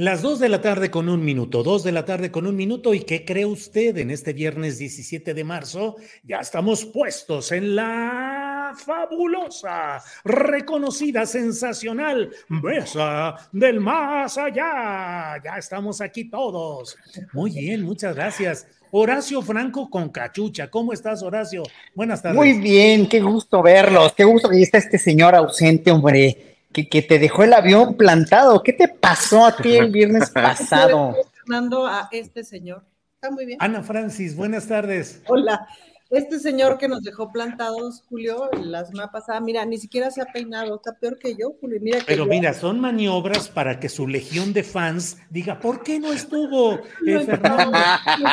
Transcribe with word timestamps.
Las 0.00 0.22
2 0.22 0.38
de 0.38 0.48
la 0.48 0.62
tarde 0.62 0.90
con 0.90 1.10
un 1.10 1.22
minuto, 1.22 1.62
2 1.62 1.84
de 1.84 1.92
la 1.92 2.06
tarde 2.06 2.30
con 2.30 2.46
un 2.46 2.56
minuto. 2.56 2.94
¿Y 2.94 3.00
qué 3.00 3.26
cree 3.26 3.44
usted 3.44 3.98
en 3.98 4.10
este 4.10 4.32
viernes 4.32 4.78
17 4.78 5.34
de 5.34 5.44
marzo? 5.44 5.96
Ya 6.24 6.38
estamos 6.38 6.86
puestos 6.86 7.52
en 7.52 7.76
la 7.76 8.72
fabulosa, 8.82 10.02
reconocida, 10.24 11.26
sensacional 11.26 12.30
mesa 12.48 13.50
del 13.52 13.80
más 13.80 14.38
allá. 14.38 15.34
Ya 15.44 15.58
estamos 15.58 16.00
aquí 16.00 16.30
todos. 16.30 16.96
Muy 17.34 17.50
bien, 17.50 17.82
muchas 17.82 18.14
gracias. 18.14 18.66
Horacio 18.92 19.42
Franco 19.42 19.90
con 19.90 20.08
cachucha. 20.08 20.70
¿Cómo 20.70 20.94
estás, 20.94 21.22
Horacio? 21.22 21.62
Buenas 21.94 22.22
tardes. 22.22 22.38
Muy 22.38 22.54
bien, 22.54 23.06
qué 23.06 23.20
gusto 23.20 23.62
verlos. 23.62 24.14
Qué 24.14 24.24
gusto 24.24 24.48
que 24.48 24.62
está 24.62 24.78
este 24.78 24.96
señor 24.96 25.34
ausente, 25.34 25.90
hombre 25.90 26.49
que, 26.72 27.02
te 27.02 27.18
dejó 27.18 27.44
el 27.44 27.52
avión 27.52 27.96
plantado. 27.96 28.62
¿Qué 28.62 28.72
te 28.72 28.88
pasó 28.88 29.46
a 29.46 29.56
ti 29.56 29.76
el 29.76 29.90
viernes 29.90 30.30
pasado? 30.34 31.16
Fernando 31.34 31.86
a 31.86 32.08
este 32.12 32.44
señor. 32.44 32.84
Está 33.14 33.30
muy 33.30 33.46
bien. 33.46 33.58
Ana 33.60 33.82
Francis, 33.82 34.36
buenas 34.36 34.66
tardes. 34.66 35.22
Hola. 35.26 35.66
Este 36.10 36.40
señor 36.40 36.76
que 36.76 36.88
nos 36.88 37.04
dejó 37.04 37.30
plantados, 37.30 38.02
Julio, 38.08 38.50
la 38.64 38.84
semana 38.84 39.12
pasada, 39.12 39.38
mira, 39.38 39.64
ni 39.64 39.78
siquiera 39.78 40.10
se 40.10 40.20
ha 40.20 40.24
peinado, 40.24 40.74
está 40.74 40.98
peor 40.98 41.16
que 41.20 41.36
yo, 41.36 41.52
Julio. 41.60 41.78
Mira 41.80 42.00
Pero 42.04 42.26
mira, 42.26 42.52
son 42.52 42.80
maniobras 42.80 43.48
para 43.48 43.78
que 43.78 43.88
su 43.88 44.08
legión 44.08 44.52
de 44.52 44.64
fans 44.64 45.18
diga, 45.30 45.60
¿por 45.60 45.84
qué 45.84 46.00
no 46.00 46.12
estuvo 46.12 46.74
eh, 47.06 47.20
Fernando? 47.24 47.78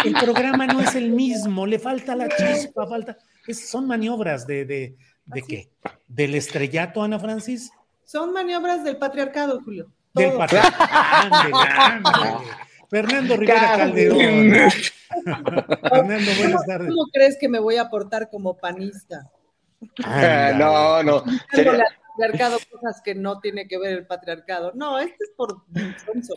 El 0.06 0.14
programa 0.14 0.66
no 0.66 0.82
es 0.82 0.96
el 0.96 1.12
mismo, 1.12 1.68
le 1.68 1.78
falta 1.78 2.16
la 2.16 2.28
chispa, 2.30 2.88
falta. 2.88 3.16
son 3.53 3.86
maniobras 3.86 4.47
de, 4.47 4.66
de, 4.66 4.97
de 5.26 5.42
qué? 5.44 5.70
¿Del 6.08 6.34
estrellato, 6.34 7.03
Ana 7.03 7.20
Francis? 7.20 7.70
Son 8.07 8.31
maniobras 8.31 8.85
del 8.85 8.95
patriarcado, 8.95 9.62
Julio. 9.62 9.91
Del 10.13 10.38
patriarcado. 10.38 12.41
Fernando 12.90 13.35
Rivera 13.35 13.75
Calderón. 13.75 14.18
Fernando, 15.90 16.31
buenas 16.38 16.66
tardes. 16.66 16.88
¿Cómo 16.88 17.07
crees 17.12 17.38
que 17.38 17.50
me 17.50 17.59
voy 17.59 17.75
a 17.75 17.90
portar 17.90 18.29
como 18.29 18.56
panista? 18.56 19.29
no, 20.56 21.03
no. 21.03 21.22
El 21.51 21.84
patriarcado, 22.16 22.59
cosas 22.72 23.01
que 23.03 23.13
no 23.13 23.41
tiene 23.41 23.67
que 23.67 23.78
ver 23.78 23.91
el 23.91 24.07
patriarcado. 24.07 24.72
No, 24.73 24.97
este 25.00 25.25
es 25.25 25.31
por 25.35 25.66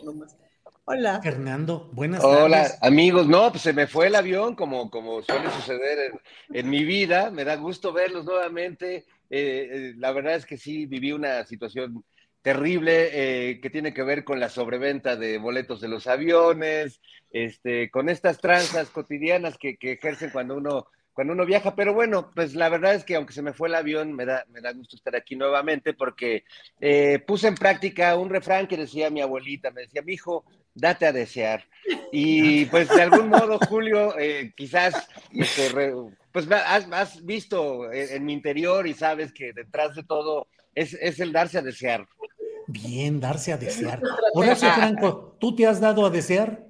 nomás. 0.03 0.35
Hola. 0.83 1.21
Fernando, 1.21 1.89
buenas 1.93 2.21
tardes. 2.21 2.37
Hola, 2.37 2.67
amigos. 2.81 3.27
No, 3.27 3.49
pues 3.49 3.63
se 3.63 3.71
me 3.71 3.87
fue 3.87 4.07
el 4.07 4.15
avión, 4.15 4.55
como, 4.55 4.91
como 4.91 5.21
suele 5.21 5.49
suceder 5.51 6.19
en 6.51 6.69
mi 6.69 6.83
vida. 6.83 7.31
Me 7.31 7.45
da 7.45 7.55
gusto 7.55 7.93
verlos 7.93 8.25
nuevamente. 8.25 9.05
Eh, 9.31 9.69
eh, 9.71 9.93
la 9.97 10.11
verdad 10.11 10.35
es 10.35 10.45
que 10.45 10.57
sí, 10.57 10.85
viví 10.85 11.13
una 11.13 11.45
situación 11.45 12.03
terrible 12.41 13.51
eh, 13.51 13.61
que 13.61 13.69
tiene 13.69 13.93
que 13.93 14.03
ver 14.03 14.25
con 14.25 14.41
la 14.41 14.49
sobreventa 14.49 15.15
de 15.15 15.37
boletos 15.37 15.79
de 15.79 15.87
los 15.87 16.05
aviones, 16.05 16.99
este, 17.31 17.89
con 17.89 18.09
estas 18.09 18.39
tranzas 18.39 18.89
cotidianas 18.89 19.57
que, 19.57 19.77
ejercen 19.79 20.31
cuando 20.31 20.57
uno, 20.57 20.87
cuando 21.13 21.31
uno 21.31 21.45
viaja. 21.45 21.75
Pero 21.75 21.93
bueno, 21.93 22.29
pues 22.35 22.55
la 22.55 22.67
verdad 22.67 22.93
es 22.93 23.05
que 23.05 23.15
aunque 23.15 23.31
se 23.31 23.41
me 23.41 23.53
fue 23.53 23.69
el 23.69 23.75
avión, 23.75 24.11
me 24.13 24.25
da, 24.25 24.43
me 24.49 24.59
da 24.59 24.73
gusto 24.73 24.97
estar 24.97 25.15
aquí 25.15 25.37
nuevamente 25.37 25.93
porque 25.93 26.43
puse 27.25 27.47
en 27.47 27.55
práctica 27.55 28.17
un 28.17 28.29
refrán 28.29 28.67
que 28.67 28.75
decía 28.75 29.09
mi 29.09 29.21
abuelita, 29.21 29.71
me 29.71 29.83
decía, 29.83 30.01
mi 30.01 30.13
hijo, 30.13 30.43
date 30.73 31.05
a 31.05 31.11
desear. 31.11 31.65
Y 32.11 32.65
pues 32.65 32.89
de 32.89 33.01
algún 33.01 33.29
modo, 33.29 33.59
Julio, 33.67 34.13
quizás 34.55 35.07
este, 35.33 35.93
pues 36.31 36.47
has, 36.51 37.23
visto 37.25 37.91
en, 37.91 38.25
mi 38.25 38.33
interior 38.33 38.87
y 38.87 38.93
sabes 38.93 39.33
que 39.33 39.53
detrás 39.53 39.95
de 39.95 40.03
todo 40.03 40.47
es, 40.75 41.19
el 41.19 41.31
darse 41.31 41.57
a 41.57 41.61
desear. 41.61 42.07
Bien, 42.67 43.19
darse 43.19 43.53
a 43.53 43.57
desear. 43.57 44.01
Horacio 44.33 44.71
Franco, 44.71 45.35
¿tú 45.39 45.55
te 45.55 45.67
has 45.67 45.79
dado 45.79 46.05
a 46.05 46.09
desear? 46.09 46.63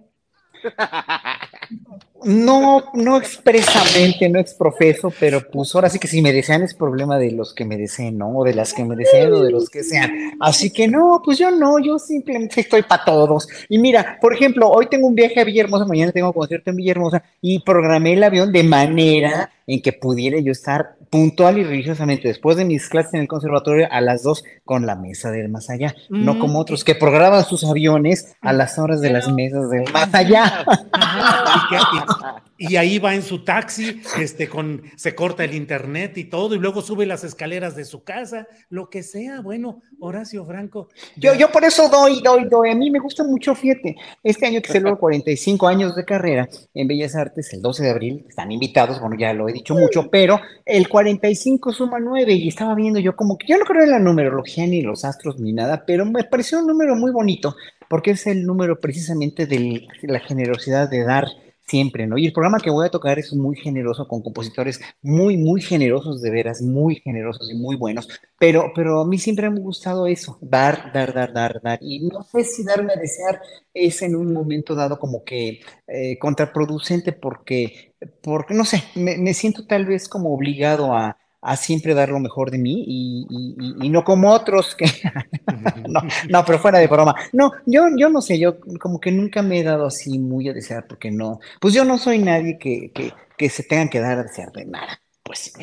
No, 2.23 2.83
no 2.93 3.17
expresamente, 3.17 4.29
no 4.29 4.39
exprofeso, 4.39 5.11
pero 5.19 5.41
pues 5.49 5.73
ahora 5.73 5.89
sí 5.89 5.99
que 5.99 6.07
si 6.07 6.21
me 6.21 6.31
desean 6.31 6.61
es 6.63 6.73
problema 6.73 7.17
de 7.17 7.31
los 7.31 7.53
que 7.53 7.65
me 7.65 7.77
deseen, 7.77 8.17
¿no? 8.17 8.29
O 8.37 8.43
de 8.43 8.53
las 8.53 8.73
que 8.73 8.85
me 8.85 8.95
deseen 8.95 9.33
o 9.33 9.39
de 9.39 9.51
los 9.51 9.69
que 9.69 9.83
sean. 9.83 10.11
Así 10.39 10.71
que 10.71 10.87
no, 10.87 11.21
pues 11.23 11.37
yo 11.37 11.51
no, 11.51 11.79
yo 11.79 11.97
simplemente 11.97 12.61
estoy 12.61 12.83
para 12.83 13.03
todos. 13.03 13.47
Y 13.69 13.77
mira, 13.77 14.17
por 14.21 14.33
ejemplo, 14.33 14.69
hoy 14.69 14.87
tengo 14.87 15.07
un 15.07 15.15
viaje 15.15 15.39
a 15.39 15.43
Villahermosa, 15.43 15.85
mañana 15.85 16.11
tengo 16.11 16.33
concierto 16.33 16.69
en 16.69 16.75
Villahermosa 16.75 17.23
y 17.41 17.59
programé 17.59 18.13
el 18.13 18.23
avión 18.23 18.51
de 18.51 18.63
manera 18.63 19.49
en 19.67 19.81
que 19.81 19.93
pudiera 19.93 20.39
yo 20.39 20.51
estar 20.51 20.95
puntual 21.09 21.57
y 21.57 21.63
religiosamente 21.63 22.27
después 22.29 22.57
de 22.57 22.65
mis 22.65 22.87
clases 22.87 23.13
en 23.13 23.21
el 23.21 23.27
conservatorio 23.27 23.87
a 23.91 23.99
las 24.01 24.23
dos 24.23 24.43
con 24.63 24.85
la 24.85 24.95
mesa 24.95 25.29
del 25.29 25.49
más 25.49 25.69
allá, 25.69 25.93
no 26.09 26.39
como 26.39 26.53
mm. 26.53 26.61
otros 26.61 26.83
que 26.83 26.95
programan 26.95 27.43
sus 27.43 27.65
aviones 27.65 28.35
a 28.41 28.53
las 28.53 28.79
horas 28.79 29.01
de 29.01 29.09
las 29.11 29.31
mesas 29.31 29.69
del 29.69 29.91
más 29.91 30.13
allá. 30.13 30.65
y, 32.57 32.75
ahí 32.75 32.99
va 32.99 33.15
en 33.15 33.23
su 33.23 33.43
taxi, 33.43 34.01
este, 34.19 34.47
con, 34.47 34.81
se 34.95 35.15
corta 35.15 35.43
el 35.43 35.53
internet 35.53 36.17
y 36.17 36.25
todo, 36.25 36.55
y 36.55 36.59
luego 36.59 36.81
sube 36.81 37.05
las 37.05 37.23
escaleras 37.23 37.75
de 37.75 37.85
su 37.85 38.03
casa, 38.03 38.47
lo 38.69 38.89
que 38.89 39.03
sea. 39.03 39.41
Bueno, 39.41 39.81
Horacio 39.99 40.45
Franco. 40.45 40.89
Yo, 41.15 41.33
yo 41.35 41.51
por 41.51 41.63
eso 41.63 41.89
doy, 41.89 42.21
doy, 42.21 42.45
doy. 42.49 42.71
A 42.71 42.75
mí 42.75 42.89
me 42.89 42.99
gusta 42.99 43.23
mucho, 43.23 43.55
fíjate, 43.55 43.95
este 44.23 44.45
año 44.45 44.61
que 44.61 44.71
celebro 44.71 44.97
45 44.97 45.67
años 45.67 45.95
de 45.95 46.05
carrera 46.05 46.49
en 46.73 46.87
Bellas 46.87 47.15
Artes, 47.15 47.53
el 47.53 47.61
12 47.61 47.83
de 47.83 47.89
abril, 47.89 48.25
están 48.27 48.51
invitados, 48.51 48.99
bueno, 48.99 49.15
ya 49.17 49.33
lo 49.33 49.49
he 49.49 49.53
dicho 49.53 49.75
mucho, 49.75 50.09
pero 50.09 50.39
el 50.65 50.87
45 50.87 51.73
suma 51.73 51.99
9 51.99 52.33
y 52.33 52.47
estaba 52.47 52.75
viendo 52.75 52.99
yo 52.99 53.15
como 53.15 53.37
que 53.37 53.47
yo 53.47 53.57
no 53.57 53.65
creo 53.65 53.83
en 53.83 53.91
la 53.91 53.99
numerología 53.99 54.65
ni 54.67 54.81
los 54.81 55.05
astros 55.05 55.39
ni 55.39 55.53
nada, 55.53 55.83
pero 55.85 56.05
me 56.05 56.23
pareció 56.23 56.59
un 56.59 56.67
número 56.67 56.95
muy 56.95 57.11
bonito 57.11 57.55
porque 57.89 58.11
es 58.11 58.25
el 58.27 58.45
número 58.45 58.79
precisamente 58.79 59.45
de 59.45 59.87
la 60.03 60.19
generosidad 60.21 60.89
de 60.89 61.03
dar 61.03 61.27
siempre, 61.71 62.05
¿no? 62.05 62.17
Y 62.17 62.25
el 62.25 62.33
programa 62.33 62.59
que 62.59 62.69
voy 62.69 62.85
a 62.85 62.91
tocar 62.91 63.17
es 63.17 63.33
muy 63.33 63.55
generoso, 63.55 64.05
con 64.07 64.21
compositores 64.21 64.81
muy, 65.01 65.37
muy 65.37 65.61
generosos, 65.61 66.21
de 66.21 66.29
veras, 66.29 66.61
muy 66.61 66.95
generosos 66.95 67.49
y 67.49 67.55
muy 67.55 67.77
buenos, 67.77 68.09
pero, 68.37 68.73
pero 68.75 69.01
a 69.01 69.07
mí 69.07 69.17
siempre 69.17 69.49
me 69.49 69.59
ha 69.59 69.63
gustado 69.63 70.05
eso, 70.05 70.37
dar, 70.41 70.91
dar, 70.93 71.13
dar, 71.13 71.31
dar, 71.33 71.61
dar, 71.61 71.79
y 71.81 72.01
no 72.01 72.23
sé 72.23 72.43
si 72.43 72.65
darme 72.65 72.93
a 72.93 72.97
desear 72.97 73.41
es 73.73 74.01
en 74.01 74.17
un 74.17 74.33
momento 74.33 74.75
dado 74.75 74.99
como 74.99 75.23
que 75.23 75.61
eh, 75.87 76.19
contraproducente 76.19 77.13
porque, 77.13 77.93
porque, 78.21 78.53
no 78.53 78.65
sé, 78.65 78.83
me 78.95 79.33
siento 79.33 79.65
tal 79.65 79.85
vez 79.85 80.09
como 80.09 80.33
obligado 80.33 80.93
a, 80.93 81.20
a 81.41 81.55
siempre 81.57 81.93
dar 81.93 82.09
lo 82.09 82.19
mejor 82.19 82.51
de 82.51 82.59
mí 82.59 82.85
y, 82.87 83.89
no 83.89 84.03
como 84.03 84.31
otros 84.31 84.75
que... 84.75 84.85
no, 85.89 86.01
no, 86.29 86.45
pero 86.45 86.59
fuera 86.59 86.79
de 86.79 86.87
broma. 86.87 87.15
No, 87.33 87.51
yo, 87.65 87.87
yo 87.97 88.09
no 88.09 88.21
sé, 88.21 88.39
yo 88.39 88.59
como 88.79 88.99
que 88.99 89.11
nunca 89.11 89.41
me 89.41 89.59
he 89.59 89.63
dado 89.63 89.87
así 89.87 90.19
muy 90.19 90.47
a 90.49 90.53
desear 90.53 90.87
porque 90.87 91.11
no, 91.11 91.39
pues 91.59 91.73
yo 91.73 91.83
no 91.83 91.97
soy 91.97 92.19
nadie 92.19 92.57
que, 92.59 92.91
que, 92.93 93.11
que 93.37 93.49
se 93.49 93.63
tengan 93.63 93.89
que 93.89 93.99
dar 93.99 94.19
a 94.19 94.23
desear 94.23 94.51
de 94.51 94.65
nada. 94.65 95.01
Pues. 95.23 95.53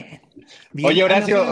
Oye, 0.82 1.02
Horacio, 1.02 1.44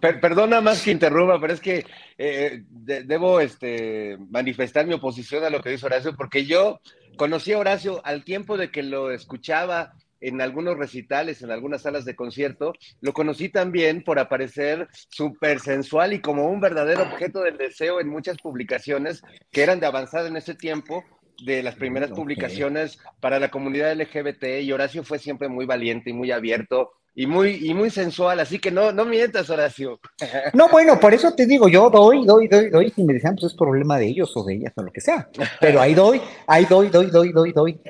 perdona 0.00 0.60
más 0.60 0.82
que 0.82 0.92
interrumpa, 0.92 1.40
pero 1.40 1.52
es 1.52 1.60
que 1.60 1.84
eh, 2.16 2.62
debo 2.68 3.40
este, 3.40 4.18
manifestar 4.30 4.86
mi 4.86 4.94
oposición 4.94 5.42
a 5.44 5.50
lo 5.50 5.60
que 5.60 5.70
dice 5.70 5.86
Horacio, 5.86 6.14
porque 6.16 6.46
yo 6.46 6.80
conocí 7.16 7.52
a 7.52 7.58
Horacio 7.58 8.00
al 8.04 8.24
tiempo 8.24 8.56
de 8.56 8.70
que 8.70 8.82
lo 8.82 9.10
escuchaba 9.10 9.94
en 10.20 10.40
algunos 10.40 10.76
recitales, 10.76 11.42
en 11.42 11.50
algunas 11.50 11.82
salas 11.82 12.04
de 12.04 12.16
concierto. 12.16 12.72
Lo 13.00 13.12
conocí 13.12 13.48
también 13.48 14.02
por 14.02 14.18
aparecer 14.18 14.88
súper 15.08 15.60
sensual 15.60 16.12
y 16.12 16.20
como 16.20 16.48
un 16.48 16.60
verdadero 16.60 17.02
objeto 17.02 17.40
del 17.42 17.56
deseo 17.58 18.00
en 18.00 18.08
muchas 18.08 18.38
publicaciones 18.38 19.22
que 19.50 19.62
eran 19.62 19.80
de 19.80 19.86
avanzada 19.86 20.28
en 20.28 20.36
ese 20.36 20.54
tiempo, 20.54 21.04
de 21.44 21.62
las 21.62 21.74
primeras 21.74 22.10
publicaciones 22.10 22.98
para 23.20 23.40
la 23.40 23.50
comunidad 23.50 23.94
LGBT. 23.94 24.60
Y 24.62 24.72
Horacio 24.72 25.02
fue 25.04 25.18
siempre 25.18 25.48
muy 25.48 25.64
valiente 25.66 26.10
y 26.10 26.12
muy 26.12 26.30
abierto 26.30 26.92
y 27.14 27.26
muy, 27.26 27.58
y 27.62 27.74
muy 27.74 27.90
sensual, 27.90 28.38
así 28.40 28.58
que 28.58 28.70
no, 28.70 28.92
no 28.92 29.04
mientas, 29.04 29.50
Horacio. 29.50 29.98
No, 30.54 30.68
bueno, 30.68 30.98
por 30.98 31.12
eso 31.12 31.34
te 31.34 31.46
digo, 31.46 31.68
yo 31.68 31.90
doy, 31.90 32.24
doy, 32.24 32.48
doy, 32.48 32.70
doy, 32.70 32.90
si 32.90 33.04
me 33.04 33.14
desean, 33.14 33.34
pues 33.34 33.52
es 33.52 33.58
problema 33.58 33.98
de 33.98 34.06
ellos 34.06 34.32
o 34.36 34.44
de 34.44 34.54
ellas 34.54 34.72
o 34.76 34.82
lo 34.82 34.92
que 34.92 35.00
sea. 35.00 35.28
Pero 35.60 35.80
ahí 35.80 35.94
doy, 35.94 36.20
ahí 36.46 36.64
doy, 36.66 36.88
doy, 36.88 37.10
doy, 37.10 37.32
doy, 37.32 37.52
doy. 37.52 37.80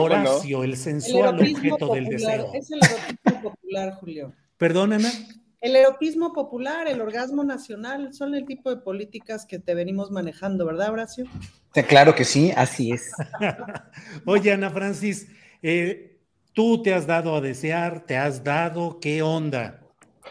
Horacio, 0.00 0.64
el 0.64 0.76
sensual 0.76 1.40
objeto 1.40 1.94
del 1.94 2.06
deseo. 2.06 2.50
Es 2.54 2.70
el 2.70 2.78
erotismo 2.78 3.42
popular, 3.42 3.94
Julio. 3.94 4.32
¿Perdón, 4.56 4.92
Ana? 4.94 5.10
El 5.60 5.74
erotismo 5.74 6.32
popular, 6.32 6.86
el 6.86 7.00
orgasmo 7.00 7.42
nacional, 7.42 8.14
son 8.14 8.34
el 8.34 8.46
tipo 8.46 8.70
de 8.70 8.76
políticas 8.76 9.46
que 9.46 9.58
te 9.58 9.74
venimos 9.74 10.10
manejando, 10.10 10.64
¿verdad, 10.66 10.92
Horacio? 10.92 11.26
Claro 11.88 12.14
que 12.14 12.24
sí, 12.24 12.52
así 12.56 12.92
es. 12.92 13.10
Oye, 14.26 14.52
Ana 14.52 14.70
Francis, 14.70 15.28
eh, 15.62 16.18
tú 16.52 16.82
te 16.82 16.94
has 16.94 17.06
dado 17.06 17.34
a 17.34 17.40
desear, 17.40 18.06
te 18.06 18.16
has 18.16 18.44
dado, 18.44 19.00
¿qué 19.00 19.22
onda? 19.22 19.80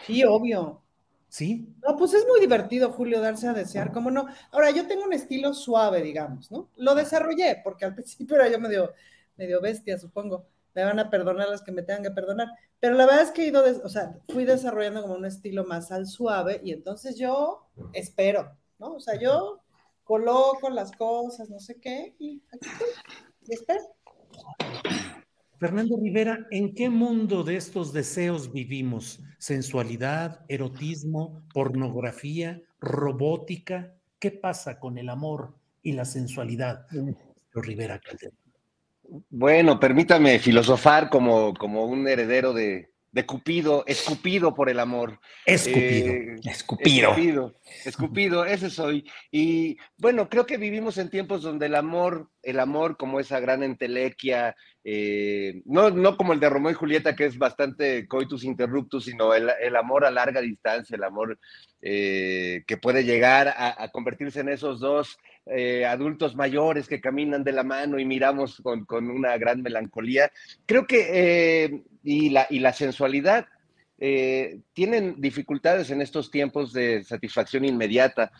Sí, 0.06 0.24
obvio. 0.24 0.82
¿Sí? 1.28 1.68
No, 1.86 1.96
pues 1.96 2.14
es 2.14 2.26
muy 2.26 2.40
divertido, 2.40 2.90
Julio, 2.90 3.20
darse 3.20 3.46
a 3.46 3.52
desear, 3.52 3.92
¿cómo 3.92 4.10
no? 4.10 4.26
Ahora, 4.52 4.70
yo 4.70 4.86
tengo 4.86 5.04
un 5.04 5.12
estilo 5.12 5.52
suave, 5.52 6.02
digamos, 6.02 6.50
¿no? 6.50 6.70
Lo 6.76 6.94
desarrollé, 6.94 7.60
porque 7.62 7.84
al 7.84 7.94
principio 7.94 8.36
era 8.36 8.48
yo 8.48 8.58
medio 8.58 8.94
medio 9.36 9.60
bestia, 9.60 9.98
supongo. 9.98 10.46
Me 10.74 10.84
van 10.84 10.98
a 10.98 11.08
perdonar 11.08 11.48
las 11.48 11.62
que 11.62 11.72
me 11.72 11.82
tengan 11.82 12.02
que 12.02 12.10
perdonar. 12.10 12.48
Pero 12.80 12.94
la 12.94 13.06
verdad 13.06 13.22
es 13.22 13.30
que 13.30 13.44
he 13.44 13.48
ido, 13.48 13.64
o 13.82 13.88
sea, 13.88 14.18
fui 14.28 14.44
desarrollando 14.44 15.02
como 15.02 15.14
un 15.14 15.24
estilo 15.24 15.64
más 15.64 15.90
al 15.90 16.06
suave 16.06 16.60
y 16.62 16.72
entonces 16.72 17.16
yo 17.16 17.68
espero, 17.92 18.56
¿no? 18.78 18.94
O 18.94 19.00
sea, 19.00 19.18
yo 19.18 19.62
coloco 20.04 20.70
las 20.70 20.92
cosas, 20.92 21.50
no 21.50 21.58
sé 21.58 21.80
qué, 21.80 22.14
y 22.18 22.42
aquí 22.52 22.68
estoy, 22.68 22.88
y 23.48 23.54
espero. 23.54 23.82
Fernando 25.58 25.96
Rivera, 25.96 26.46
¿en 26.50 26.74
qué 26.74 26.90
mundo 26.90 27.42
de 27.42 27.56
estos 27.56 27.92
deseos 27.94 28.52
vivimos? 28.52 29.20
¿Sensualidad, 29.38 30.44
erotismo, 30.48 31.42
pornografía, 31.54 32.62
robótica? 32.78 33.94
¿Qué 34.18 34.30
pasa 34.30 34.78
con 34.78 34.98
el 34.98 35.08
amor 35.08 35.54
y 35.82 35.92
la 35.92 36.04
sensualidad? 36.04 36.86
Rivera 37.54 37.98
Calderón. 37.98 38.45
Bueno, 39.30 39.78
permítame 39.78 40.38
filosofar 40.38 41.10
como, 41.10 41.54
como 41.54 41.84
un 41.84 42.06
heredero 42.08 42.52
de, 42.52 42.90
de 43.16 43.24
Cupido, 43.24 43.82
escupido 43.86 44.54
por 44.54 44.68
el 44.68 44.78
amor. 44.78 45.18
Escupido. 45.46 46.12
Eh, 46.12 46.36
escupido. 46.44 47.10
Escupido. 47.10 47.54
Escupido, 47.84 48.44
ese 48.44 48.68
soy. 48.68 49.10
Y 49.30 49.78
bueno, 49.96 50.28
creo 50.28 50.44
que 50.44 50.58
vivimos 50.58 50.98
en 50.98 51.08
tiempos 51.08 51.40
donde 51.40 51.64
el 51.64 51.76
amor, 51.76 52.28
el 52.42 52.60
amor 52.60 52.98
como 52.98 53.18
esa 53.18 53.40
gran 53.40 53.62
entelequia, 53.62 54.54
eh, 54.84 55.62
no, 55.64 55.88
no 55.88 56.18
como 56.18 56.34
el 56.34 56.40
de 56.40 56.50
Romeo 56.50 56.72
y 56.72 56.74
Julieta, 56.74 57.16
que 57.16 57.24
es 57.24 57.38
bastante 57.38 58.06
coitus 58.06 58.44
interruptus, 58.44 59.06
sino 59.06 59.32
el, 59.32 59.50
el 59.62 59.76
amor 59.76 60.04
a 60.04 60.10
larga 60.10 60.42
distancia, 60.42 60.94
el 60.94 61.04
amor 61.04 61.38
eh, 61.80 62.64
que 62.66 62.76
puede 62.76 63.04
llegar 63.04 63.48
a, 63.56 63.88
convertirse 63.92 64.40
en 64.40 64.48
esos 64.48 64.80
dos 64.80 65.16
adultos 65.86 66.34
mayores 66.34 66.88
que 66.88 67.00
caminan 67.00 67.44
de 67.44 67.52
la 67.52 67.62
mano 67.62 67.98
y 67.98 68.04
miramos 68.04 68.60
con, 68.62 68.84
con 68.84 69.10
una 69.10 69.36
gran 69.38 69.62
melancolía. 69.62 70.30
Creo 70.66 70.86
que, 70.86 71.82
y, 72.02 72.30
la, 72.30 72.46
y 72.50 72.58
la 72.58 72.72
sensualidad 72.72 73.46
eh, 73.98 74.60
tienen 74.74 75.20
dificultades 75.20 75.90
en 75.90 76.02
estos 76.02 76.30
tiempos 76.30 76.72
de 76.72 77.02
satisfacción 77.02 77.64
inmediata. 77.64 78.30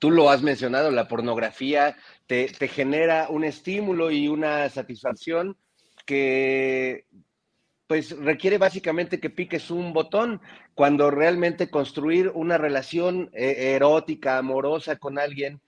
Tú 0.00 0.10
lo 0.10 0.30
has 0.30 0.42
mencionado, 0.42 0.90
la 0.90 1.06
pornografía 1.06 1.96
te, 2.26 2.48
genera 2.68 3.28
un 3.30 3.44
estímulo 3.44 4.10
y 4.10 4.26
una 4.26 4.68
satisfacción 4.68 5.56
que 6.04 7.06
pues 7.86 8.16
requiere 8.18 8.58
básicamente 8.58 9.20
que 9.20 9.30
piques 9.30 9.70
un 9.70 9.92
botón 9.92 10.40
cuando 10.74 11.10
realmente 11.10 11.70
construir 11.70 12.30
una 12.34 12.58
relación 12.58 13.30
eh, 13.34 13.74
erótica, 13.76 14.38
amorosa 14.38 14.96
con 14.96 15.18
alguien, 15.18 15.60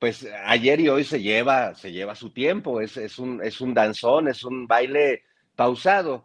pues 0.00 0.26
ayer 0.46 0.80
y 0.80 0.88
hoy 0.88 1.04
se 1.04 1.20
lleva, 1.20 1.74
se 1.74 1.92
lleva 1.92 2.14
su 2.14 2.30
tiempo, 2.30 2.80
es, 2.80 2.96
es, 2.96 3.18
un, 3.18 3.44
es 3.44 3.60
un 3.60 3.74
danzón, 3.74 4.28
es 4.28 4.42
un 4.42 4.66
baile 4.66 5.24
pausado. 5.54 6.24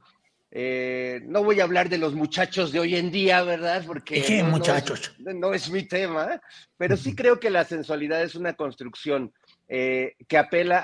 Eh, 0.50 1.20
no 1.26 1.44
voy 1.44 1.60
a 1.60 1.66
hablar 1.66 1.90
de 1.90 1.98
los 1.98 2.14
muchachos 2.14 2.72
de 2.72 2.80
hoy 2.80 2.96
en 2.96 3.12
día, 3.12 3.44
¿verdad? 3.44 3.84
Porque 3.86 4.22
¿Qué 4.22 4.44
muchachos? 4.44 5.14
No 5.20 5.54
es, 5.54 5.70
mi 5.70 5.84
tema, 5.84 6.42
pero 6.78 6.96
sí 6.96 7.14
creo 7.14 7.38
que 7.38 7.50
la 7.50 7.66
sensualidad 7.66 8.24
es 8.24 8.36
una 8.36 8.54
construcción 8.54 9.34
eh, 9.68 10.16
que 10.30 10.38
apela 10.38 10.82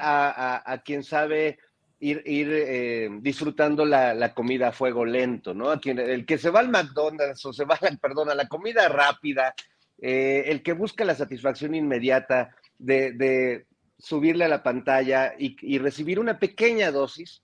a, 0.65 0.77
quien 0.79 1.05
sabe 1.05 1.59
ir, 2.01 2.21
eh, 2.25 3.07
disfrutando 3.21 3.85
la, 3.85 4.33
comida 4.33 4.67
a 4.67 4.73
fuego 4.73 5.05
lento, 5.05 5.53
¿no? 5.53 5.69
A 5.69 5.79
quien, 5.79 5.97
el 5.97 6.25
que 6.25 6.37
se 6.37 6.49
va 6.49 6.59
al 6.59 6.67
McDonald's 6.67 7.45
o 7.45 7.53
se 7.53 7.63
va, 7.63 7.79
perdón, 8.01 8.29
a 8.29 8.35
la 8.35 8.49
comida 8.49 8.89
rápida, 8.89 9.55
el 9.97 10.61
que 10.61 10.73
busca 10.73 11.05
la 11.05 11.15
satisfacción 11.15 11.73
inmediata 11.73 12.53
de, 12.81 13.65
subirle 13.97 14.45
a 14.45 14.49
la 14.49 14.63
pantalla 14.63 15.33
y 15.37 15.77
recibir 15.77 16.19
una 16.19 16.39
pequeña 16.39 16.91
dosis 16.91 17.43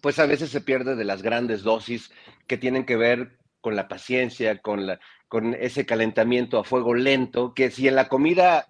pues 0.00 0.18
a 0.18 0.26
veces 0.26 0.50
se 0.50 0.60
pierde 0.60 0.96
de 0.96 1.04
las 1.04 1.22
grandes 1.22 1.62
dosis 1.62 2.10
que 2.46 2.58
tienen 2.58 2.84
que 2.84 2.96
ver 2.96 3.38
con 3.60 3.76
la 3.76 3.88
paciencia, 3.88 4.58
con, 4.58 4.86
la, 4.86 5.00
con 5.28 5.54
ese 5.54 5.84
calentamiento 5.84 6.58
a 6.58 6.64
fuego 6.64 6.94
lento, 6.94 7.54
que 7.54 7.70
si 7.70 7.88
en 7.88 7.96
la 7.96 8.08
comida 8.08 8.68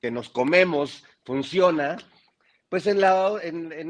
que 0.00 0.10
nos 0.10 0.30
comemos 0.30 1.04
funciona, 1.24 1.98
pues 2.68 2.86
en, 2.86 3.02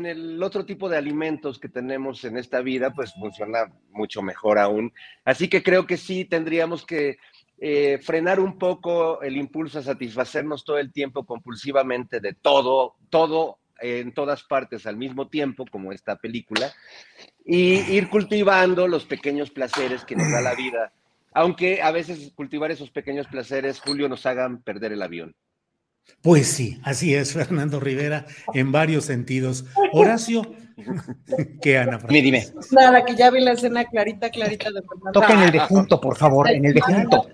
el 0.07 0.43
otro 0.43 0.65
tipo 0.65 0.89
de 0.89 0.97
alimentos 0.97 1.59
que 1.59 1.69
tenemos 1.69 2.25
en 2.25 2.39
esta 2.39 2.63
vida, 2.63 2.95
pues 2.95 3.13
funciona 3.13 3.71
mucho 3.91 4.23
mejor 4.23 4.59
aún. 4.59 4.93
Así 5.25 5.49
que 5.49 5.63
creo 5.63 5.87
que 5.87 5.99
sí 5.99 6.25
tendríamos 6.25 6.87
que 6.87 7.19
eh, 7.63 7.99
frenar 8.03 8.41
un 8.41 8.59
poco 8.59 9.21
el 9.21 9.37
impulso 9.37 9.79
a 9.79 9.83
satisfacernos 9.83 10.65
todo 10.65 10.79
el 10.79 10.93
tiempo 10.93 11.27
compulsivamente 11.27 12.19
de 12.19 12.33
todo, 12.33 12.97
todo 13.11 13.59
en 13.81 14.13
todas 14.13 14.43
partes 14.43 14.87
al 14.87 14.97
mismo 14.97 15.29
tiempo, 15.29 15.67
como 15.71 15.93
esta 15.93 16.17
película, 16.17 16.73
y 17.45 17.81
ir 17.93 18.09
cultivando 18.09 18.89
los 18.89 19.05
pequeños 19.05 19.51
placeres 19.51 20.05
que 20.05 20.17
nos 20.17 20.31
da 20.31 20.41
la 20.41 20.55
vida, 20.55 20.93
aunque 21.33 21.83
a 21.83 21.91
veces 21.91 22.33
cultivar 22.35 22.71
esos 22.71 22.91
pequeños 22.91 23.27
placeres, 23.27 23.81
Julio, 23.81 24.09
nos 24.09 24.27
hagan 24.27 24.63
perder 24.63 24.93
el 24.93 25.03
avión. 25.03 25.35
Pues 26.23 26.49
sí, 26.49 26.81
así 26.83 27.15
es, 27.15 27.33
Fernando 27.35 27.81
Rivera, 27.81 28.27
en 28.55 28.73
varios 28.73 29.05
sentidos. 29.05 29.67
Horacio, 29.93 30.43
¿qué 31.61 31.79
Ana? 31.79 31.99
Dime, 32.09 32.23
dime. 32.23 32.47
Nada, 32.73 33.05
que 33.05 33.15
ya 33.17 33.31
vi 33.31 33.41
la 33.41 33.53
escena 33.53 33.85
clarita, 33.85 34.31
clarita 34.31 34.71
de 34.71 34.83
Fernando. 34.83 35.13
Toca 35.13 35.35
en 35.35 35.41
el 35.41 35.53
de 35.53 35.61
junto, 35.61 36.01
por 36.01 36.17
favor, 36.17 36.51
en 36.51 36.65
el 36.65 36.75
de 36.75 36.81
junto. 36.81 37.29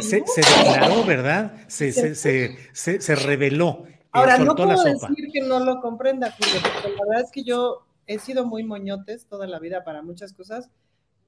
Se, 0.00 0.16
declaró, 0.16 1.04
¿verdad? 1.04 1.54
Se, 1.68 1.92
se, 1.92 2.14
se, 2.14 3.00
se 3.00 3.14
reveló 3.16 3.84
Ahora, 4.16 4.38
no 4.38 4.54
puedo 4.54 4.82
decir 4.82 5.30
que 5.32 5.42
no 5.42 5.60
lo 5.60 5.80
comprenda, 5.80 6.32
Julio, 6.32 6.60
porque 6.62 6.96
la 6.96 7.04
verdad 7.04 7.24
es 7.24 7.30
que 7.30 7.44
yo 7.44 7.86
he 8.06 8.18
sido 8.18 8.46
muy 8.46 8.64
moñotes 8.64 9.26
toda 9.26 9.46
la 9.46 9.58
vida 9.58 9.84
para 9.84 10.02
muchas 10.02 10.32
cosas, 10.32 10.70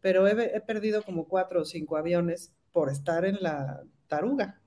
pero 0.01 0.27
he, 0.27 0.61
perdido 0.61 1.03
como 1.03 1.27
cuatro 1.27 1.63
o 1.63 1.65
cinco 1.65 1.97
aviones 1.97 2.53
por 2.73 2.91
estar 2.91 3.25
en 3.25 3.39
la 3.41 3.83
taruga. 4.07 4.61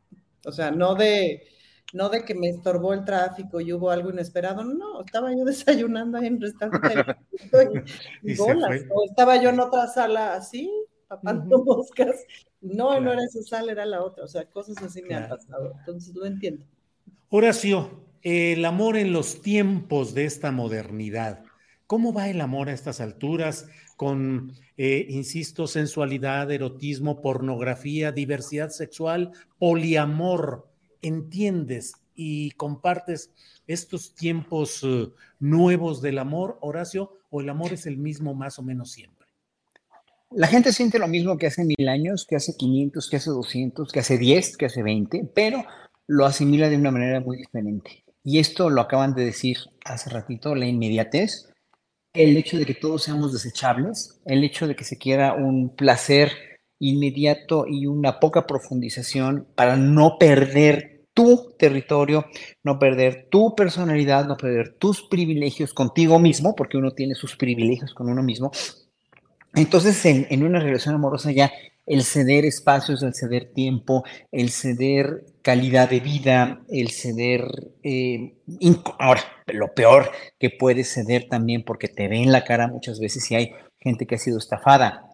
O 0.46 0.52
sea, 0.52 0.72
no 0.72 0.96
de, 0.96 1.48
no 1.94 2.10
de 2.10 2.24
que 2.24 2.36
me 2.36 2.50
estorbó 2.50 2.94
el 2.94 3.06
tráfico 3.06 3.60
y 3.60 3.74
hubo 3.74 3.90
algo 3.90 4.12
inesperado, 4.12 4.64
no, 4.64 5.02
estaba 5.02 5.32
yo 5.32 5.44
desayunando 5.46 6.18
ahí 6.18 6.28
en 6.28 6.36
el 6.36 6.42
restaurante 6.42 7.16
y, 8.22 8.36
bolas, 8.36 8.84
o 8.92 9.06
estaba 9.06 9.42
yo 9.42 9.50
en 9.50 9.60
otra 9.60 9.88
sala 9.88 10.36
así, 10.36 10.70
papando 11.12 11.64
moscas. 11.66 12.24
No, 12.62 13.00
no 13.02 13.12
era 13.12 13.24
esa 13.24 13.42
sala, 13.44 13.74
era 13.74 13.86
la 13.86 14.02
otra. 14.02 14.24
O 14.24 14.28
sea, 14.28 14.46
cosas 14.46 14.78
así 14.82 15.02
me 15.02 15.16
han 15.16 15.28
pasado. 15.28 15.74
Entonces 15.80 16.16
lo 16.16 16.26
entiendo. 16.26 16.66
Horacio, 17.30 18.06
el 18.22 18.64
amor 18.64 18.96
en 18.98 19.12
los 19.12 19.42
tiempos 19.42 20.14
de 20.14 20.26
esta 20.26 20.52
modernidad. 20.52 21.44
¿Cómo 21.86 22.14
va 22.14 22.30
el 22.30 22.40
amor 22.40 22.70
a 22.70 22.74
estas 22.74 23.02
alturas 23.02 23.68
con, 23.98 24.54
eh, 24.78 25.06
insisto, 25.10 25.68
sensualidad, 25.68 26.50
erotismo, 26.50 27.22
pornografía, 27.22 28.14
diversidad 28.14 28.70
sexual, 28.70 29.32
poliamor? 29.60 30.70
¿Entiendes 31.02 31.96
y 32.16 32.52
compartes 32.52 33.32
estos 33.68 34.16
tiempos 34.16 34.82
eh, 34.84 35.10
nuevos 35.40 36.02
del 36.02 36.20
amor, 36.20 36.58
Horacio, 36.62 37.18
o 37.30 37.42
el 37.42 37.50
amor 37.50 37.74
es 37.74 37.86
el 37.86 37.98
mismo 37.98 38.34
más 38.34 38.60
o 38.60 38.64
menos 38.64 38.92
siempre? 38.92 39.11
La 40.34 40.48
gente 40.48 40.72
siente 40.72 40.98
lo 40.98 41.10
mismo 41.10 41.38
que 41.38 41.48
hace 41.48 41.66
mil 41.66 41.90
años, 41.90 42.26
que 42.26 42.38
hace 42.38 42.56
500, 42.56 43.10
que 43.10 43.18
hace 43.18 43.30
200, 43.32 43.92
que 43.92 44.00
hace 44.00 44.18
10, 44.18 44.56
que 44.56 44.66
hace 44.66 44.82
20, 44.82 45.30
pero 45.36 45.66
lo 46.08 46.26
asimila 46.26 46.70
de 46.70 46.78
una 46.78 46.92
manera 46.92 47.20
muy 47.20 47.38
diferente. 47.38 48.06
Y 48.24 48.40
esto 48.40 48.70
lo 48.70 48.80
acaban 48.80 49.14
de 49.14 49.26
decir 49.26 49.58
hace 49.84 50.10
ratito, 50.10 50.56
la 50.56 50.68
inmediatez, 50.68 51.50
el 52.14 52.38
hecho 52.38 52.58
de 52.58 52.66
que 52.66 52.76
todos 52.76 53.04
seamos 53.04 53.34
desechables, 53.34 54.22
el 54.26 54.44
hecho 54.46 54.68
de 54.68 54.76
que 54.76 54.86
se 54.86 54.98
quiera 54.98 55.34
un 55.34 55.76
placer 55.76 56.32
inmediato 56.80 57.66
y 57.68 57.86
una 57.88 58.20
poca 58.20 58.48
profundización 58.48 59.48
para 59.56 59.76
no 59.76 60.18
perder 60.18 61.08
tu 61.14 61.56
territorio, 61.58 62.26
no 62.64 62.80
perder 62.80 63.28
tu 63.30 63.54
personalidad, 63.54 64.26
no 64.26 64.38
perder 64.38 64.78
tus 64.80 65.04
privilegios 65.04 65.74
contigo 65.74 66.20
mismo, 66.20 66.56
porque 66.56 66.78
uno 66.78 66.92
tiene 66.92 67.16
sus 67.16 67.36
privilegios 67.36 67.94
con 67.94 68.10
uno 68.10 68.24
mismo. 68.24 68.52
Entonces, 69.54 70.06
en, 70.06 70.44
una 70.44 70.60
relación 70.60 70.96
amorosa 70.96 71.32
ya 71.32 71.52
el 71.86 72.04
ceder 72.04 72.46
espacios, 72.46 73.04
el 73.04 73.14
ceder 73.14 73.52
tiempo, 73.54 74.04
el 74.32 74.50
ceder 74.52 75.26
calidad 75.42 75.90
de 75.90 76.00
vida, 76.00 76.62
el 76.70 76.92
ceder... 76.92 77.44
Eh, 77.84 78.36
ahora, 79.00 79.22
lo 79.48 79.74
peor 79.74 80.12
que 80.40 80.52
puede 80.52 80.84
ceder 80.84 81.28
también, 81.28 81.64
porque 81.64 81.88
te 81.88 82.08
ven 82.08 82.32
la 82.32 82.44
cara 82.44 82.68
muchas 82.68 83.00
veces 83.00 83.30
y 83.32 83.36
hay 83.36 83.52
gente 83.80 84.06
que 84.06 84.16
ha 84.16 84.20
sido 84.20 84.38
estafada 84.38 85.08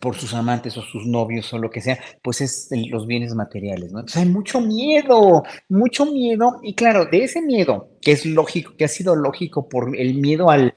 por 0.00 0.16
sus 0.16 0.34
amantes 0.34 0.76
o 0.76 0.82
sus 0.82 1.06
novios 1.06 1.52
o 1.52 1.58
lo 1.58 1.70
que 1.70 1.80
sea, 1.80 1.98
pues 2.22 2.40
es 2.40 2.68
los 2.90 3.06
bienes 3.06 3.34
materiales, 3.34 3.92
¿no? 3.92 4.00
Entonces 4.00 4.22
hay 4.22 4.28
mucho 4.28 4.60
miedo, 4.60 5.44
mucho 5.68 6.06
miedo, 6.06 6.58
y 6.62 6.74
claro, 6.74 7.06
de 7.06 7.24
ese 7.24 7.40
miedo, 7.40 7.90
que 8.00 8.12
es 8.12 8.26
lógico, 8.26 8.74
que 8.76 8.84
ha 8.84 8.88
sido 8.88 9.14
lógico 9.14 9.68
por 9.68 9.96
el 9.96 10.14
miedo 10.14 10.50
al, 10.50 10.74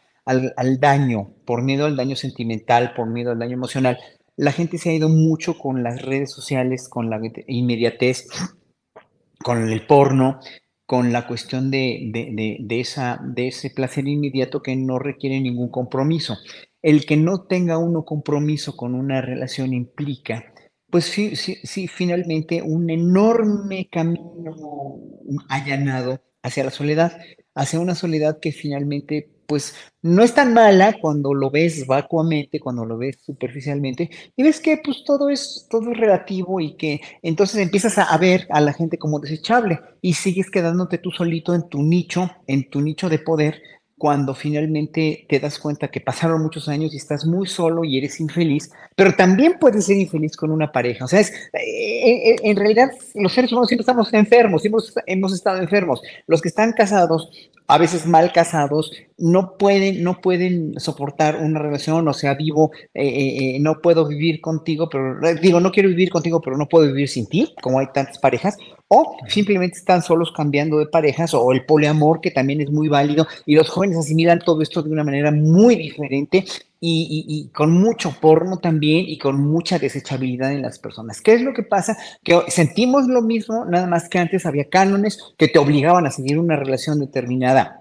al, 0.55 0.79
daño, 0.79 1.33
por 1.45 1.63
miedo 1.63 1.86
al 1.86 1.95
daño 1.95 2.15
sentimental, 2.15 2.93
por 2.95 3.07
miedo 3.07 3.31
al 3.31 3.39
daño 3.39 3.53
emocional, 3.53 3.98
la 4.36 4.51
gente 4.51 4.77
se 4.77 4.89
ha 4.89 4.93
ido 4.93 5.09
mucho 5.09 5.57
con 5.57 5.83
las 5.83 6.01
redes 6.01 6.31
sociales, 6.31 6.88
con 6.88 7.09
la 7.09 7.19
inmediatez, 7.48 8.27
con 9.43 9.67
el 9.67 9.86
porno, 9.86 10.39
con 10.86 11.12
la 11.12 11.27
cuestión 11.27 11.71
de, 11.71 12.09
de, 12.13 12.57
de, 12.59 12.79
esa, 12.79 13.19
de 13.24 13.48
ese 13.48 13.69
placer 13.69 14.07
inmediato 14.07 14.62
que 14.62 14.75
no 14.75 15.00
requiere 15.00 15.39
ningún 15.39 15.69
compromiso. 15.69 16.38
El 16.81 17.05
que 17.05 17.17
no 17.17 17.45
tenga 17.45 17.77
uno 17.77 18.05
compromiso 18.05 18.77
con 18.77 18.95
una 18.95 19.21
relación 19.21 19.74
implica, 19.74 20.53
pues 20.89 21.05
sí, 21.05 21.36
sí, 21.36 21.57
sí, 21.63 21.88
finalmente 21.88 22.62
un 22.62 22.89
enorme 22.89 23.89
camino 23.91 25.00
allanado 25.50 26.21
hacia 26.41 26.63
la 26.63 26.71
soledad, 26.71 27.19
hacia 27.53 27.79
una 27.79 27.95
soledad 27.95 28.39
que 28.39 28.51
finalmente 28.51 29.38
pues 29.50 29.74
no 30.03 30.22
es 30.22 30.36
tan 30.36 30.53
mala 30.53 30.96
cuando 31.01 31.34
lo 31.34 31.50
ves 31.50 31.88
vacuamente, 31.88 32.60
cuando 32.60 32.86
lo 32.86 33.00
ves 33.00 33.18
superficialmente, 33.25 34.12
y 34.36 34.44
ves 34.44 34.60
que 34.60 34.77
pues 34.77 35.03
todo 35.03 35.27
es, 35.27 35.65
todo 35.72 35.91
es 35.91 35.98
relativo 35.98 36.60
y 36.60 36.75
que 36.77 37.01
entonces 37.24 37.60
empiezas 37.60 37.98
a, 37.98 38.03
a, 38.03 38.18
ver 38.20 38.46
a 38.51 38.62
la 38.62 38.74
gente 38.74 39.00
como 39.00 39.20
desechable 39.20 39.79
y 40.03 40.13
sigues 40.13 40.51
quedándote 40.51 41.00
tú 41.00 41.10
solito 41.10 41.56
en 41.56 41.68
tu 41.68 41.82
nicho, 41.82 42.29
en 42.46 42.70
tu 42.70 42.79
nicho 42.79 43.10
de 43.10 43.18
poder, 43.18 43.63
cuando 44.00 44.34
finalmente 44.34 45.25
te 45.27 45.39
das 45.39 45.60
cuenta 45.60 45.89
que 45.89 46.00
pasaron 46.00 46.41
muchos 46.41 46.70
años 46.70 46.94
y 46.94 46.98
estás 46.98 47.25
muy 47.25 47.46
solo 47.48 47.84
y 47.84 47.98
eres 47.98 48.20
infeliz, 48.22 48.72
pero 48.96 49.13
también 49.13 49.58
puedes 49.60 49.86
ser 49.86 49.98
infeliz 49.98 50.38
con 50.38 50.50
una 50.51 50.72
pareja. 50.72 51.06
O 51.06 51.08
sea, 51.08 51.20
es, 51.20 51.32
eh, 51.53 52.32
eh, 52.32 52.36
en 52.44 52.56
realidad 52.56 52.89
los 53.13 53.34
seres 53.34 53.51
humanos 53.51 53.68
siempre 53.68 53.84
estamos 53.84 54.12
enfermos, 54.13 54.62
siempre 54.62 54.82
hemos 55.06 55.34
estado 55.34 55.62
enfermos. 55.62 56.01
Los 56.27 56.41
que 56.41 56.48
están 56.48 56.72
casados, 56.72 57.29
a 57.68 57.77
veces 57.77 58.06
mal 58.08 58.32
casados, 58.32 58.94
no 59.18 59.58
pueden, 59.58 60.01
no 60.01 60.22
pueden 60.22 60.79
soportar 60.79 61.36
una 61.36 61.60
relación, 61.60 62.08
o 62.08 62.13
sea, 62.13 62.36
digo, 62.36 62.72
eh, 62.94 63.60
no 63.60 63.82
puedo 63.82 64.08
vivir 64.08 64.39
contigo, 64.39 64.89
pero 64.89 65.20
digo, 65.41 65.60
no 65.60 65.72
quiero 65.72 65.89
vivir 65.89 66.10
contigo, 66.10 66.39
pero 66.41 66.58
no 66.58 66.70
puedo 66.70 66.88
vivir 66.88 67.10
sin 67.10 67.27
ti, 67.27 67.53
como 67.62 67.79
hay 67.79 67.88
tantas 67.94 68.18
parejas, 68.18 68.58
o 68.89 69.17
simplemente 69.27 69.77
están 69.77 70.01
solos 70.01 70.34
cambiando 70.36 70.79
de 70.79 70.88
parejas, 70.88 71.34
o 71.34 71.51
el 71.51 71.65
poliamor, 71.65 72.19
que 72.22 72.31
también 72.31 72.60
es 72.60 72.72
muy 72.72 72.89
válido, 72.89 73.27
y 73.46 73.55
los 73.55 73.69
jóvenes 73.69 73.98
asimilan 73.98 74.39
todo 74.39 74.62
esto 74.62 74.81
de 74.81 74.91
una 74.91 75.03
manera 75.03 75.31
muy 75.31 75.75
diferente 75.75 76.43
y, 76.81 77.50
con 77.53 77.72
mucho 77.72 78.15
porno 78.19 78.58
también 78.58 79.05
y 79.08 79.17
con 79.17 79.39
mucha 79.39 79.79
desechabilidad 79.79 80.51
en 80.51 80.62
las 80.62 80.79
personas. 80.79 81.22
¿Qué 81.22 81.34
es 81.34 81.41
lo 81.41 81.53
que 81.53 81.63
pasa? 81.63 81.98
Que 82.24 82.39
sentimos 82.48 83.08
lo 83.08 83.22
mismo, 83.22 83.65
nada 83.65 83.86
más 83.86 84.10
que 84.10 84.19
antes 84.19 84.46
había 84.46 84.69
cánones 84.69 85.19
que 85.38 85.48
te 85.48 85.60
obligaban 85.60 86.05
a 86.05 86.12
seguir 86.12 86.39
una 86.39 86.55
relación 86.55 87.00
determinada 87.00 87.78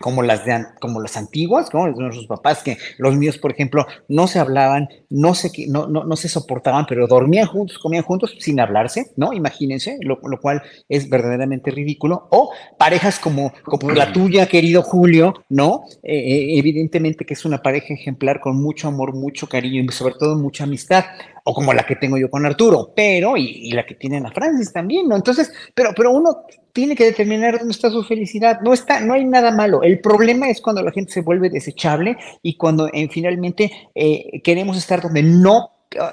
como 0.00 0.22
las, 0.22 0.46
de, 0.46 0.64
como 0.80 1.00
las 1.00 1.16
antiguas, 1.16 1.68
como 1.68 1.86
de 1.86 1.92
nuestros 1.92 2.26
papás, 2.26 2.62
que 2.62 2.78
los 2.96 3.14
míos, 3.16 3.36
por 3.36 3.52
ejemplo, 3.52 3.86
no 4.08 4.26
se 4.26 4.38
hablaban, 4.38 4.88
no 5.10 5.34
se, 5.34 5.50
no, 5.68 5.86
no, 5.86 6.04
no 6.04 6.16
se 6.16 6.28
soportaban, 6.28 6.86
pero 6.88 7.06
dormían 7.06 7.46
juntos, 7.46 7.78
comían 7.78 8.02
juntos 8.02 8.34
sin 8.38 8.60
hablarse, 8.60 9.12
¿no? 9.16 9.34
Imagínense, 9.34 9.98
lo, 10.00 10.18
lo 10.22 10.40
cual 10.40 10.62
es 10.88 11.10
verdaderamente 11.10 11.70
ridículo. 11.70 12.28
O 12.30 12.50
parejas 12.78 13.18
como, 13.18 13.52
como 13.64 13.90
la 13.90 14.10
tuya, 14.12 14.46
querido 14.46 14.82
Julio, 14.82 15.34
¿no? 15.50 15.84
Eh, 16.02 16.16
eh, 16.16 16.58
evidentemente 16.58 17.26
que 17.26 17.34
es 17.34 17.44
una 17.44 17.62
pareja 17.62 17.92
ejemplar 17.92 18.40
con 18.40 18.60
mucho 18.60 18.88
amor, 18.88 19.14
mucho 19.14 19.48
cariño 19.48 19.82
y 19.82 19.92
sobre 19.92 20.14
todo 20.14 20.36
mucha 20.36 20.64
amistad 20.64 21.04
o 21.44 21.54
como 21.54 21.72
la 21.72 21.84
que 21.84 21.96
tengo 21.96 22.16
yo 22.16 22.30
con 22.30 22.46
Arturo, 22.46 22.92
pero, 22.94 23.36
y, 23.36 23.68
y, 23.68 23.72
la 23.72 23.86
que 23.86 23.94
tiene 23.94 24.18
a 24.18 24.30
Francis 24.30 24.72
también, 24.72 25.08
¿no? 25.08 25.16
Entonces, 25.16 25.52
pero, 25.74 25.90
pero 25.96 26.10
uno 26.10 26.44
tiene 26.72 26.94
que 26.94 27.04
determinar 27.04 27.58
dónde 27.58 27.72
está 27.72 27.90
su 27.90 28.02
felicidad. 28.04 28.60
No 28.60 28.72
está, 28.72 29.00
no 29.00 29.14
hay 29.14 29.24
nada 29.24 29.50
malo. 29.50 29.82
El 29.82 30.00
problema 30.00 30.48
es 30.48 30.60
cuando 30.60 30.82
la 30.82 30.92
gente 30.92 31.12
se 31.12 31.22
vuelve 31.22 31.50
desechable 31.50 32.16
y 32.42 32.56
cuando 32.56 32.88
eh, 32.92 33.08
finalmente 33.10 33.70
eh, 33.94 34.40
queremos 34.42 34.76
estar 34.76 35.02
donde 35.02 35.22
no, 35.22 35.70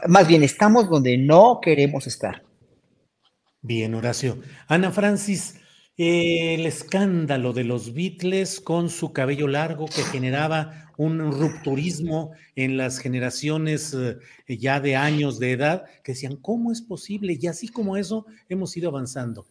más 0.08 0.28
bien 0.28 0.44
estamos 0.44 0.90
donde 0.90 1.18
no 1.18 1.60
queremos 1.62 2.08
estar. 2.08 2.44
Bien, 3.62 3.94
Horacio. 3.94 4.38
Ana 4.68 4.92
Francis, 4.92 5.60
eh, 5.98 6.56
el 6.56 6.66
escándalo 6.66 7.54
de 7.54 7.64
los 7.64 7.94
Beatles 7.94 8.62
con 8.62 8.90
su 8.90 9.14
cabello 9.14 9.48
largo 9.48 9.88
que 9.88 10.04
generaba 10.04 10.92
un 10.98 11.32
rupturismo 11.32 12.32
en 12.56 12.78
las 12.78 12.98
generaciones 12.98 13.96
ya 14.48 14.80
de 14.80 14.96
años 14.96 15.38
de 15.38 15.52
edad, 15.52 15.86
que 16.04 16.14
decían, 16.14 16.38
¿cómo 16.38 16.72
es 16.72 16.82
posible? 16.82 17.38
Y 17.40 17.46
así 17.46 17.68
como 17.68 17.98
eso 17.98 18.26
hemos 18.50 18.76
ido 18.78 18.90
avanzando. 18.90 19.46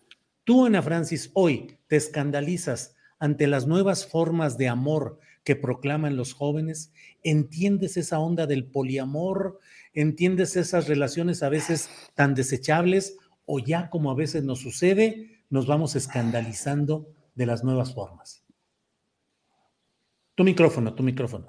Tú, 0.47 0.65
Ana 0.65 0.81
Francis, 0.81 1.33
hoy 1.35 1.77
te 1.89 1.97
escandalizas 1.97 2.95
ante 3.19 3.49
las 3.49 3.67
nuevas 3.67 4.07
formas 4.07 4.57
de 4.57 4.69
amor 4.69 5.19
que 5.43 5.57
proclaman 5.57 6.17
los 6.17 6.35
jóvenes, 6.35 6.93
entiendes 7.25 7.97
esa 7.97 8.21
onda 8.21 8.47
del 8.47 8.65
poliamor, 8.65 9.59
entiendes 9.93 10.55
esas 10.55 10.87
relaciones 10.87 11.43
a 11.43 11.49
veces 11.49 11.91
tan 12.15 12.37
desechables 12.37 13.19
o 13.45 13.59
ya 13.59 13.91
como 13.91 14.13
a 14.13 14.15
veces 14.15 14.45
nos 14.45 14.61
sucede, 14.61 15.43
nos 15.51 15.67
vamos 15.67 15.97
escandalizando 15.97 17.09
de 17.35 17.47
las 17.47 17.65
nuevas 17.65 17.93
formas. 17.93 18.45
Tu 20.37 20.45
micrófono, 20.45 20.95
tu 20.95 21.03
micrófono. 21.03 21.49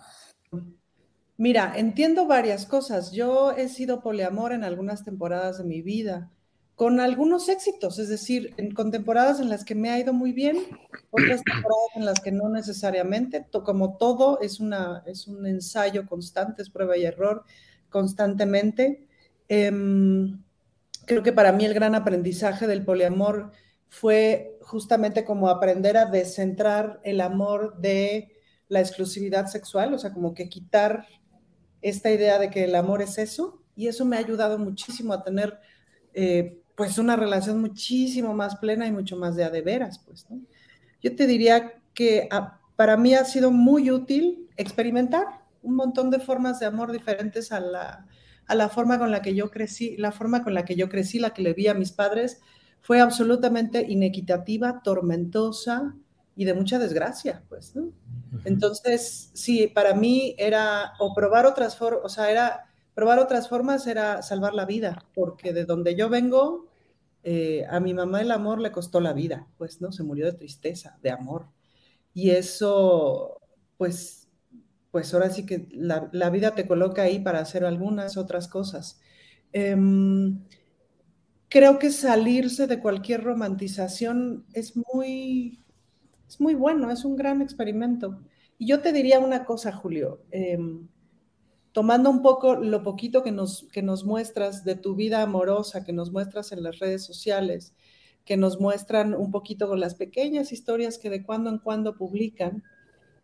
Mira, 1.37 1.73
entiendo 1.77 2.25
varias 2.25 2.65
cosas. 2.65 3.11
Yo 3.11 3.51
he 3.51 3.69
sido 3.69 4.01
poliamor 4.01 4.53
en 4.53 4.63
algunas 4.63 5.05
temporadas 5.05 5.59
de 5.59 5.65
mi 5.65 5.83
vida 5.83 6.31
con 6.77 6.99
algunos 6.99 7.49
éxitos, 7.49 7.97
es 7.97 8.07
decir, 8.07 8.53
en, 8.57 8.71
con 8.71 8.91
temporadas 8.91 9.39
en 9.39 9.49
las 9.49 9.65
que 9.65 9.73
me 9.73 9.89
ha 9.89 9.97
ido 9.97 10.13
muy 10.13 10.31
bien, 10.31 10.57
otras 11.09 11.43
temporadas 11.43 11.89
en 11.95 12.05
las 12.05 12.19
que 12.19 12.31
no 12.31 12.49
necesariamente, 12.49 13.47
como 13.65 13.97
todo 13.97 14.39
es, 14.41 14.59
una, 14.59 15.01
es 15.07 15.25
un 15.25 15.47
ensayo 15.47 16.05
constante, 16.05 16.61
es 16.61 16.69
prueba 16.69 16.95
y 16.95 17.03
error 17.03 17.43
constantemente. 17.89 19.07
Em, 19.49 20.43
creo 21.07 21.23
que 21.23 21.33
para 21.33 21.51
mí 21.51 21.65
el 21.65 21.73
gran 21.73 21.95
aprendizaje 21.95 22.67
del 22.67 22.85
poliamor 22.85 23.53
fue 23.89 24.59
justamente 24.61 25.25
como 25.25 25.49
aprender 25.49 25.97
a 25.97 26.05
descentrar 26.05 27.01
el 27.03 27.21
amor 27.21 27.79
de 27.79 28.37
la 28.67 28.81
exclusividad 28.81 29.47
sexual, 29.47 29.95
o 29.95 29.97
sea, 29.97 30.13
como 30.13 30.35
que 30.35 30.47
quitar 30.47 31.07
esta 31.81 32.11
idea 32.11 32.37
de 32.37 32.51
que 32.51 32.65
el 32.65 32.75
amor 32.75 33.01
es 33.01 33.17
eso, 33.17 33.63
y 33.75 33.87
eso 33.87 34.05
me 34.05 34.15
ha 34.15 34.19
ayudado 34.19 34.59
muchísimo 34.59 35.11
a 35.13 35.23
tener 35.23 35.57
eh, 36.13 36.56
pues 36.77 36.99
una 36.99 37.15
relación 37.15 37.59
muchísimo 37.59 38.35
más 38.35 38.55
plena 38.57 38.85
y 38.85 38.91
mucho 38.91 39.17
más 39.17 39.35
de 39.35 39.43
a 39.43 39.49
de 39.49 39.63
veras, 39.63 39.97
pues, 40.05 40.29
¿no? 40.29 40.39
Yo 41.01 41.15
te 41.15 41.25
diría 41.25 41.73
que 41.95 42.27
ah, 42.29 42.59
para 42.75 42.97
mí 42.97 43.15
ha 43.15 43.25
sido 43.25 43.49
muy 43.49 43.89
útil 43.89 44.47
experimentar 44.57 45.25
un 45.63 45.75
montón 45.75 46.11
de 46.11 46.19
formas 46.19 46.59
de 46.59 46.67
amor 46.67 46.91
diferentes 46.91 47.51
a 47.51 47.59
la, 47.59 48.05
a 48.45 48.53
la 48.53 48.69
forma 48.69 48.99
con 48.99 49.09
la 49.09 49.23
que 49.23 49.33
yo 49.33 49.49
crecí, 49.49 49.97
la 49.97 50.11
forma 50.11 50.43
con 50.43 50.53
la 50.53 50.65
que 50.65 50.75
yo 50.75 50.87
crecí, 50.87 51.17
la 51.17 51.31
que 51.31 51.41
le 51.41 51.53
vi 51.53 51.67
a 51.67 51.73
mis 51.73 51.91
padres, 51.91 52.41
fue 52.81 53.01
absolutamente 53.01 53.83
inequitativa, 53.89 54.83
tormentosa 54.83 55.95
y 56.35 56.45
de 56.45 56.53
mucha 56.53 56.77
desgracia, 56.77 57.43
pues, 57.49 57.75
¿no? 57.75 57.91
Entonces, 58.45 59.31
sí, 59.33 59.65
para 59.65 59.95
mí 59.95 60.35
era 60.37 60.93
o 60.99 61.15
probar 61.15 61.47
otras 61.47 61.75
formas, 61.75 62.01
o 62.03 62.09
sea, 62.09 62.29
era 62.29 62.67
probar 62.97 63.19
otras 63.19 63.47
formas 63.47 63.85
era 63.85 64.23
salvar 64.23 64.55
la 64.55 64.65
vida, 64.65 65.05
porque 65.13 65.53
de 65.53 65.65
donde 65.65 65.93
yo 65.93 66.09
vengo, 66.09 66.65
eh, 67.21 67.63
a 67.69 67.79
mi 67.79 67.93
mamá 67.93 68.21
el 68.21 68.31
amor 68.31 68.59
le 68.59 68.71
costó 68.71 68.99
la 68.99 69.13
vida, 69.13 69.47
pues, 69.59 69.81
¿no? 69.81 69.91
Se 69.91 70.01
murió 70.01 70.25
de 70.25 70.33
tristeza, 70.33 70.97
de 71.03 71.11
amor. 71.11 71.45
Y 72.15 72.31
eso, 72.31 73.39
pues, 73.77 74.27
pues 74.89 75.13
ahora 75.13 75.29
sí 75.29 75.45
que 75.45 75.67
la, 75.73 76.09
vida 76.31 76.55
te 76.55 76.65
coloca 76.65 77.03
ahí 77.03 77.19
para 77.19 77.37
hacer 77.37 77.65
algunas 77.65 78.17
otras 78.17 78.47
cosas. 78.47 78.99
Em, 79.53 80.39
creo 81.49 81.77
que 81.77 81.91
salirse 81.91 82.65
de 82.65 82.79
cualquier 82.79 83.23
romantización 83.23 84.43
es 84.53 84.73
muy, 84.75 85.63
es 86.27 86.41
muy 86.41 86.55
bueno, 86.55 86.89
es 86.89 87.05
un 87.05 87.15
gran 87.15 87.43
experimento. 87.43 88.19
Y 88.57 88.65
yo 88.65 88.81
te 88.81 88.91
diría 88.91 89.19
una 89.19 89.45
cosa, 89.45 89.71
Julio, 89.71 90.23
em, 90.31 90.87
tomando 91.77 92.09
un 92.09 92.23
poco 92.23 92.55
lo 92.55 92.81
poquito 92.81 93.21
que 93.21 93.31
nos, 93.31 93.67
que 93.71 93.83
nos 93.83 94.03
muestras 94.03 94.63
de 94.63 94.73
tu 94.73 94.95
vida 94.95 95.21
amorosa, 95.21 95.83
que 95.83 95.93
nos 95.93 96.11
muestras 96.11 96.51
en 96.51 96.63
las 96.63 96.79
redes 96.79 97.05
sociales, 97.05 97.75
que 98.25 98.35
nos 98.35 98.59
muestran 98.59 99.13
un 99.13 99.29
poquito 99.29 99.67
con 99.67 99.79
las 99.79 99.93
pequeñas 99.93 100.51
historias 100.51 100.97
que 100.97 101.11
de 101.11 101.21
cuando 101.21 101.51
en 101.51 101.59
cuando 101.59 101.95
publican, 101.95 102.63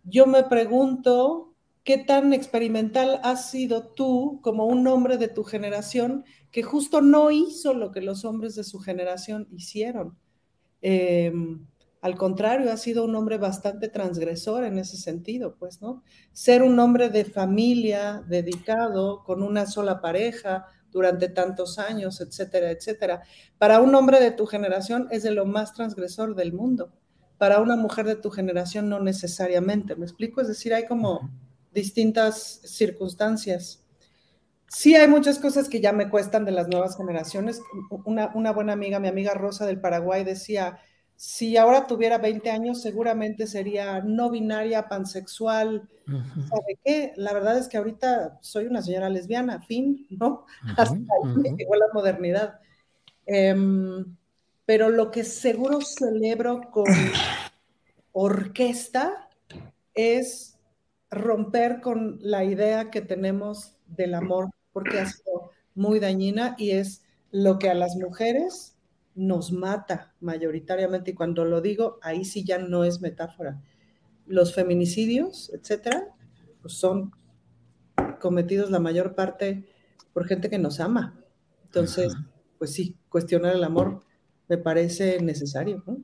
yo 0.03 0.27
me 0.27 0.43
pregunto 0.43 1.55
qué 1.83 1.97
tan 1.97 2.31
experimental 2.31 3.19
has 3.23 3.49
sido 3.49 3.87
tú 3.87 4.39
como 4.43 4.67
un 4.67 4.85
hombre 4.85 5.17
de 5.17 5.29
tu 5.29 5.43
generación 5.43 6.23
que 6.51 6.61
justo 6.61 7.01
no 7.01 7.31
hizo 7.31 7.73
lo 7.73 7.91
que 7.91 8.01
los 8.01 8.23
hombres 8.23 8.53
de 8.53 8.63
su 8.63 8.77
generación 8.77 9.47
hicieron. 9.49 10.15
Em, 10.83 11.65
al 12.03 12.17
contrario, 12.17 12.69
ha 12.69 12.75
sido 12.75 13.05
un 13.05 13.15
hombre 13.15 13.37
bastante 13.37 13.87
transgresor 13.87 14.65
en 14.65 14.77
ese 14.77 14.97
sentido, 14.97 15.55
pues, 15.57 15.81
¿no? 15.81 16.03
Ser 16.33 16.61
un 16.61 16.77
hombre 16.77 17.07
de 17.07 17.23
familia, 17.23 18.21
dedicado, 18.27 19.23
con 19.23 19.41
una 19.41 19.65
sola 19.65 20.01
pareja, 20.01 20.65
durante 20.91 21.29
tantos 21.29 21.79
años, 21.79 22.19
etcétera, 22.19 22.71
etcétera. 22.71 23.23
Para 23.57 23.79
un 23.79 23.95
hombre 23.95 24.19
de 24.19 24.31
tu 24.31 24.45
generación 24.45 25.07
es 25.11 25.23
de 25.23 25.31
lo 25.31 25.45
más 25.45 25.71
transgresor 25.71 26.35
del 26.35 26.51
mundo. 26.51 26.91
Para 27.37 27.61
una 27.61 27.77
mujer 27.77 28.05
de 28.05 28.17
tu 28.17 28.29
generación 28.31 28.89
no 28.89 28.99
necesariamente. 28.99 29.95
¿Me 29.95 30.03
explico? 30.05 30.41
Es 30.41 30.49
decir, 30.49 30.73
hay 30.73 30.85
como 30.85 31.31
distintas 31.73 32.59
circunstancias. 32.65 33.81
Sí 34.67 34.93
hay 34.93 35.07
muchas 35.07 35.39
cosas 35.39 35.69
que 35.69 35.79
ya 35.79 35.93
me 35.93 36.09
cuestan 36.09 36.43
de 36.43 36.51
las 36.51 36.67
nuevas 36.67 36.97
generaciones. 36.97 37.61
Una, 38.03 38.29
una 38.35 38.51
buena 38.51 38.73
amiga, 38.73 38.99
mi 38.99 39.07
amiga 39.07 39.33
Rosa 39.33 39.65
del 39.65 39.79
Paraguay, 39.79 40.25
decía, 40.25 40.79
si 41.25 41.55
ahora 41.55 41.87
tuviera 41.87 42.17
20 42.17 42.51
años, 42.51 42.81
seguramente 42.81 43.47
sería 43.47 44.01
no 44.01 44.29
binaria, 44.29 44.89
pansexual. 44.89 45.89
¿Sabe 46.05 46.77
qué? 46.83 47.13
La 47.15 47.31
verdad 47.31 47.57
es 47.57 47.69
que 47.69 47.77
ahorita 47.77 48.39
soy 48.41 48.65
una 48.65 48.81
señora 48.81 49.07
lesbiana, 49.09 49.61
fin, 49.61 50.05
¿no? 50.09 50.45
Hasta 50.77 50.95
ahí 50.97 51.55
llegó 51.57 51.75
la 51.75 51.85
modernidad. 51.93 52.59
Em, 53.25 54.17
pero 54.65 54.89
lo 54.89 55.11
que 55.11 55.23
seguro 55.23 55.79
celebro 55.79 56.69
con 56.71 56.87
orquesta 58.11 59.29
es 59.93 60.59
romper 61.09 61.79
con 61.79 62.17
la 62.19 62.43
idea 62.43 62.91
que 62.91 62.99
tenemos 62.99 63.77
del 63.87 64.15
amor, 64.15 64.49
porque 64.73 64.99
ha 64.99 65.05
sido 65.05 65.51
muy 65.73 66.01
dañina 66.01 66.55
y 66.57 66.71
es 66.71 67.01
lo 67.31 67.59
que 67.59 67.69
a 67.69 67.75
las 67.75 67.95
mujeres 67.95 68.72
nos 69.15 69.51
mata 69.51 70.13
mayoritariamente, 70.19 71.11
y 71.11 71.13
cuando 71.13 71.45
lo 71.45 71.61
digo, 71.61 71.99
ahí 72.01 72.25
sí 72.25 72.43
ya 72.43 72.57
no 72.57 72.83
es 72.83 73.01
metáfora. 73.01 73.61
Los 74.25 74.53
feminicidios, 74.53 75.51
etcétera, 75.53 76.07
pues 76.61 76.73
son 76.75 77.11
cometidos 78.19 78.71
la 78.71 78.79
mayor 78.79 79.15
parte 79.15 79.65
por 80.13 80.25
gente 80.25 80.49
que 80.49 80.59
nos 80.59 80.79
ama. 80.79 81.19
Entonces, 81.65 82.13
pues 82.57 82.71
sí, 82.71 82.97
cuestionar 83.09 83.55
el 83.55 83.63
amor 83.63 84.01
me 84.47 84.57
parece 84.57 85.21
necesario. 85.21 85.83
¿no? 85.85 86.03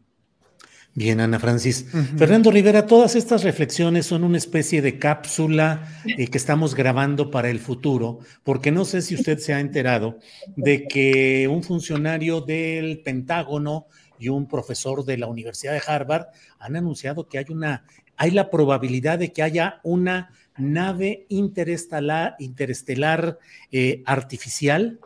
Bien, 0.99 1.21
Ana 1.21 1.39
Francis. 1.39 1.85
Fernando 2.17 2.51
Rivera, 2.51 2.85
todas 2.85 3.15
estas 3.15 3.45
reflexiones 3.45 4.05
son 4.05 4.25
una 4.25 4.37
especie 4.37 4.81
de 4.81 4.99
cápsula 4.99 5.87
eh, 6.05 6.27
que 6.27 6.37
estamos 6.37 6.75
grabando 6.75 7.31
para 7.31 7.49
el 7.49 7.61
futuro, 7.61 8.19
porque 8.43 8.69
no 8.69 8.83
sé 8.83 9.01
si 9.01 9.15
usted 9.15 9.37
se 9.39 9.53
ha 9.53 9.61
enterado 9.61 10.19
de 10.57 10.89
que 10.89 11.47
un 11.47 11.63
funcionario 11.63 12.41
del 12.41 12.99
Pentágono 12.99 13.87
y 14.19 14.27
un 14.27 14.45
profesor 14.45 15.05
de 15.05 15.17
la 15.17 15.27
Universidad 15.27 15.71
de 15.71 15.81
Harvard 15.87 16.25
han 16.59 16.75
anunciado 16.75 17.29
que 17.29 17.37
hay 17.37 17.45
una, 17.47 17.85
hay 18.17 18.31
la 18.31 18.49
probabilidad 18.49 19.19
de 19.19 19.31
que 19.31 19.41
haya 19.41 19.79
una 19.83 20.33
nave 20.57 21.25
interestelar, 21.29 22.35
interestelar 22.39 23.39
eh, 23.71 24.03
artificial 24.05 24.99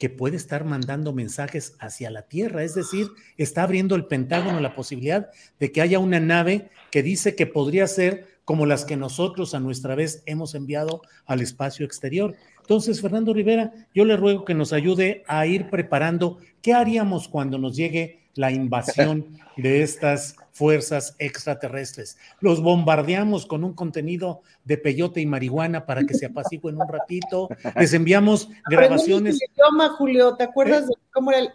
que 0.00 0.08
puede 0.08 0.38
estar 0.38 0.64
mandando 0.64 1.12
mensajes 1.12 1.76
hacia 1.78 2.10
la 2.10 2.22
Tierra. 2.22 2.64
Es 2.64 2.74
decir, 2.74 3.08
está 3.36 3.64
abriendo 3.64 3.94
el 3.94 4.06
Pentágono 4.06 4.58
la 4.58 4.74
posibilidad 4.74 5.28
de 5.58 5.72
que 5.72 5.82
haya 5.82 5.98
una 5.98 6.18
nave 6.18 6.70
que 6.90 7.02
dice 7.02 7.36
que 7.36 7.46
podría 7.46 7.86
ser 7.86 8.26
como 8.46 8.64
las 8.64 8.86
que 8.86 8.96
nosotros 8.96 9.54
a 9.54 9.60
nuestra 9.60 9.94
vez 9.94 10.22
hemos 10.24 10.54
enviado 10.54 11.02
al 11.26 11.42
espacio 11.42 11.84
exterior. 11.84 12.34
Entonces, 12.62 13.02
Fernando 13.02 13.34
Rivera, 13.34 13.74
yo 13.94 14.06
le 14.06 14.16
ruego 14.16 14.46
que 14.46 14.54
nos 14.54 14.72
ayude 14.72 15.22
a 15.28 15.46
ir 15.46 15.68
preparando 15.68 16.38
qué 16.62 16.72
haríamos 16.72 17.28
cuando 17.28 17.58
nos 17.58 17.76
llegue 17.76 18.20
la 18.34 18.50
invasión 18.50 19.26
de 19.58 19.82
estas 19.82 20.34
fuerzas 20.60 21.16
extraterrestres. 21.18 22.18
Los 22.40 22.62
bombardeamos 22.62 23.46
con 23.46 23.64
un 23.64 23.72
contenido 23.72 24.42
de 24.64 24.76
peyote 24.76 25.22
y 25.22 25.24
marihuana 25.24 25.86
para 25.86 26.04
que 26.04 26.12
se 26.12 26.26
apaciguen 26.26 26.78
un 26.78 26.86
ratito. 26.86 27.48
Les 27.76 27.94
enviamos 27.94 28.50
grabaciones. 28.68 29.38
idioma, 29.42 29.88
Julio, 29.96 30.36
¿te 30.36 30.44
acuerdas 30.44 30.86
de 30.86 30.92
cómo 31.14 31.30
era 31.30 31.40
el 31.40 31.50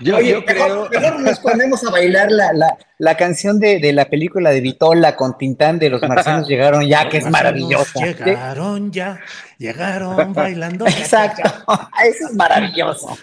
yo, 0.00 0.16
creo. 0.44 0.88
Mejor, 0.90 1.20
nos 1.20 1.38
ponemos 1.40 1.84
a 1.84 1.90
bailar 1.90 2.30
la, 2.30 2.52
la, 2.52 2.78
la 2.98 3.16
canción 3.16 3.58
de, 3.60 3.78
de, 3.78 3.92
la 3.92 4.06
película 4.08 4.50
de 4.50 4.60
Vitola 4.60 5.16
con 5.16 5.36
Tintán 5.38 5.78
de 5.78 5.90
Los 5.90 6.02
Marcianos 6.02 6.48
Llegaron 6.48 6.86
Ya, 6.86 7.08
que 7.08 7.18
es 7.18 7.30
maravillosa. 7.30 8.04
Llegaron 8.04 8.90
ya, 8.90 9.20
llegaron 9.58 10.32
bailando. 10.34 10.86
Exacto, 10.86 11.42
eso 12.04 12.28
es 12.28 12.34
maravilloso. 12.34 13.16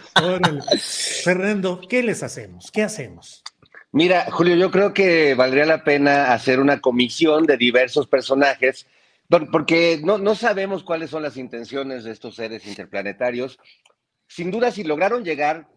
Fernando, 1.23 1.81
¿qué 1.87 2.03
les 2.03 2.23
hacemos? 2.23 2.71
¿Qué 2.71 2.83
hacemos? 2.83 3.43
Mira, 3.91 4.27
Julio, 4.31 4.55
yo 4.55 4.69
creo 4.69 4.93
que 4.93 5.33
valdría 5.33 5.65
la 5.65 5.83
pena 5.83 6.33
hacer 6.33 6.59
una 6.59 6.81
comisión 6.81 7.45
de 7.45 7.57
diversos 7.57 8.07
personajes, 8.07 8.85
porque 9.51 9.99
no, 10.03 10.17
no 10.17 10.35
sabemos 10.35 10.83
cuáles 10.83 11.09
son 11.09 11.23
las 11.23 11.37
intenciones 11.37 12.03
de 12.03 12.11
estos 12.11 12.35
seres 12.35 12.65
interplanetarios. 12.67 13.59
Sin 14.27 14.51
duda, 14.51 14.71
si 14.71 14.83
lograron 14.83 15.23
llegar 15.23 15.67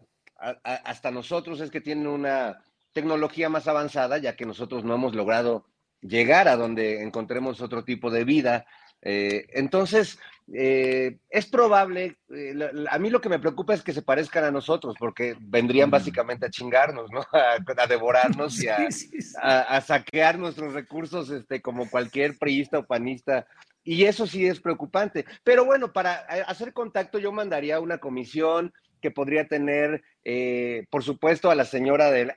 hasta 0.63 1.11
nosotros 1.11 1.59
es 1.61 1.69
que 1.69 1.81
tienen 1.81 2.07
una 2.07 2.63
tecnología 2.93 3.49
más 3.49 3.67
avanzada, 3.67 4.17
ya 4.17 4.35
que 4.35 4.45
nosotros 4.45 4.83
no 4.83 4.95
hemos 4.95 5.15
logrado 5.15 5.65
llegar 6.01 6.47
a 6.47 6.57
donde 6.57 7.01
encontremos 7.03 7.61
otro 7.61 7.83
tipo 7.83 8.09
de 8.09 8.23
vida. 8.23 8.65
Eh, 9.01 9.47
entonces, 9.53 10.19
eh, 10.53 11.17
es 11.29 11.45
probable, 11.45 12.17
eh, 12.29 12.53
a 12.89 12.99
mí 12.99 13.09
lo 13.09 13.21
que 13.21 13.29
me 13.29 13.39
preocupa 13.39 13.73
es 13.73 13.81
que 13.81 13.93
se 13.93 14.01
parezcan 14.01 14.43
a 14.43 14.51
nosotros, 14.51 14.95
porque 14.99 15.35
vendrían 15.39 15.89
mm. 15.89 15.91
básicamente 15.91 16.45
a 16.45 16.51
chingarnos, 16.51 17.09
¿no? 17.11 17.25
A, 17.31 17.87
devorarnos 17.87 18.61
y 18.61 18.67
a, 18.67 19.81
saquear 19.81 20.37
nuestros 20.37 20.73
recursos, 20.73 21.29
este, 21.29 21.61
como 21.61 21.89
cualquier 21.89 22.37
priista 22.37 22.79
o 22.79 22.85
panista. 22.85 23.47
Y 23.83 24.03
eso 24.03 24.27
sí 24.27 24.45
es 24.45 24.59
preocupante. 24.59 25.25
Pero 25.43 25.65
bueno, 25.65 25.91
para 25.91 26.13
hacer 26.47 26.73
contacto 26.73 27.17
yo 27.17 27.31
mandaría 27.31 27.79
una 27.79 27.97
comisión, 27.97 28.71
que 29.01 29.11
podría 29.11 29.47
tener, 29.47 30.03
eh, 30.23 30.85
por 30.89 31.03
supuesto, 31.03 31.51
a 31.51 31.55
la 31.55 31.65
señora 31.65 32.11
del... 32.11 32.33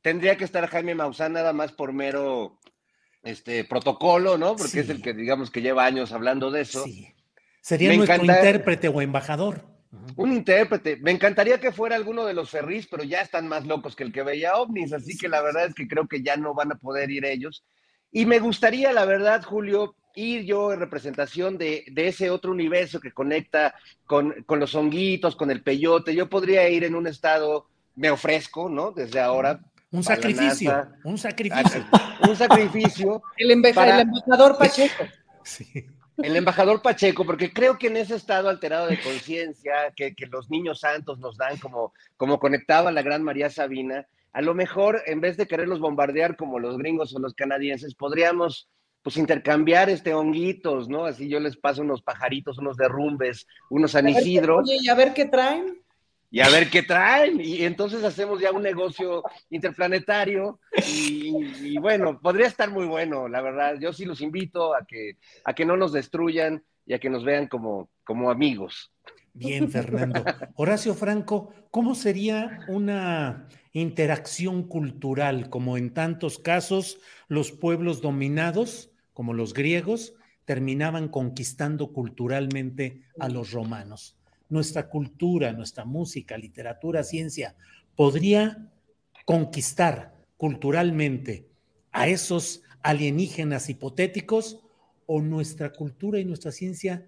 Tendría 0.00 0.36
que 0.36 0.44
estar 0.44 0.66
Jaime 0.68 0.94
Maussan 0.94 1.34
nada 1.34 1.52
más 1.52 1.72
por 1.72 1.92
mero 1.92 2.58
este, 3.22 3.64
protocolo, 3.64 4.38
¿no? 4.38 4.56
Porque 4.56 4.80
es 4.80 4.88
el 4.88 5.02
que, 5.02 5.12
digamos, 5.12 5.50
que 5.50 5.62
lleva 5.62 5.84
años 5.84 6.12
hablando 6.12 6.50
de 6.50 6.62
eso. 6.62 6.84
Sí. 6.84 7.08
Sería 7.60 7.94
nuestro 7.94 8.24
intérprete 8.24 8.88
o 8.88 9.00
embajador. 9.00 9.64
Un 10.16 10.32
intérprete. 10.32 10.96
Me 10.96 11.10
encantaría 11.10 11.60
que 11.60 11.70
fuera 11.70 11.94
alguno 11.94 12.24
de 12.24 12.34
los 12.34 12.50
Ferris, 12.50 12.88
pero 12.88 13.04
ya 13.04 13.20
están 13.20 13.46
más 13.46 13.66
locos 13.66 13.94
que 13.94 14.02
el 14.02 14.12
que 14.12 14.22
veía 14.22 14.56
ovnis, 14.56 14.92
así 14.92 15.16
que 15.16 15.28
la 15.28 15.42
verdad 15.42 15.66
es 15.66 15.74
que 15.74 15.86
creo 15.86 16.08
que 16.08 16.22
ya 16.22 16.36
no 16.36 16.54
van 16.54 16.72
a 16.72 16.76
poder 16.76 17.10
ir 17.10 17.24
ellos. 17.24 17.64
Y 18.10 18.26
me 18.26 18.40
gustaría, 18.40 18.92
la 18.92 19.04
verdad, 19.04 19.42
Julio, 19.44 19.94
ir 20.14 20.44
yo 20.44 20.72
en 20.72 20.80
representación 20.80 21.58
de, 21.58 21.84
ese 21.96 22.30
otro 22.30 22.50
universo 22.50 23.00
que 23.00 23.12
conecta 23.12 23.74
con, 24.06 24.44
los 24.48 24.74
honguitos, 24.74 25.36
con 25.36 25.50
el 25.50 25.62
peyote. 25.62 26.14
Yo 26.14 26.28
podría 26.28 26.68
ir 26.68 26.84
en 26.84 26.94
un 26.94 27.06
estado, 27.06 27.66
me 27.96 28.10
ofrezco, 28.10 28.68
¿no? 28.68 28.92
Desde 28.92 29.20
ahora. 29.20 29.60
Un 29.90 30.02
sacrificio, 30.02 30.88
un 31.04 31.18
sacrificio. 31.18 31.84
un 32.26 32.36
sacrificio. 32.36 33.22
el, 33.36 33.50
embajador 33.50 34.56
Pacheco. 34.58 35.04
Sí. 35.44 35.86
El 36.18 36.36
embajador 36.36 36.82
Pacheco, 36.82 37.24
porque 37.24 37.52
creo 37.52 37.78
que 37.78 37.88
en 37.88 37.96
ese 37.96 38.14
estado 38.14 38.48
alterado 38.48 38.86
de 38.86 39.00
conciencia 39.00 39.72
que, 39.96 40.14
los 40.30 40.50
niños 40.50 40.80
santos 40.80 41.18
nos 41.18 41.36
dan, 41.36 41.58
como, 41.58 41.92
como 42.16 42.38
conectaba 42.38 42.92
la 42.92 43.02
gran 43.02 43.22
María 43.22 43.50
Sabina, 43.50 44.06
a 44.32 44.40
lo 44.42 44.54
mejor 44.54 45.02
en 45.06 45.20
vez 45.20 45.36
de 45.36 45.46
quererlos 45.46 45.80
bombardear 45.80 46.36
como 46.36 46.58
los 46.58 46.78
gringos 46.78 47.14
o 47.14 47.18
los 47.18 47.34
canadienses, 47.34 47.94
podríamos 47.94 48.68
pues 49.02 49.16
intercambiar 49.16 49.90
este 49.90 50.14
honguitos, 50.14 50.88
¿no? 50.88 51.04
Así 51.04 51.28
yo 51.28 51.40
les 51.40 51.56
paso 51.56 51.82
unos 51.82 52.02
pajaritos, 52.02 52.58
unos 52.58 52.76
derrumbes, 52.76 53.46
unos 53.70 53.92
San 53.92 54.08
Isidro. 54.08 54.58
Oye, 54.58 54.78
y 54.80 54.88
a 54.88 54.94
ver 54.94 55.12
qué 55.12 55.24
traen. 55.26 55.82
y 56.30 56.40
a 56.40 56.48
ver 56.48 56.70
qué 56.70 56.82
traen. 56.82 57.40
Y 57.40 57.64
entonces 57.64 58.02
hacemos 58.04 58.40
ya 58.40 58.52
un 58.52 58.62
negocio 58.62 59.22
interplanetario 59.50 60.60
y, 60.88 61.76
bueno, 61.78 62.20
podría 62.20 62.46
estar 62.46 62.70
muy 62.70 62.86
bueno, 62.86 63.28
la 63.28 63.42
verdad. 63.42 63.74
Yo 63.80 63.92
sí 63.92 64.04
los 64.04 64.20
invito 64.20 64.74
a 64.74 64.86
que, 64.86 65.18
a 65.44 65.52
que 65.52 65.66
no 65.66 65.76
nos 65.76 65.92
destruyan 65.92 66.64
y 66.86 66.94
a 66.94 66.98
que 66.98 67.10
nos 67.10 67.24
vean 67.24 67.48
como, 67.48 67.90
como 68.04 68.30
amigos. 68.30 68.92
Bien, 69.34 69.70
Fernando. 69.70 70.24
Horacio 70.54 70.94
Franco, 70.94 71.52
¿cómo 71.70 71.94
sería 71.94 72.60
una 72.68 73.48
interacción 73.72 74.62
cultural 74.64 75.48
como 75.48 75.76
en 75.76 75.92
tantos 75.92 76.38
casos 76.38 77.00
los 77.28 77.50
pueblos 77.50 78.02
dominados, 78.02 78.91
como 79.12 79.34
los 79.34 79.54
griegos, 79.54 80.14
terminaban 80.44 81.08
conquistando 81.08 81.92
culturalmente 81.92 83.02
a 83.18 83.28
los 83.28 83.52
romanos? 83.52 84.16
Nuestra 84.48 84.88
cultura, 84.88 85.52
nuestra 85.52 85.84
música, 85.84 86.36
literatura, 86.36 87.04
ciencia, 87.04 87.54
podría 87.96 88.70
conquistar 89.24 90.14
culturalmente 90.36 91.46
a 91.92 92.08
esos 92.08 92.62
alienígenas 92.82 93.68
hipotéticos 93.68 94.60
o 95.06 95.20
nuestra 95.20 95.72
cultura 95.72 96.18
y 96.18 96.24
nuestra 96.24 96.52
ciencia 96.52 97.06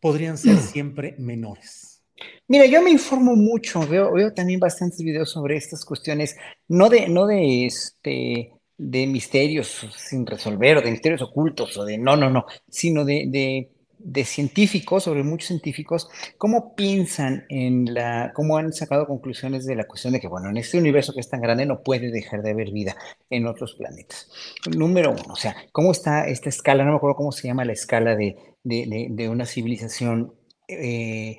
podrían 0.00 0.36
ser 0.36 0.56
siempre 0.72 1.14
menores. 1.18 2.02
Mira, 2.46 2.66
yo 2.66 2.82
me 2.82 2.90
informo 2.90 3.34
mucho, 3.34 3.86
veo, 3.86 4.12
veo 4.12 4.32
también 4.32 4.60
bastantes 4.60 4.98
videos 4.98 5.30
sobre 5.30 5.56
estas 5.56 5.84
cuestiones, 5.84 6.36
no 6.68 6.88
de, 6.88 7.08
no 7.08 7.26
de 7.26 7.66
este 7.66 8.52
de 8.76 9.06
misterios 9.06 9.86
sin 9.96 10.26
resolver 10.26 10.78
o 10.78 10.82
de 10.82 10.90
misterios 10.90 11.22
ocultos 11.22 11.76
o 11.76 11.84
de 11.84 11.98
no, 11.98 12.16
no, 12.16 12.30
no, 12.30 12.46
sino 12.68 13.04
de, 13.04 13.24
de, 13.28 13.70
de 13.98 14.24
científicos, 14.24 15.04
sobre 15.04 15.22
muchos 15.22 15.48
científicos, 15.48 16.08
cómo 16.36 16.74
piensan 16.74 17.46
en 17.48 17.94
la, 17.94 18.32
cómo 18.34 18.58
han 18.58 18.72
sacado 18.72 19.06
conclusiones 19.06 19.64
de 19.64 19.76
la 19.76 19.86
cuestión 19.86 20.12
de 20.12 20.20
que, 20.20 20.28
bueno, 20.28 20.50
en 20.50 20.58
este 20.58 20.78
universo 20.78 21.14
que 21.14 21.20
es 21.20 21.28
tan 21.28 21.40
grande 21.40 21.66
no 21.66 21.82
puede 21.82 22.10
dejar 22.10 22.42
de 22.42 22.50
haber 22.50 22.70
vida 22.70 22.96
en 23.30 23.46
otros 23.46 23.74
planetas. 23.76 24.30
Número 24.76 25.12
uno, 25.12 25.32
o 25.32 25.36
sea, 25.36 25.56
cómo 25.72 25.92
está 25.92 26.26
esta 26.26 26.48
escala, 26.48 26.84
no 26.84 26.90
me 26.90 26.96
acuerdo 26.96 27.16
cómo 27.16 27.32
se 27.32 27.48
llama 27.48 27.64
la 27.64 27.72
escala 27.72 28.14
de, 28.14 28.36
de, 28.62 29.28
una 29.28 29.46
civilización 29.46 30.34
eh, 30.68 31.36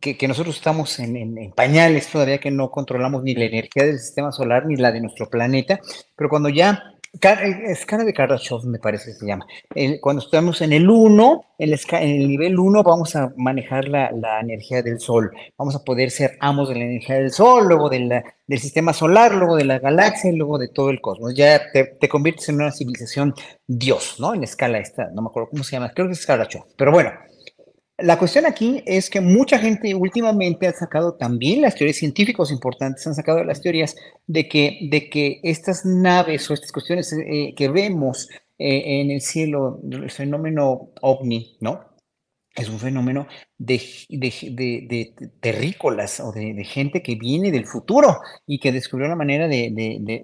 que, 0.00 0.28
nosotros 0.28 0.56
estamos 0.56 0.98
en, 0.98 1.52
pañales 1.54 2.08
todavía, 2.08 2.38
que 2.38 2.50
no 2.50 2.70
controlamos 2.70 3.22
ni 3.22 3.34
la 3.34 3.44
energía 3.44 3.84
del 3.84 3.98
sistema 3.98 4.32
solar 4.32 4.66
ni 4.66 4.76
la 4.76 4.92
de 4.92 5.00
nuestro 5.00 5.28
planeta, 5.28 5.80
pero 6.16 6.30
cuando 6.30 6.48
ya, 6.48 6.94
escala 7.68 8.02
de 8.02 8.12
Kardashev 8.12 8.64
me 8.64 8.78
parece 8.78 9.12
que 9.12 9.18
se 9.18 9.26
llama, 9.26 9.46
cuando 10.00 10.22
estamos 10.22 10.60
en 10.62 10.72
el 10.72 10.88
1, 10.88 11.44
en, 11.58 11.72
el 12.00 12.28
nivel 12.28 12.58
1 12.58 12.82
vamos 12.82 13.14
a 13.14 13.32
manejar 13.36 13.86
la, 13.88 14.10
energía 14.40 14.82
del 14.82 14.98
Sol, 14.98 15.30
vamos 15.56 15.76
a 15.76 15.84
poder 15.84 16.10
ser 16.10 16.36
amos 16.40 16.70
de 16.70 16.76
la 16.76 16.84
energía 16.84 17.16
del 17.16 17.30
Sol, 17.30 17.68
luego 17.68 17.88
del 17.88 18.22
sistema 18.58 18.92
solar, 18.92 19.34
luego 19.34 19.56
de 19.56 19.64
la 19.64 19.78
galaxia 19.78 20.30
y 20.30 20.36
luego 20.36 20.58
de 20.58 20.68
todo 20.68 20.90
el 20.90 21.00
cosmos. 21.00 21.34
Ya 21.34 21.70
te, 21.72 21.84
te, 21.84 22.08
conviertes 22.08 22.48
en 22.48 22.56
una 22.56 22.72
civilización 22.72 23.34
Dios, 23.66 24.16
¿no? 24.18 24.34
En 24.34 24.42
escala 24.42 24.78
esta, 24.78 25.10
no 25.10 25.22
me 25.22 25.28
acuerdo 25.28 25.50
cómo 25.50 25.62
se 25.62 25.72
llama, 25.72 25.92
creo 25.94 26.06
que 26.06 26.14
es 26.14 26.26
Kardashev, 26.26 26.62
pero 26.76 26.90
bueno. 26.90 27.10
La 27.98 28.18
cuestión 28.18 28.44
aquí 28.44 28.82
es 28.86 29.08
que 29.08 29.20
mucha 29.20 29.58
gente 29.58 29.94
últimamente 29.94 30.66
ha 30.66 30.72
sacado 30.72 31.14
también 31.14 31.62
las 31.62 31.76
teorías 31.76 31.96
científicos 31.96 32.50
importantes, 32.50 33.06
han 33.06 33.14
sacado 33.14 33.44
las 33.44 33.60
teorías 33.60 33.94
de 34.26 34.48
que, 34.48 34.78
de 34.90 35.08
que 35.08 35.40
estas 35.44 35.84
naves 35.84 36.50
o 36.50 36.54
estas 36.54 36.72
cuestiones 36.72 37.12
eh, 37.12 37.54
que 37.56 37.68
vemos 37.68 38.28
eh, 38.58 39.00
en 39.00 39.12
el 39.12 39.20
cielo, 39.20 39.80
el 39.88 40.10
fenómeno 40.10 40.90
ovni, 41.02 41.56
¿no? 41.60 41.94
Es 42.56 42.68
un 42.68 42.78
fenómeno 42.78 43.26
de, 43.58 43.80
de, 44.08 45.14
terrícolas 45.40 46.20
o 46.20 46.30
de, 46.30 46.64
gente 46.64 47.02
que 47.02 47.16
viene 47.16 47.50
del 47.50 47.66
futuro 47.66 48.20
y 48.46 48.60
que 48.60 48.70
descubrió 48.70 49.08
una 49.08 49.16
manera 49.16 49.48
de, 49.48 49.72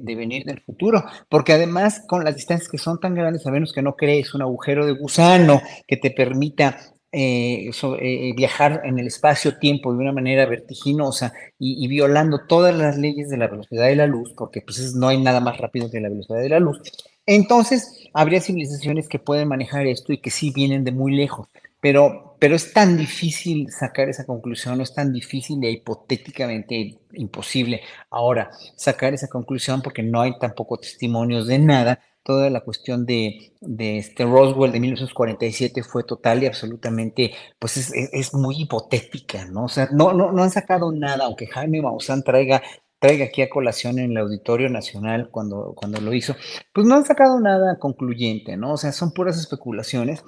venir 0.04 0.44
del 0.44 0.60
futuro. 0.60 1.02
Porque 1.28 1.52
además, 1.52 2.04
con 2.06 2.22
las 2.24 2.36
distancias 2.36 2.68
que 2.68 2.78
son 2.78 3.00
tan 3.00 3.14
grandes, 3.14 3.42
sabemos 3.42 3.72
que 3.72 3.82
no 3.82 3.96
crees 3.96 4.32
un 4.32 4.42
agujero 4.42 4.86
de 4.86 4.92
gusano 4.92 5.60
que 5.88 5.96
te 5.96 6.12
permita 6.12 6.78
eh, 7.12 7.70
eh, 8.00 8.32
viajar 8.36 8.82
en 8.84 8.98
el 9.00 9.08
espacio-tiempo 9.08 9.92
de 9.92 9.98
una 9.98 10.12
manera 10.12 10.46
vertiginosa 10.46 11.32
y, 11.58 11.88
violando 11.88 12.46
todas 12.46 12.72
las 12.76 12.98
leyes 12.98 13.28
de 13.28 13.36
la 13.36 13.48
velocidad 13.48 13.86
de 13.86 13.96
la 13.96 14.06
luz, 14.06 14.32
porque 14.36 14.60
pues 14.60 14.94
no 14.94 15.08
hay 15.08 15.20
nada 15.20 15.40
más 15.40 15.58
rápido 15.58 15.90
que 15.90 16.00
la 16.00 16.08
velocidad 16.08 16.38
de 16.38 16.48
la 16.48 16.60
luz, 16.60 16.80
entonces 17.26 18.08
habría 18.12 18.40
civilizaciones 18.40 19.08
que 19.08 19.18
pueden 19.18 19.48
manejar 19.48 19.86
esto 19.86 20.12
y 20.12 20.18
que 20.18 20.30
sí 20.30 20.52
vienen 20.54 20.84
de 20.84 20.92
muy 20.92 21.14
lejos. 21.14 21.48
Pero, 21.80 22.36
pero 22.38 22.54
es 22.54 22.72
tan 22.72 22.96
difícil 22.96 23.70
sacar 23.72 24.08
esa 24.08 24.26
conclusión, 24.26 24.80
es 24.80 24.92
tan 24.94 25.12
difícil 25.12 25.64
e 25.64 25.70
hipotéticamente 25.70 26.98
imposible 27.14 27.80
ahora 28.10 28.50
sacar 28.76 29.14
esa 29.14 29.28
conclusión 29.28 29.80
porque 29.82 30.02
no 30.02 30.20
hay 30.20 30.38
tampoco 30.38 30.76
testimonios 30.78 31.46
de 31.46 31.58
nada 31.58 32.00
toda 32.30 32.48
la 32.48 32.60
cuestión 32.60 33.06
de, 33.06 33.52
este 33.60 34.24
Roswell 34.24 34.70
de 34.70 34.78
1947 34.78 35.82
fue 35.82 36.04
total 36.04 36.44
y 36.44 36.46
absolutamente, 36.46 37.32
pues 37.58 37.76
es, 37.76 38.34
muy 38.34 38.62
hipotética, 38.62 39.46
¿no? 39.46 39.64
O 39.64 39.68
sea, 39.68 39.88
no, 39.90 40.12
no, 40.12 40.30
no 40.30 40.44
han 40.44 40.52
sacado 40.52 40.92
nada, 40.92 41.24
aunque 41.24 41.48
Jaime 41.48 41.82
Maussan 41.82 42.22
traiga, 42.22 42.62
traiga 43.00 43.24
aquí 43.24 43.42
a 43.42 43.50
colación 43.50 43.98
en 43.98 44.12
el 44.12 44.18
Auditorio 44.18 44.68
Nacional 44.68 45.28
cuando, 45.32 45.72
cuando 45.74 46.00
lo 46.00 46.14
hizo, 46.14 46.36
pues 46.72 46.86
no 46.86 46.94
han 46.94 47.04
sacado 47.04 47.40
nada 47.40 47.80
concluyente, 47.80 48.56
¿no? 48.56 48.74
O 48.74 48.76
sea, 48.76 48.92
son 48.92 49.10
puras 49.10 49.36
especulaciones. 49.36 50.22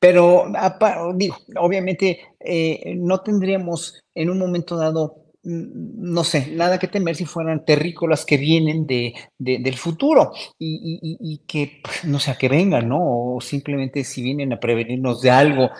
Pero, 0.00 0.46
digo, 1.14 1.36
obviamente 1.58 2.20
eh, 2.40 2.96
no 2.96 3.20
tendríamos 3.20 4.02
en 4.16 4.30
un 4.30 4.38
momento 4.40 4.76
dado 4.76 5.19
no 5.42 6.24
sé, 6.24 6.48
nada 6.52 6.78
que 6.78 6.88
temer 6.88 7.16
si 7.16 7.24
fueran 7.24 7.64
terrícolas 7.64 8.26
que 8.26 8.36
vienen 8.36 8.86
de, 8.86 9.14
del 9.38 9.76
futuro 9.76 10.32
y, 10.58 11.40
que, 11.46 11.80
pues, 11.82 12.04
no 12.04 12.18
sé, 12.18 12.36
que 12.38 12.48
vengan, 12.48 12.88
¿no? 12.88 12.98
O 13.36 13.40
simplemente 13.40 14.04
si 14.04 14.22
vienen 14.22 14.52
a 14.52 14.60
prevenirnos 14.60 15.22
de 15.22 15.30
algo, 15.30 15.70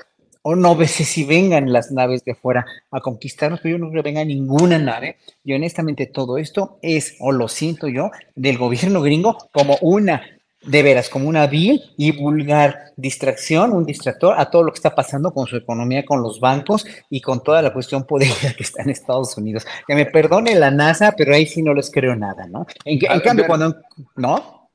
o 0.42 0.56
no 0.56 0.74
veces 0.74 1.08
si 1.08 1.24
vengan 1.24 1.72
las 1.72 1.90
naves 1.90 2.24
de 2.24 2.32
afuera 2.32 2.64
a 2.90 3.00
conquistarnos, 3.00 3.60
pero 3.60 3.76
yo 3.76 3.84
no 3.84 3.90
creo 3.90 4.02
que 4.02 4.08
venga 4.08 4.24
ninguna 4.24 4.78
nave. 4.78 5.18
Y 5.44 5.52
honestamente 5.52 6.06
todo 6.06 6.38
esto 6.38 6.78
es, 6.80 7.16
o 7.20 7.32
lo 7.32 7.48
siento 7.48 7.88
yo, 7.88 8.10
del 8.34 8.56
gobierno 8.56 9.02
gringo 9.02 9.36
como 9.52 9.76
una 9.82 10.22
de 10.62 10.82
veras 10.82 11.08
como 11.08 11.28
una 11.28 11.46
vil 11.46 11.82
y 11.96 12.12
vulgar 12.12 12.92
distracción, 12.96 13.72
un 13.72 13.86
distractor 13.86 14.38
a 14.38 14.50
todo 14.50 14.62
lo 14.62 14.72
que 14.72 14.76
está 14.76 14.94
pasando 14.94 15.32
con 15.32 15.46
su 15.46 15.56
economía, 15.56 16.04
con 16.04 16.22
los 16.22 16.38
bancos 16.38 16.86
y 17.08 17.20
con 17.20 17.42
toda 17.42 17.62
la 17.62 17.72
cuestión 17.72 18.04
poderosa 18.04 18.52
que 18.54 18.62
está 18.62 18.82
en 18.82 18.90
Estados 18.90 19.36
Unidos. 19.36 19.66
Que 19.86 19.94
me 19.94 20.06
perdone 20.06 20.54
la 20.54 20.70
NASA, 20.70 21.14
pero 21.16 21.34
ahí 21.34 21.46
sí 21.46 21.62
no 21.62 21.72
les 21.72 21.90
creo 21.90 22.14
nada, 22.14 22.46
¿no? 22.46 22.66
En, 22.84 22.98
cambio, 23.20 23.46
cuando... 23.46 23.76
¿No? 24.16 24.70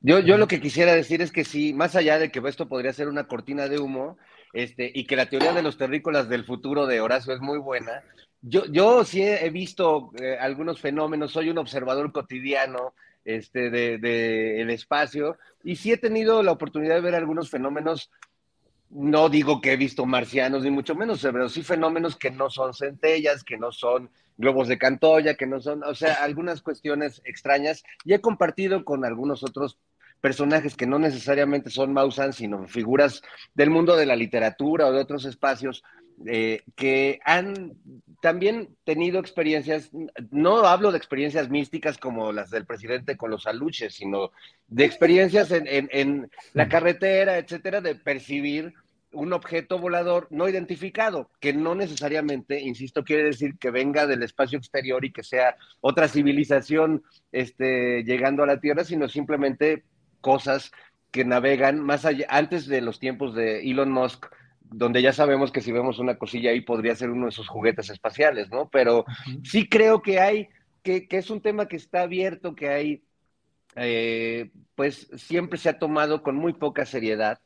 Yo, 0.00 0.20
yo 0.20 0.38
lo 0.38 0.46
que 0.46 0.60
quisiera 0.60 0.94
decir 0.94 1.22
es 1.22 1.32
que 1.32 1.44
sí, 1.44 1.74
más 1.74 1.96
allá 1.96 2.20
de 2.20 2.30
que 2.30 2.40
esto 2.46 2.68
podría 2.68 2.92
ser 2.92 3.08
una 3.08 3.26
cortina 3.26 3.68
de 3.68 3.80
humo, 3.80 4.16
este, 4.52 4.90
y 4.94 5.06
que 5.06 5.16
la 5.16 5.26
teoría 5.26 5.52
de 5.52 5.62
los 5.62 5.76
terrícolas 5.76 6.28
del 6.28 6.44
futuro 6.44 6.86
de 6.86 7.00
Horacio 7.00 7.34
es 7.34 7.40
muy 7.40 7.58
buena, 7.58 8.04
yo, 8.40 8.64
yo 8.66 9.04
sí 9.04 9.22
he, 9.22 9.50
visto 9.50 10.12
eh, 10.20 10.36
algunos 10.40 10.80
fenómenos, 10.80 11.32
soy 11.32 11.50
un 11.50 11.58
observador 11.58 12.12
cotidiano 12.12 12.94
este, 13.28 13.68
de, 13.68 14.60
el 14.60 14.70
espacio. 14.70 15.36
Y 15.62 15.76
sí 15.76 15.92
he 15.92 15.98
tenido 15.98 16.42
la 16.42 16.52
oportunidad 16.52 16.94
de 16.94 17.02
ver 17.02 17.14
algunos 17.14 17.50
fenómenos, 17.50 18.10
no 18.90 19.28
digo 19.28 19.60
que 19.60 19.72
he 19.72 19.76
visto 19.76 20.06
marcianos, 20.06 20.64
ni 20.64 20.70
mucho 20.70 20.94
menos, 20.94 21.20
pero 21.20 21.50
sí 21.50 21.62
fenómenos 21.62 22.16
que 22.16 22.30
no 22.30 22.48
son 22.48 22.72
centellas, 22.72 23.44
que 23.44 23.58
no 23.58 23.70
son 23.70 24.08
globos 24.38 24.66
de 24.68 24.78
Cantoya, 24.78 25.34
que 25.34 25.46
no 25.46 25.60
son, 25.60 25.84
o 25.84 25.94
sea, 25.94 26.14
algunas 26.24 26.62
cuestiones 26.62 27.20
extrañas. 27.26 27.84
Y 28.02 28.14
he 28.14 28.20
compartido 28.22 28.82
con 28.82 29.04
algunos 29.04 29.42
otros 29.42 29.78
personajes 30.22 30.74
que 30.74 30.86
no 30.86 30.98
necesariamente 30.98 31.68
son 31.68 31.92
Mausan, 31.92 32.32
sino 32.32 32.66
figuras 32.66 33.22
del 33.54 33.68
mundo 33.68 33.94
de 33.94 34.06
la 34.06 34.16
literatura 34.16 34.86
o 34.86 34.92
de 34.92 35.00
otros 35.00 35.26
espacios, 35.26 35.84
eh, 36.26 36.62
que 36.74 37.20
han 37.24 37.76
también 38.20 38.76
tenido 38.84 39.20
experiencias, 39.20 39.90
no 40.30 40.58
hablo 40.66 40.90
de 40.90 40.98
experiencias 40.98 41.48
místicas 41.48 41.98
como 41.98 42.32
las 42.32 42.50
del 42.50 42.66
presidente 42.66 43.16
con 43.16 43.30
los 43.30 43.46
aluches, 43.46 43.94
sino 43.94 44.32
de 44.66 44.84
experiencias 44.84 45.50
en, 45.52 46.30
la 46.52 46.68
carretera, 46.68 47.38
etcétera, 47.38 47.80
de 47.80 47.94
percibir 47.94 48.74
un 49.12 49.32
objeto 49.32 49.78
volador 49.78 50.26
no 50.30 50.48
identificado, 50.48 51.30
que 51.40 51.52
no 51.52 51.74
necesariamente, 51.74 52.60
insisto, 52.60 53.04
quiere 53.04 53.24
decir 53.24 53.56
que 53.58 53.70
venga 53.70 54.06
del 54.06 54.22
espacio 54.22 54.58
exterior 54.58 55.04
y 55.04 55.12
que 55.12 55.22
sea 55.22 55.56
otra 55.80 56.08
civilización 56.08 57.02
este, 57.32 58.02
llegando 58.04 58.42
a 58.42 58.46
la 58.46 58.60
Tierra, 58.60 58.84
sino 58.84 59.08
simplemente 59.08 59.84
cosas 60.20 60.72
que 61.10 61.24
navegan 61.24 61.80
más 61.80 62.04
allá, 62.04 62.26
antes 62.28 62.66
de 62.66 62.82
los 62.82 62.98
tiempos 62.98 63.34
de 63.34 63.60
Elon 63.60 63.90
Musk, 63.90 64.26
donde 64.70 65.02
ya 65.02 65.12
sabemos 65.12 65.52
que 65.52 65.60
si 65.60 65.72
vemos 65.72 65.98
una 65.98 66.18
cosilla 66.18 66.50
ahí 66.50 66.60
podría 66.60 66.94
ser 66.94 67.10
uno 67.10 67.24
de 67.24 67.30
esos 67.30 67.48
juguetes 67.48 67.90
espaciales, 67.90 68.50
¿no? 68.50 68.68
Pero 68.68 69.04
sí 69.42 69.68
creo 69.68 70.02
que 70.02 70.20
hay, 70.20 70.48
que, 70.82 71.06
es 71.10 71.30
un 71.30 71.40
tema 71.40 71.66
que 71.66 71.76
está 71.76 72.02
abierto, 72.02 72.54
que 72.54 72.68
hay, 72.68 73.02
eh, 73.76 74.50
pues 74.74 75.08
siempre 75.16 75.58
se 75.58 75.68
ha 75.68 75.78
tomado 75.78 76.22
con 76.22 76.36
muy 76.36 76.52
poca 76.52 76.84
seriedad. 76.86 77.40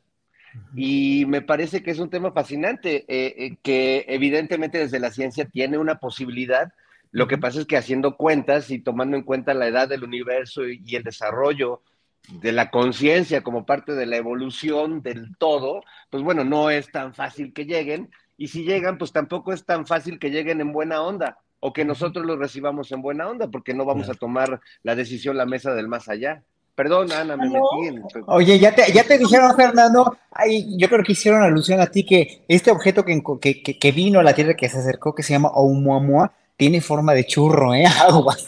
Y 0.74 1.24
me 1.26 1.40
parece 1.40 1.82
que 1.82 1.90
es 1.90 1.98
un 1.98 2.10
tema 2.10 2.32
fascinante, 2.32 3.04
eh, 3.08 3.34
eh, 3.38 3.56
que 3.62 4.04
evidentemente 4.08 4.78
desde 4.78 5.00
la 5.00 5.10
ciencia 5.10 5.46
tiene 5.46 5.78
una 5.78 5.98
posibilidad. 5.98 6.72
Lo 7.10 7.26
que 7.26 7.38
pasa 7.38 7.60
es 7.60 7.66
que 7.66 7.76
haciendo 7.76 8.16
cuentas 8.16 8.70
y 8.70 8.78
tomando 8.78 9.16
en 9.16 9.22
cuenta 9.22 9.54
la 9.54 9.66
edad 9.66 9.88
del 9.88 10.04
universo 10.04 10.68
y, 10.68 10.82
el 10.94 11.02
desarrollo 11.02 11.82
de 12.28 12.52
la 12.52 12.70
conciencia 12.70 13.42
como 13.42 13.66
parte 13.66 13.94
de 13.94 14.06
la 14.06 14.16
evolución 14.16 15.02
del 15.02 15.36
todo, 15.36 15.82
pues 16.10 16.22
bueno, 16.22 16.44
no 16.44 16.70
es 16.70 16.90
tan 16.90 17.14
fácil 17.14 17.52
que 17.52 17.64
lleguen. 17.64 18.10
Y 18.36 18.48
si 18.48 18.64
llegan, 18.64 18.98
pues 18.98 19.12
tampoco 19.12 19.52
es 19.52 19.64
tan 19.64 19.86
fácil 19.86 20.18
que 20.18 20.30
lleguen 20.30 20.60
en 20.60 20.72
buena 20.72 21.02
onda 21.02 21.38
o 21.60 21.72
que 21.72 21.84
nosotros 21.84 22.26
los 22.26 22.38
recibamos 22.38 22.90
en 22.90 23.02
buena 23.02 23.28
onda, 23.28 23.48
porque 23.48 23.72
no 23.72 23.84
vamos 23.84 24.08
a 24.08 24.14
tomar 24.14 24.60
la 24.82 24.96
decisión 24.96 25.36
la 25.36 25.46
mesa 25.46 25.74
del 25.74 25.86
más 25.86 26.08
allá. 26.08 26.42
Perdón, 26.74 27.12
Ana, 27.12 27.36
me 27.36 27.48
metí 27.48 27.86
en... 27.86 28.02
Oye, 28.26 28.58
ya 28.58 28.74
te, 28.74 28.90
ya 28.92 29.04
te 29.04 29.18
dijeron, 29.18 29.54
Fernando, 29.54 30.16
ay, 30.30 30.76
yo 30.78 30.88
creo 30.88 31.04
que 31.04 31.12
hicieron 31.12 31.42
alusión 31.42 31.80
a 31.80 31.86
ti 31.86 32.04
que 32.04 32.44
este 32.48 32.70
objeto 32.70 33.04
que, 33.04 33.22
que, 33.40 33.78
que 33.78 33.92
vino 33.92 34.18
a 34.18 34.22
la 34.22 34.34
Tierra, 34.34 34.54
que 34.54 34.68
se 34.68 34.78
acercó, 34.78 35.14
que 35.14 35.22
se 35.22 35.34
llama 35.34 35.50
Oumuamua, 35.50 36.32
tiene 36.62 36.80
forma 36.80 37.12
de 37.12 37.26
churro, 37.26 37.74
¿eh? 37.74 37.84
Aguas. 38.08 38.46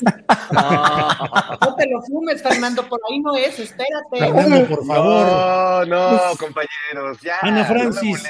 No, 1.61 1.75
te 1.75 1.89
lo 1.89 2.01
fumes, 2.01 2.41
Fernando, 2.41 2.89
por 2.89 3.01
ahí 3.11 3.19
no 3.19 3.35
es, 3.35 3.59
espérate. 3.59 4.19
Fernando, 4.19 4.69
por 4.69 4.87
favor. 4.87 5.89
No, 5.89 6.13
no, 6.13 6.37
compañeros, 6.39 7.21
ya. 7.25 7.39
Ana 7.43 7.65
Francis, 7.65 8.23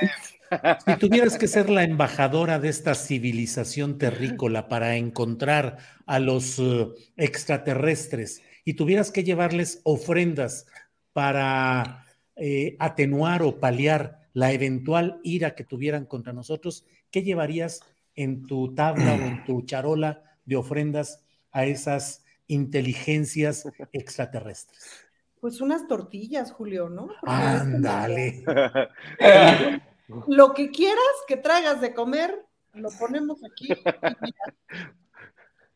si 0.87 0.97
tuvieras 0.97 1.37
que 1.37 1.49
ser 1.49 1.69
la 1.69 1.83
embajadora 1.83 2.59
de 2.59 2.71
esta 2.71 2.95
civilización 2.95 3.99
terrícola 3.99 4.69
para 4.69 4.97
encontrar 4.97 5.77
a 6.07 6.19
los 6.19 6.59
eh, 6.59 6.89
extraterrestres, 7.19 8.41
y 8.65 8.73
tuvieras 8.73 9.11
que 9.11 9.23
llevarles 9.23 9.83
ofrendas 9.85 10.65
para 11.13 12.07
eh, 12.37 12.75
atenuar 12.79 13.43
o 13.43 13.61
paliar 13.61 14.21
la 14.33 14.51
eventual 14.53 15.21
ira 15.25 15.55
que 15.55 15.65
tuvieran 15.65 16.07
contra 16.07 16.33
nosotros, 16.33 16.87
¿qué 17.11 17.23
llevarías 17.23 17.83
en 18.15 18.47
tu 18.47 18.75
tabla 18.75 19.15
o 19.15 19.17
en 19.17 19.45
tu 19.47 19.63
charola 19.63 20.23
de 20.45 20.57
ofrendas 20.57 21.25
a 21.53 21.65
esas 21.65 22.25
inteligencias 22.47 23.69
extraterrestres? 23.93 25.05
Pues 25.41 25.61
unas 25.61 25.87
tortillas, 25.87 26.53
Julio, 26.53 26.89
¿no? 26.89 27.09
Ándale. 27.23 28.43
Lo 30.29 30.53
que 30.53 30.71
quieras 30.71 30.99
que 31.27 31.37
traigas 31.37 31.81
de 31.81 31.95
comer, 31.95 32.45
lo 32.75 32.91
ponemos 32.91 33.41
aquí. 33.45 33.69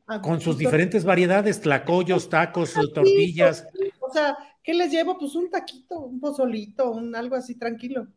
Ah, 0.06 0.20
con 0.22 0.40
sus 0.40 0.58
diferentes 0.58 1.04
variedades, 1.04 1.60
tlacoyos, 1.60 2.28
tacos, 2.28 2.74
tortillas. 2.94 3.66
O 4.00 4.12
sea, 4.12 4.36
¿qué 4.62 4.74
les 4.74 4.90
llevo? 4.90 5.18
Pues 5.18 5.34
un 5.34 5.50
taquito, 5.50 6.00
un 6.00 6.20
pozolito, 6.20 6.90
un 6.90 7.14
algo 7.14 7.36
así 7.36 7.54
tranquilo. 7.54 8.08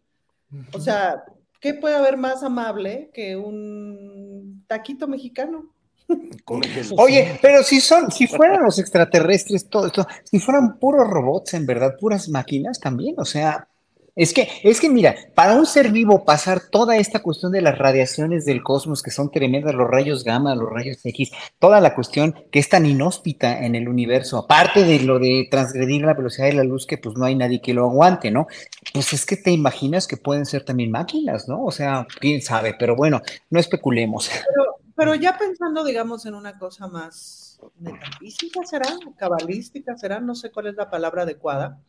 O 0.74 0.80
sea, 0.80 1.24
¿qué 1.62 1.76
puede 1.76 1.96
haber 1.96 2.18
más 2.18 2.44
amable 2.44 3.10
que 3.14 3.38
un 3.38 4.66
taquito 4.68 5.08
mexicano? 5.08 5.74
Oye, 6.98 7.40
pero 7.42 7.64
si 7.64 7.80
son, 7.80 8.12
si 8.12 8.28
fueran 8.28 8.64
los 8.64 8.80
extraterrestres, 8.80 9.70
todo 9.70 9.88
esto, 9.88 10.06
si 10.24 10.40
fueran 10.40 10.78
puros 10.78 11.08
robots, 11.08 11.54
en 11.54 11.66
verdad, 11.66 11.96
puras 11.98 12.28
máquinas 12.28 12.80
también, 12.80 13.16
o 13.18 13.26
sea, 13.26 13.70
es 14.16 14.34
que, 14.34 14.50
es 14.64 14.82
que 14.82 14.90
mira, 14.90 15.16
para 15.36 15.56
un 15.56 15.66
ser 15.66 15.92
vivo 15.92 16.26
pasar 16.26 16.62
toda 16.70 16.98
esta 16.98 17.20
cuestión 17.20 17.52
de 17.52 17.62
las 17.62 17.78
radiaciones 17.78 18.46
del 18.46 18.62
cosmos, 18.62 19.02
que 19.02 19.12
son 19.12 19.32
tremendas, 19.32 19.74
los 19.74 19.90
rayos 19.90 20.24
gamma, 20.24 20.54
los 20.56 20.70
rayos 20.70 21.00
X, 21.04 21.32
toda 21.60 21.80
la 21.80 21.96
cuestión 21.96 22.36
que 22.52 22.60
es 22.60 22.68
tan 22.68 22.86
inhóspita 22.86 23.66
en 23.66 23.76
el 23.76 23.88
universo, 23.88 24.38
aparte 24.38 24.84
de 24.84 25.00
lo 25.00 25.20
de 25.20 25.48
transgredir 25.50 26.02
la 26.02 26.14
velocidad 26.14 26.48
de 26.48 26.54
la 26.54 26.64
luz, 26.64 26.86
que 26.86 26.98
pues 26.98 27.16
no 27.16 27.26
hay 27.26 27.36
nadie 27.36 27.62
que 27.62 27.74
lo 27.74 27.90
aguante, 27.90 28.32
¿no? 28.32 28.48
Pues 28.94 29.14
es 29.14 29.26
que 29.26 29.38
te 29.38 29.52
imaginas 29.52 30.08
que 30.08 30.18
pueden 30.18 30.46
ser 30.46 30.66
también 30.66 30.92
máquinas, 30.92 31.48
¿no? 31.48 31.64
O 31.64 31.72
sea, 31.72 32.06
quién 32.20 32.42
sabe, 32.42 32.76
pero 32.78 32.96
bueno, 32.96 33.22
no 33.50 33.60
especulemos. 33.60 34.30
Pero, 34.30 34.76
pero 34.96 35.16
ya 35.16 35.38
pensando, 35.38 35.86
digamos, 35.86 36.26
en 36.26 36.36
una 36.36 36.58
cosa 36.60 36.88
más 36.88 37.60
metafísica, 37.80 38.62
¿será? 38.66 38.88
Cabalística, 39.18 39.96
¿será? 39.98 40.20
No 40.20 40.36
sé 40.36 40.52
cuál 40.52 40.68
es 40.68 40.76
la 40.76 40.90
palabra 40.90 41.24
adecuada 41.24 41.80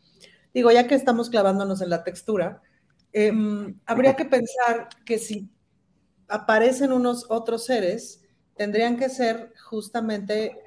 digo, 0.54 0.70
ya 0.70 0.86
que 0.86 0.94
estamos 0.94 1.30
clavándonos 1.30 1.80
en 1.80 1.90
la 1.90 2.04
textura, 2.04 2.62
em, 3.12 3.78
habría 3.86 4.16
que 4.16 4.24
pensar 4.24 4.88
que 5.04 5.18
si 5.18 5.50
aparecen 6.28 6.92
unos 6.92 7.26
otros 7.28 7.64
seres, 7.64 8.22
tendrían 8.56 8.96
que 8.96 9.08
ser 9.08 9.52
justamente 9.64 10.58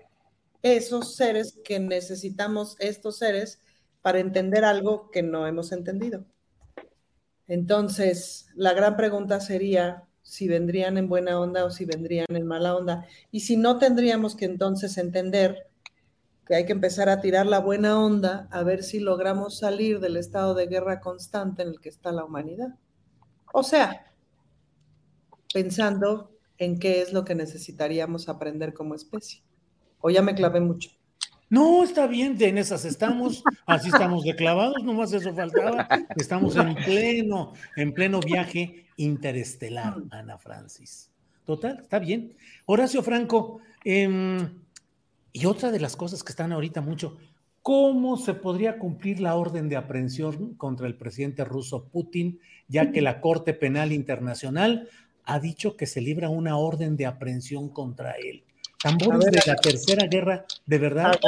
esos 0.61 1.15
seres 1.15 1.59
que 1.63 1.79
necesitamos 1.79 2.75
estos 2.79 3.17
seres 3.17 3.61
para 4.01 4.19
entender 4.19 4.65
algo 4.65 5.09
que 5.11 5.23
no 5.23 5.47
hemos 5.47 5.71
entendido. 5.71 6.25
Entonces, 7.47 8.47
la 8.55 8.73
gran 8.73 8.97
pregunta 8.97 9.39
sería 9.39 10.03
si 10.23 10.47
vendrían 10.47 10.97
en 10.97 11.07
buena 11.07 11.39
onda 11.39 11.65
o 11.65 11.69
si 11.69 11.85
vendrían 11.85 12.25
en 12.29 12.47
mala 12.47 12.75
onda. 12.75 13.05
Y 13.31 13.41
si 13.41 13.57
no, 13.57 13.77
tendríamos 13.77 14.35
que 14.35 14.45
entonces 14.45 14.97
entender 14.97 15.67
que 16.45 16.55
hay 16.55 16.65
que 16.65 16.73
empezar 16.73 17.09
a 17.09 17.21
tirar 17.21 17.45
la 17.45 17.59
buena 17.59 17.99
onda 17.99 18.47
a 18.51 18.63
ver 18.63 18.83
si 18.83 18.99
logramos 18.99 19.57
salir 19.57 19.99
del 19.99 20.17
estado 20.17 20.53
de 20.53 20.67
guerra 20.67 20.99
constante 20.99 21.63
en 21.63 21.69
el 21.69 21.79
que 21.79 21.89
está 21.89 22.11
la 22.11 22.23
humanidad. 22.23 22.75
O 23.51 23.63
sea, 23.63 24.13
pensando 25.53 26.31
en 26.57 26.77
qué 26.77 27.01
es 27.01 27.13
lo 27.13 27.25
que 27.25 27.35
necesitaríamos 27.35 28.29
aprender 28.29 28.73
como 28.73 28.95
especie. 28.95 29.41
O 29.99 30.09
ya 30.09 30.21
me 30.21 30.35
clavé 30.35 30.59
mucho. 30.59 30.91
No, 31.49 31.83
está 31.83 32.07
bien, 32.07 32.35
en 32.39 32.57
esas 32.57 32.85
estamos, 32.85 33.43
así 33.65 33.89
estamos 33.89 34.23
de 34.23 34.35
clavados, 34.35 34.83
nomás 34.83 35.13
eso 35.13 35.33
faltaba. 35.33 35.87
Estamos 36.15 36.55
en 36.55 36.75
pleno, 36.75 37.53
en 37.75 37.93
pleno 37.93 38.19
viaje 38.19 38.87
interestelar, 38.97 39.95
Ana 40.11 40.37
Francis. 40.37 41.11
Total, 41.45 41.79
está 41.81 41.99
bien. 41.99 42.35
Horacio 42.65 43.03
Franco, 43.03 43.59
eh, 43.83 44.49
y 45.35 45.47
otra 45.47 45.69
de 45.69 45.81
las 45.81 45.97
cosas 45.97 46.23
que 46.23 46.31
están 46.31 46.53
ahorita 46.53 46.79
mucho, 46.79 47.17
¿cómo 47.61 48.15
se 48.15 48.35
podría 48.35 48.79
cumplir 48.79 49.19
la 49.19 49.35
orden 49.35 49.67
de 49.67 49.75
aprehensión 49.75 50.55
contra 50.55 50.87
el 50.87 50.95
presidente 50.95 51.43
ruso 51.43 51.89
Putin, 51.89 52.39
ya 52.69 52.93
que 52.93 53.01
la 53.01 53.19
Corte 53.19 53.53
Penal 53.53 53.91
Internacional 53.91 54.87
ha 55.25 55.39
dicho 55.41 55.75
que 55.75 55.87
se 55.87 55.99
libra 55.99 56.29
una 56.29 56.57
orden 56.57 56.95
de 56.95 57.05
aprehensión 57.05 57.67
contra 57.67 58.11
él? 58.11 58.45
¿Tambores 58.81 59.29
de 59.29 59.41
la 59.45 59.57
Tercera 59.57 60.07
Guerra, 60.07 60.45
de 60.65 60.77
verdad? 60.77 61.19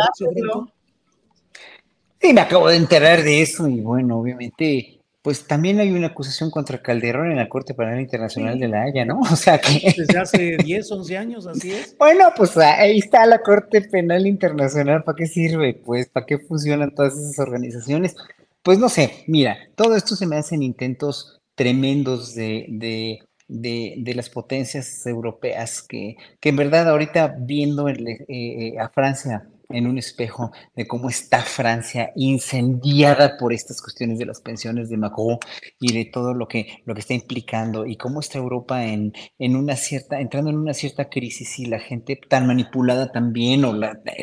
Sí, 2.21 2.31
me 2.33 2.39
acabo 2.39 2.69
de 2.69 2.77
enterar 2.77 3.23
de 3.23 3.41
eso 3.41 3.67
y 3.67 3.81
bueno, 3.81 4.19
obviamente 4.19 4.96
pues 5.27 5.45
también 5.45 5.81
hay 5.81 5.91
una 5.91 6.07
acusación 6.07 6.49
contra 6.49 6.81
Calderón 6.81 7.29
en 7.31 7.35
la 7.35 7.49
Corte 7.49 7.73
Penal 7.73 7.99
Internacional 7.99 8.57
de 8.57 8.69
La 8.69 8.83
Haya, 8.83 9.03
¿no? 9.03 9.19
O 9.29 9.35
sea 9.35 9.57
que... 9.59 9.93
Desde 9.97 10.17
hace 10.17 10.55
10, 10.55 10.89
11 10.89 11.17
años, 11.17 11.47
así 11.47 11.73
es. 11.73 11.97
Bueno, 11.97 12.29
pues 12.37 12.55
ahí 12.55 12.99
está 12.99 13.25
la 13.25 13.39
Corte 13.39 13.81
Penal 13.81 14.25
Internacional, 14.25 15.03
¿para 15.03 15.17
qué 15.17 15.25
sirve? 15.25 15.73
Pues, 15.73 16.07
¿para 16.07 16.25
qué 16.25 16.39
funcionan 16.39 16.95
todas 16.95 17.17
esas 17.17 17.39
organizaciones? 17.39 18.15
Pues 18.63 18.79
no 18.79 18.87
sé, 18.87 19.25
mira, 19.27 19.57
todo 19.75 19.97
esto 19.97 20.15
se 20.15 20.27
me 20.27 20.37
hacen 20.37 20.63
intentos 20.63 21.41
tremendos 21.55 22.33
de, 22.33 23.19
de, 23.49 24.13
las 24.15 24.29
potencias 24.29 25.05
europeas 25.05 25.81
que, 25.81 26.15
que 26.39 26.47
en 26.47 26.55
verdad 26.55 26.87
ahorita 26.87 27.35
viendo 27.37 27.89
eh, 27.89 28.25
eh, 28.29 28.79
a 28.79 28.87
Francia 28.87 29.45
en 29.69 29.87
un 29.87 29.97
espejo 29.97 30.51
de 30.75 30.87
cómo 30.87 31.09
está 31.09 31.41
Francia 31.41 32.11
incendiada 32.15 33.37
por 33.37 33.51
estas 33.51 33.81
cuestiones 33.81 34.17
de 34.17 34.25
las 34.25 34.39
pensiones 34.41 34.89
de 34.89 34.97
Macron 34.97 35.39
y 35.79 35.93
de 35.93 36.05
todo 36.05 36.33
lo 36.33 36.47
que, 36.47 36.81
lo 36.85 36.93
que 36.93 37.01
está 37.01 37.13
implicando 37.13 37.85
y 37.85 37.97
cómo 37.97 38.21
está 38.21 38.37
Europa 38.37 38.85
en, 38.85 39.13
en 39.37 39.55
una 39.55 39.75
cierta, 39.75 40.19
entrando 40.21 40.49
en 40.51 40.57
una 40.57 40.73
cierta 40.73 41.09
crisis 41.09 41.59
y 41.59 41.65
la 41.65 41.79
gente 41.79 42.19
tan 42.29 42.47
manipulada 42.47 43.11
también 43.11 43.65
o 43.65 43.77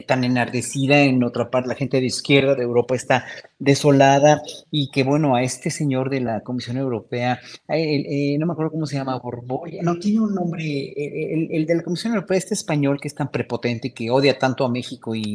tan 0.06 0.24
enardecida 0.24 1.00
en 1.00 1.22
otra 1.22 1.50
parte, 1.50 1.68
la 1.68 1.74
gente 1.74 2.00
de 2.00 2.06
izquierda 2.06 2.54
de 2.54 2.62
Europa 2.62 2.94
está 2.94 3.24
desolada 3.58 4.42
y 4.70 4.90
que 4.90 5.04
bueno, 5.04 5.36
a 5.36 5.42
este 5.42 5.70
señor 5.70 6.10
de 6.10 6.20
la 6.20 6.40
Comisión 6.40 6.78
Europea, 6.78 7.38
eh, 7.68 8.36
no 8.38 8.46
me 8.46 8.52
acuerdo 8.52 8.72
cómo 8.72 8.86
se 8.86 8.96
llama, 8.96 9.18
Borboya, 9.18 9.82
no 9.82 9.98
tiene 9.98 10.20
un 10.20 10.34
nombre, 10.34 10.92
el, 10.96 11.48
el 11.50 11.66
de 11.66 11.74
la 11.76 11.82
Comisión 11.82 12.14
Europea, 12.14 12.38
este 12.38 12.54
español 12.54 12.98
que 13.00 13.08
es 13.08 13.14
tan 13.14 13.30
prepotente, 13.30 13.92
que 13.92 14.10
odia 14.10 14.38
tanto 14.38 14.64
a 14.64 14.70
México 14.70 15.14
y 15.14 15.33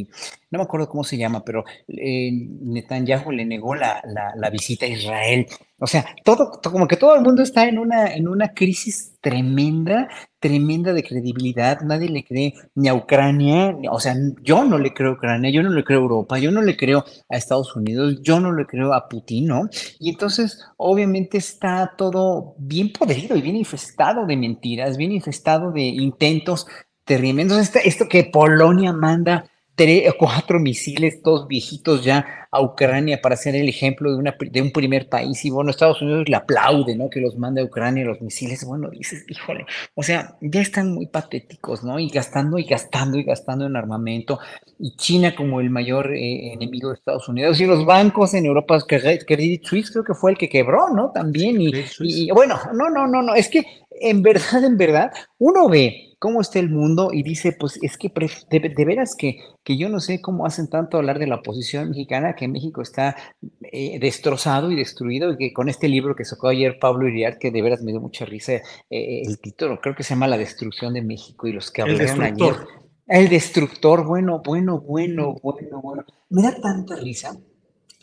no 0.51 0.57
me 0.57 0.63
acuerdo 0.63 0.89
cómo 0.89 1.03
se 1.03 1.17
llama, 1.17 1.43
pero 1.43 1.63
eh, 1.87 2.31
Netanyahu 2.31 3.31
le 3.31 3.45
negó 3.45 3.75
la, 3.75 4.01
la, 4.35 4.49
visita 4.49 4.85
a 4.85 4.89
Israel. 4.89 5.45
O 5.77 5.85
sea, 5.85 6.05
todo, 6.23 6.59
como 6.63 6.87
que 6.87 6.97
todo 6.97 7.15
el 7.15 7.21
mundo 7.21 7.43
está 7.43 7.67
en 7.67 7.77
una, 7.77 8.13
en 8.13 8.27
una 8.27 8.53
crisis 8.53 9.17
tremenda, 9.21 10.09
tremenda 10.39 10.91
de 10.93 11.03
credibilidad. 11.03 11.81
Nadie 11.81 12.09
le 12.09 12.23
cree 12.23 12.55
ni 12.73 12.87
a 12.89 12.95
Ucrania, 12.95 13.75
o 13.91 13.99
sea, 13.99 14.15
yo 14.41 14.65
no 14.65 14.79
le 14.79 14.93
creo 14.93 15.11
a 15.11 15.13
Ucrania, 15.13 15.51
yo 15.51 15.61
no 15.61 15.69
le 15.69 15.83
creo 15.83 15.99
a 15.99 16.01
Europa, 16.01 16.39
yo 16.39 16.51
no 16.51 16.61
le 16.63 16.75
creo 16.75 17.05
a 17.29 17.37
Estados 17.37 17.75
Unidos, 17.75 18.19
yo 18.23 18.39
no 18.39 18.51
le 18.51 18.65
creo 18.65 18.93
a 18.93 19.07
Putin, 19.07 19.47
¿no? 19.47 19.69
Y 19.99 20.09
entonces, 20.09 20.65
obviamente, 20.77 21.37
está 21.37 21.93
todo 21.95 22.55
bien 22.57 22.91
podrido 22.91 23.37
y 23.37 23.41
bien 23.41 23.55
infestado 23.55 24.25
de 24.25 24.35
mentiras, 24.35 24.97
bien 24.97 25.11
infestado 25.11 25.71
de 25.71 25.83
intentos 25.83 26.65
tremendos. 27.05 27.59
Esto, 27.59 27.79
esto 27.83 28.07
que 28.07 28.23
Polonia 28.23 28.93
manda 28.93 29.49
tres, 29.79 30.13
cuatro 30.19 30.59
misiles, 30.59 31.21
todos 31.23 31.47
viejitos 31.47 32.03
ya 32.03 32.47
a 32.51 32.61
Ucrania 32.61 33.21
para 33.21 33.37
ser 33.37 33.55
el 33.55 33.69
ejemplo 33.69 34.11
de, 34.11 34.17
una, 34.17 34.35
de 34.37 34.61
un 34.61 34.71
primer 34.71 35.07
país. 35.07 35.45
Y 35.45 35.49
bueno, 35.49 35.71
Estados 35.71 36.01
Unidos 36.01 36.27
le 36.27 36.35
aplaude, 36.35 36.97
¿no? 36.97 37.09
Que 37.09 37.21
los 37.21 37.37
mande 37.37 37.61
a 37.61 37.63
Ucrania 37.63 38.03
los 38.03 38.19
misiles. 38.19 38.65
Bueno, 38.65 38.89
dices, 38.89 39.23
híjole, 39.29 39.65
o 39.95 40.03
sea, 40.03 40.35
ya 40.41 40.59
están 40.59 40.93
muy 40.93 41.07
patéticos, 41.07 41.85
¿no? 41.85 41.97
Y 41.97 42.09
gastando 42.09 42.59
y 42.59 42.65
gastando 42.65 43.17
y 43.17 43.23
gastando 43.23 43.65
en 43.67 43.77
armamento. 43.77 44.39
Y 44.77 44.97
China 44.97 45.33
como 45.33 45.61
el 45.61 45.69
mayor 45.69 46.13
eh, 46.13 46.51
enemigo 46.51 46.89
de 46.89 46.95
Estados 46.95 47.29
Unidos. 47.29 47.61
Y 47.61 47.65
los 47.65 47.85
bancos 47.85 48.33
en 48.33 48.47
Europa, 48.47 48.79
Credit 48.85 49.65
Suisse 49.65 49.91
creo 49.91 50.03
que 50.03 50.13
fue 50.13 50.31
el 50.31 50.37
que 50.37 50.49
quebró, 50.49 50.89
¿no? 50.93 51.11
También. 51.11 51.61
Y, 51.61 51.71
y 51.99 52.31
bueno, 52.31 52.59
no, 52.73 52.89
no, 52.89 53.07
no, 53.07 53.21
no. 53.21 53.33
Es 53.33 53.47
que 53.47 53.63
en 54.01 54.21
verdad, 54.21 54.61
en 54.61 54.75
verdad, 54.75 55.13
uno 55.37 55.69
ve 55.69 56.08
cómo 56.19 56.41
está 56.41 56.59
el 56.59 56.69
mundo 56.69 57.09
y 57.11 57.23
dice, 57.23 57.53
pues 57.57 57.79
es 57.81 57.97
que 57.97 58.11
de, 58.49 58.85
veras 58.85 59.15
que, 59.17 59.39
que, 59.63 59.77
yo 59.77 59.89
no 59.89 59.99
sé 60.01 60.21
cómo 60.21 60.45
hacen 60.45 60.69
tanto 60.69 60.97
hablar 60.97 61.17
de 61.17 61.27
la 61.27 61.35
oposición 61.35 61.89
mexicana, 61.89 62.35
que 62.35 62.47
México 62.47 62.81
está 62.81 63.15
eh, 63.71 63.97
destrozado 63.99 64.69
y 64.71 64.75
destruido, 64.75 65.31
y 65.31 65.37
que 65.37 65.53
con 65.53 65.69
este 65.69 65.87
libro 65.87 66.15
que 66.15 66.25
sacó 66.25 66.49
ayer 66.49 66.77
Pablo 66.79 67.07
Iriart, 67.07 67.39
que 67.39 67.51
de 67.51 67.61
veras 67.61 67.81
me 67.81 67.91
dio 67.91 68.01
mucha 68.01 68.25
risa 68.25 68.53
eh, 68.53 69.21
el 69.25 69.39
título, 69.39 69.79
creo 69.81 69.95
que 69.95 70.03
se 70.03 70.13
llama 70.13 70.27
La 70.27 70.37
destrucción 70.37 70.93
de 70.93 71.01
México 71.01 71.47
y 71.47 71.53
los 71.53 71.71
que 71.71 71.81
hablaron 71.81 72.21
ayer. 72.21 72.55
El 73.07 73.27
destructor, 73.27 74.05
bueno, 74.05 74.41
bueno, 74.45 74.79
bueno, 74.81 75.35
bueno, 75.41 75.81
bueno. 75.81 76.05
Me 76.29 76.43
da 76.43 76.55
tanta 76.61 76.95
risa 76.97 77.35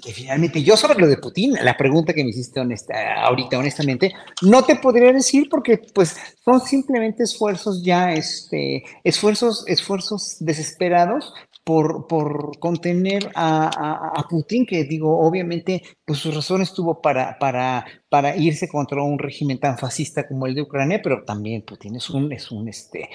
que 0.03 0.13
finalmente 0.13 0.63
yo 0.63 0.77
sobre 0.77 1.01
lo 1.01 1.07
de 1.07 1.17
Putin, 1.17 1.55
la 1.63 1.77
pregunta 1.77 2.13
que 2.13 2.23
me 2.23 2.31
hiciste 2.31 2.61
ahorita 2.61 3.59
honestamente, 3.59 4.13
no 4.43 4.63
te 4.63 4.77
podría 4.77 5.13
decir 5.13 5.49
porque 5.51 5.79
pues 5.95 6.17
son 6.45 6.61
simplemente 6.61 7.23
esfuerzos 7.23 7.83
ya, 7.83 8.13
este, 8.13 8.85
esfuerzos, 9.05 9.65
esfuerzos 9.67 10.37
desesperados 10.41 11.33
por, 11.65 12.07
por 12.07 12.59
contener 12.61 13.33
a, 13.35 14.13
a, 14.15 14.29
Putin, 14.29 14.65
que 14.65 14.85
digo, 14.85 15.19
obviamente, 15.19 15.83
pues 16.07 16.21
su 16.21 16.31
razón 16.31 16.63
estuvo 16.63 17.03
para, 17.03 17.39
para, 17.39 17.85
para 18.09 18.37
irse 18.37 18.69
contra 18.69 19.03
un 19.03 19.19
régimen 19.19 19.59
tan 19.59 19.77
fascista 19.77 20.27
como 20.29 20.47
el 20.47 20.55
de 20.55 20.63
Ucrania, 20.63 21.01
pero 21.03 21.25
también 21.25 21.63
Putin 21.63 21.97
es 21.97 22.09
un, 22.11 22.33
es 22.33 22.51
un, 22.53 22.69
este, 22.69 23.11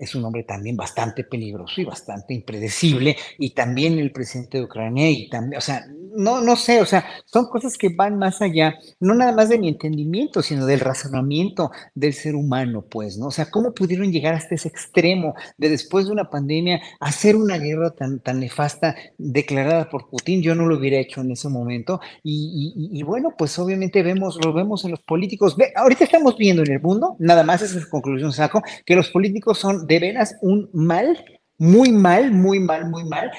es 0.00 0.14
un 0.14 0.24
hombre 0.24 0.44
también 0.44 0.76
bastante 0.76 1.24
peligroso 1.24 1.80
y 1.80 1.84
bastante 1.84 2.34
impredecible, 2.34 3.16
y 3.38 3.50
también 3.50 3.98
el 3.98 4.12
presidente 4.12 4.58
de 4.58 4.64
Ucrania, 4.64 5.10
y 5.10 5.28
también, 5.28 5.58
o 5.58 5.60
sea, 5.60 5.84
no, 6.18 6.40
no 6.40 6.56
sé, 6.56 6.80
o 6.80 6.86
sea, 6.86 7.04
son 7.26 7.46
cosas 7.46 7.76
que 7.76 7.90
van 7.90 8.18
más 8.18 8.40
allá, 8.42 8.78
no 9.00 9.14
nada 9.14 9.32
más 9.32 9.48
de 9.48 9.58
mi 9.58 9.68
entendimiento, 9.68 10.42
sino 10.42 10.66
del 10.66 10.80
razonamiento 10.80 11.70
del 11.94 12.12
ser 12.12 12.34
humano, 12.34 12.84
pues, 12.88 13.18
¿no? 13.18 13.26
O 13.26 13.30
sea, 13.30 13.50
¿cómo 13.50 13.72
pudieron 13.72 14.10
llegar 14.10 14.34
hasta 14.34 14.54
ese 14.54 14.68
extremo 14.68 15.34
de 15.56 15.68
después 15.68 16.06
de 16.06 16.12
una 16.12 16.30
pandemia 16.30 16.80
hacer 17.00 17.36
una 17.36 17.58
guerra 17.58 17.90
tan, 17.90 18.20
tan 18.20 18.40
nefasta 18.40 18.96
declarada 19.16 19.88
por 19.88 20.08
Putin? 20.08 20.42
Yo 20.42 20.54
no 20.54 20.66
lo 20.66 20.76
hubiera 20.76 20.98
hecho 20.98 21.20
en 21.20 21.30
ese 21.32 21.48
momento, 21.48 22.00
y, 22.30 23.02
bueno, 23.04 23.34
pues 23.36 23.58
obviamente 23.58 24.02
vemos 24.02 24.38
lo 24.44 24.52
vemos 24.52 24.84
en 24.84 24.90
los 24.90 25.00
políticos. 25.00 25.56
Ahorita 25.74 26.04
estamos 26.04 26.36
viendo 26.36 26.62
en 26.62 26.72
el 26.72 26.80
mundo, 26.80 27.16
nada 27.18 27.42
más 27.42 27.62
esa 27.62 27.80
conclusión 27.88 28.32
saco, 28.32 28.62
que 28.84 28.94
los 28.94 29.08
políticos 29.10 29.58
son 29.58 29.86
de 29.86 29.98
veras 29.98 30.36
un 30.42 30.68
mal, 30.74 31.24
muy 31.56 31.90
mal, 31.90 32.30
muy 32.30 32.60
mal, 32.60 32.90
muy 32.90 33.04
mal, 33.04 33.30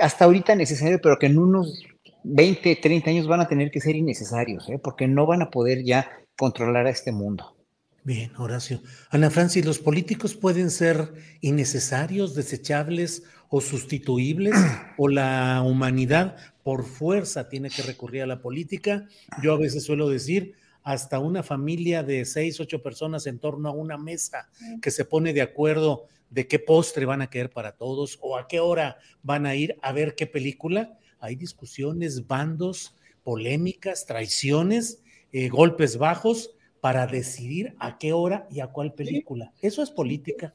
hasta 0.00 0.24
ahorita 0.24 0.54
necesario, 0.54 1.00
pero 1.02 1.18
que 1.18 1.26
en 1.26 1.38
unos 1.38 1.82
20, 2.22 2.76
30 2.76 3.10
años 3.10 3.26
van 3.26 3.40
a 3.40 3.48
tener 3.48 3.70
que 3.70 3.80
ser 3.80 3.96
innecesarios, 3.96 4.68
¿eh? 4.68 4.78
porque 4.82 5.08
no 5.08 5.26
van 5.26 5.42
a 5.42 5.50
poder 5.50 5.82
ya 5.82 6.08
controlar 6.36 6.86
a 6.86 6.90
este 6.90 7.10
mundo. 7.12 7.56
Bien, 8.02 8.32
Horacio. 8.36 8.80
Ana 9.10 9.28
Francis, 9.28 9.64
¿los 9.64 9.78
políticos 9.78 10.34
pueden 10.34 10.70
ser 10.70 11.12
innecesarios, 11.40 12.34
desechables 12.34 13.24
o 13.50 13.60
sustituibles? 13.60 14.54
¿O 14.96 15.08
la 15.08 15.62
humanidad 15.62 16.36
por 16.62 16.84
fuerza 16.84 17.48
tiene 17.48 17.68
que 17.68 17.82
recurrir 17.82 18.22
a 18.22 18.26
la 18.26 18.40
política? 18.40 19.06
Yo 19.42 19.52
a 19.52 19.58
veces 19.58 19.84
suelo 19.84 20.08
decir, 20.08 20.54
hasta 20.82 21.18
una 21.18 21.42
familia 21.42 22.02
de 22.02 22.24
seis, 22.24 22.58
ocho 22.60 22.82
personas 22.82 23.26
en 23.26 23.38
torno 23.38 23.68
a 23.68 23.72
una 23.72 23.98
mesa 23.98 24.48
que 24.80 24.90
se 24.90 25.04
pone 25.04 25.32
de 25.32 25.42
acuerdo 25.42 26.06
de 26.30 26.46
qué 26.46 26.58
postre 26.58 27.04
van 27.04 27.22
a 27.22 27.28
querer 27.28 27.50
para 27.50 27.72
todos 27.72 28.18
o 28.22 28.38
a 28.38 28.46
qué 28.48 28.60
hora 28.60 28.98
van 29.22 29.46
a 29.46 29.54
ir 29.54 29.76
a 29.82 29.92
ver 29.92 30.14
qué 30.14 30.26
película. 30.26 30.96
Hay 31.18 31.36
discusiones, 31.36 32.26
bandos, 32.26 32.96
polémicas, 33.24 34.06
traiciones, 34.06 35.02
eh, 35.32 35.48
golpes 35.48 35.98
bajos 35.98 36.50
para 36.80 37.06
decidir 37.06 37.74
a 37.78 37.98
qué 37.98 38.12
hora 38.12 38.46
y 38.50 38.60
a 38.60 38.68
cuál 38.68 38.94
película. 38.94 39.52
Eso 39.60 39.82
es 39.82 39.90
política. 39.90 40.54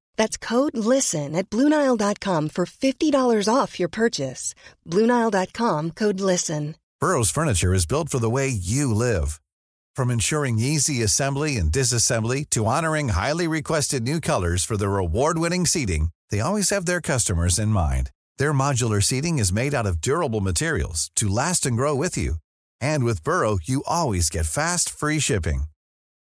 That's 0.21 0.37
code 0.37 0.77
LISTEN 0.77 1.33
at 1.33 1.49
Bluenile.com 1.49 2.49
for 2.49 2.65
$50 2.65 3.47
off 3.51 3.79
your 3.79 3.89
purchase. 3.89 4.53
Bluenile.com 4.87 5.91
code 5.91 6.21
LISTEN. 6.21 6.75
Burrow's 6.99 7.31
Furniture 7.31 7.73
is 7.73 7.87
built 7.87 8.09
for 8.09 8.19
the 8.19 8.29
way 8.29 8.47
you 8.47 8.93
live. 8.93 9.41
From 9.95 10.11
ensuring 10.11 10.59
easy 10.59 11.01
assembly 11.01 11.57
and 11.57 11.71
disassembly 11.71 12.47
to 12.51 12.67
honoring 12.67 13.09
highly 13.09 13.47
requested 13.47 14.03
new 14.03 14.19
colors 14.19 14.63
for 14.63 14.77
their 14.77 15.01
award 15.05 15.39
winning 15.39 15.65
seating, 15.65 16.09
they 16.29 16.39
always 16.39 16.69
have 16.69 16.85
their 16.85 17.01
customers 17.01 17.57
in 17.57 17.69
mind. 17.69 18.11
Their 18.37 18.53
modular 18.53 19.01
seating 19.01 19.39
is 19.39 19.51
made 19.51 19.73
out 19.73 19.87
of 19.87 20.01
durable 20.01 20.41
materials 20.41 21.09
to 21.15 21.35
last 21.39 21.65
and 21.65 21.75
grow 21.75 21.95
with 21.95 22.15
you. 22.15 22.35
And 22.79 23.03
with 23.05 23.23
Burrow, 23.23 23.57
you 23.63 23.81
always 23.87 24.29
get 24.29 24.45
fast, 24.45 24.87
free 24.87 25.17
shipping. 25.17 25.70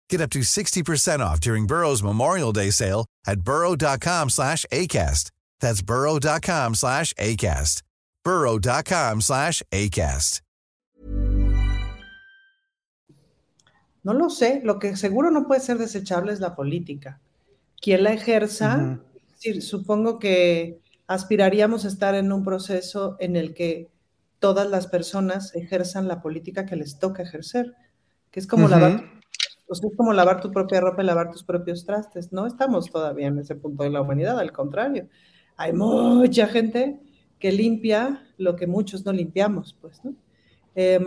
Get 0.09 0.21
up 0.21 0.31
to 0.31 0.41
60% 0.41 1.21
off 1.21 1.41
during 1.41 1.67
Burrow's 1.67 2.03
Memorial 2.03 2.53
Day 2.53 2.71
sale 2.71 3.07
at 3.27 3.41
burrow.com 3.41 4.31
slash 4.31 4.65
ACAST. 4.73 5.31
That's 5.61 5.83
burrow.com 5.83 6.75
slash 6.75 7.13
ACAST. 7.15 7.83
burrow.com 8.25 9.21
slash 9.21 9.63
ACAST. 9.73 10.41
No 14.07 14.13
lo 14.13 14.31
sé. 14.31 14.61
Lo 14.63 14.79
que 14.79 14.97
seguro 14.97 15.33
no 15.33 15.49
puede 15.49 15.61
ser 15.61 15.79
desechable 15.79 16.33
es 16.33 16.39
la 16.39 16.55
política. 16.55 17.21
Quien 17.83 18.05
la 18.05 18.13
ejerza, 18.13 18.77
uh 18.77 18.81
-huh. 18.81 19.03
sí, 19.37 19.61
supongo 19.61 20.21
que 20.21 20.81
aspiraríamos 21.09 21.85
a 21.85 21.89
estar 21.89 22.15
en 22.15 22.31
un 22.31 22.45
proceso 22.45 23.17
en 23.19 23.35
el 23.35 23.53
que 23.53 23.91
todas 24.39 24.71
las 24.71 24.87
personas 24.87 25.53
ejerzan 25.57 26.07
la 26.07 26.21
política 26.23 26.67
que 26.67 26.77
les 26.77 27.01
toca 27.01 27.25
ejercer, 27.25 27.75
que 28.31 28.39
es 28.39 28.47
como, 28.47 28.67
uh 28.67 28.69
-huh. 28.69 28.71
lavar, 28.71 29.16
o 29.69 29.75
sea, 29.75 29.89
es 29.91 29.97
como 29.97 30.13
lavar 30.13 30.41
tu 30.41 30.51
propia 30.51 30.81
ropa 30.81 31.03
y 31.03 31.07
lavar 31.07 31.31
tus 31.31 31.43
propios 31.43 31.85
trastes. 31.85 32.33
No 32.33 32.47
estamos 32.47 32.91
todavía 32.91 33.29
en 33.29 33.39
ese 33.39 33.55
punto 33.55 33.83
de 33.83 33.91
la 33.91 34.01
humanidad, 34.01 34.39
al 34.39 34.53
contrario. 34.53 35.09
Hay 35.57 35.73
mucha 35.73 36.47
gente 36.47 37.01
que 37.39 37.53
limpia 37.53 38.27
lo 38.39 38.57
que 38.57 38.67
muchos 38.67 39.05
no 39.05 39.13
limpiamos, 39.13 39.77
pues, 39.81 40.05
¿no? 40.05 40.15
Eh, 40.75 41.01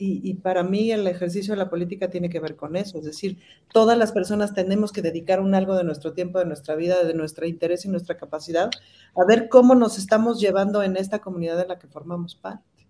y, 0.00 0.30
y, 0.30 0.34
para 0.34 0.62
mí 0.62 0.92
el 0.92 1.08
ejercicio 1.08 1.54
de 1.54 1.58
la 1.58 1.68
política 1.68 2.08
tiene 2.08 2.30
que 2.30 2.38
ver 2.38 2.54
con 2.54 2.76
eso, 2.76 2.98
es 2.98 3.04
decir, 3.04 3.38
todas 3.72 3.98
las 3.98 4.12
personas 4.12 4.54
tenemos 4.54 4.92
que 4.92 5.02
dedicar 5.02 5.40
un 5.40 5.56
algo 5.56 5.74
de 5.74 5.82
nuestro 5.82 6.12
tiempo, 6.12 6.38
de 6.38 6.44
nuestra 6.44 6.76
vida, 6.76 7.02
de 7.02 7.14
nuestro 7.14 7.46
interés 7.46 7.84
y 7.84 7.88
nuestra 7.88 8.16
capacidad 8.16 8.70
a 9.16 9.24
ver 9.26 9.48
cómo 9.48 9.74
nos 9.74 9.98
estamos 9.98 10.40
llevando 10.40 10.84
en 10.84 10.96
esta 10.96 11.18
comunidad 11.18 11.56
de 11.56 11.66
la 11.66 11.80
que 11.80 11.88
formamos 11.88 12.36
parte. 12.36 12.86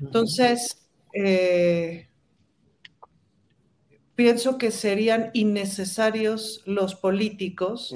Entonces, 0.00 0.88
eh, 1.14 2.07
pienso 4.18 4.58
que 4.58 4.72
serían 4.72 5.30
innecesarios 5.32 6.62
los 6.66 6.96
políticos 6.96 7.94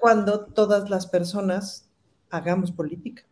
cuando 0.00 0.44
todas 0.44 0.90
las 0.90 1.08
personas 1.08 1.90
hagamos 2.30 2.70
política. 2.70 3.24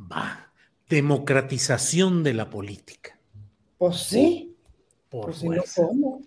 Va 0.00 0.52
democratización 0.88 2.22
de 2.22 2.34
la 2.34 2.50
política. 2.50 3.18
Pues 3.78 3.96
sí. 3.96 4.56
Por 5.08 5.24
pues. 5.24 5.38
Si 5.38 5.48
no, 5.48 5.62
¿cómo? 5.74 6.22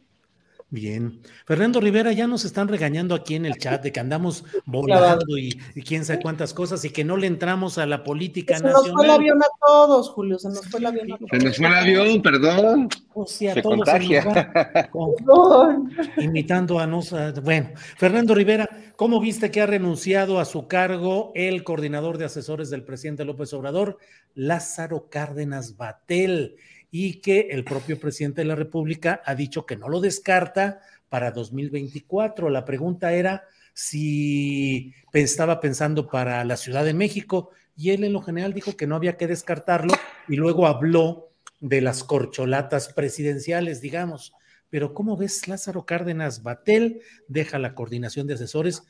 Bien. 0.73 1.19
Fernando 1.45 1.81
Rivera, 1.81 2.13
ya 2.13 2.27
nos 2.27 2.45
están 2.45 2.69
regañando 2.69 3.13
aquí 3.13 3.35
en 3.35 3.45
el 3.45 3.57
chat 3.57 3.83
de 3.83 3.91
que 3.91 3.99
andamos 3.99 4.45
volando 4.65 5.37
y, 5.37 5.51
quién 5.85 6.05
sabe 6.05 6.21
cuántas 6.21 6.53
cosas 6.53 6.85
y 6.85 6.91
que 6.91 7.03
no 7.03 7.17
le 7.17 7.27
entramos 7.27 7.77
a 7.77 7.85
la 7.85 8.05
política 8.05 8.53
nacional. 8.53 8.81
Se 8.81 8.87
nos 8.87 8.95
fue 8.95 9.05
el 9.05 9.11
avión 9.11 9.43
a 9.43 9.47
todos, 9.59 10.09
Julio, 10.11 10.39
se 10.39 10.47
nos 10.47 10.65
fue 10.69 10.79
el 10.79 10.85
avión 10.85 11.11
a 11.11 11.17
todos. 11.17 11.29
Se 11.29 11.39
nos 11.39 11.57
fue 11.57 11.67
el 11.67 11.73
avión, 11.73 12.21
perdón. 12.21 12.87
O 13.13 13.27
sea, 13.27 13.61
todos 13.61 13.85
imitando 16.17 16.79
a 16.79 16.87
nos. 16.87 17.13
Bueno, 17.43 17.71
Fernando 17.97 18.33
Rivera, 18.33 18.69
¿cómo 18.95 19.19
viste 19.19 19.51
que 19.51 19.59
ha 19.59 19.65
renunciado 19.65 20.39
a 20.39 20.45
su 20.45 20.67
cargo 20.67 21.33
el 21.35 21.65
coordinador 21.65 22.17
de 22.17 22.23
asesores 22.25 22.69
del 22.69 22.85
presidente 22.85 23.25
López 23.25 23.53
Obrador, 23.53 23.97
Lázaro 24.35 25.09
Cárdenas 25.09 25.75
Batel? 25.75 26.55
Y 26.91 27.21
que 27.21 27.47
el 27.51 27.63
propio 27.63 27.97
presidente 27.99 28.41
de 28.41 28.45
la 28.45 28.55
República 28.55 29.21
ha 29.25 29.33
dicho 29.33 29.65
que 29.65 29.77
no 29.77 29.87
lo 29.87 30.01
descarta 30.01 30.81
para 31.07 31.31
2024. 31.31 32.49
La 32.49 32.65
pregunta 32.65 33.13
era 33.13 33.45
si 33.73 34.93
estaba 35.13 35.61
pensando 35.61 36.07
para 36.09 36.43
la 36.43 36.57
Ciudad 36.57 36.83
de 36.83 36.93
México 36.93 37.51
y 37.77 37.91
él 37.91 38.03
en 38.03 38.13
lo 38.13 38.21
general 38.21 38.53
dijo 38.53 38.75
que 38.75 38.87
no 38.87 38.95
había 38.95 39.15
que 39.15 39.27
descartarlo 39.27 39.93
y 40.27 40.35
luego 40.35 40.67
habló 40.67 41.31
de 41.61 41.79
las 41.79 42.03
corcholatas 42.03 42.91
presidenciales, 42.93 43.79
digamos. 43.81 44.33
Pero 44.69 44.93
¿cómo 44.93 45.15
ves 45.15 45.47
Lázaro 45.47 45.85
Cárdenas 45.85 46.43
Batel? 46.43 47.01
Deja 47.27 47.57
la 47.57 47.73
coordinación 47.73 48.27
de 48.27 48.33
asesores 48.33 48.83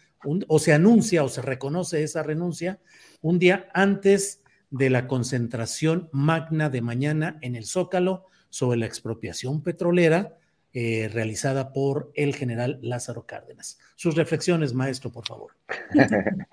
o 0.47 0.59
se 0.59 0.73
anuncia 0.73 1.23
o 1.23 1.29
se 1.29 1.41
reconoce 1.41 2.03
esa 2.03 2.23
renuncia 2.23 2.79
un 3.21 3.39
día 3.39 3.67
antes 3.73 4.40
de 4.71 4.89
la 4.89 5.07
concentración 5.07 6.09
magna 6.11 6.69
de 6.69 6.81
mañana 6.81 7.37
en 7.41 7.55
el 7.55 7.65
Zócalo 7.65 8.25
sobre 8.49 8.79
la 8.79 8.85
expropiación 8.85 9.61
petrolera 9.61 10.37
eh, 10.73 11.09
realizada 11.13 11.73
por 11.73 12.11
el 12.15 12.33
general 12.33 12.79
Lázaro 12.81 13.25
Cárdenas. 13.25 13.77
Sus 13.95 14.15
reflexiones, 14.15 14.73
maestro, 14.73 15.11
por 15.11 15.27
favor. 15.27 15.51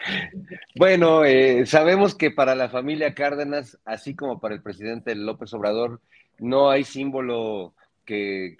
bueno, 0.76 1.24
eh, 1.24 1.64
sabemos 1.66 2.16
que 2.16 2.32
para 2.32 2.56
la 2.56 2.68
familia 2.68 3.14
Cárdenas, 3.14 3.78
así 3.84 4.16
como 4.16 4.40
para 4.40 4.56
el 4.56 4.62
presidente 4.62 5.14
López 5.14 5.54
Obrador, 5.54 6.00
no 6.40 6.68
hay 6.68 6.82
símbolo 6.82 7.74
que, 8.04 8.56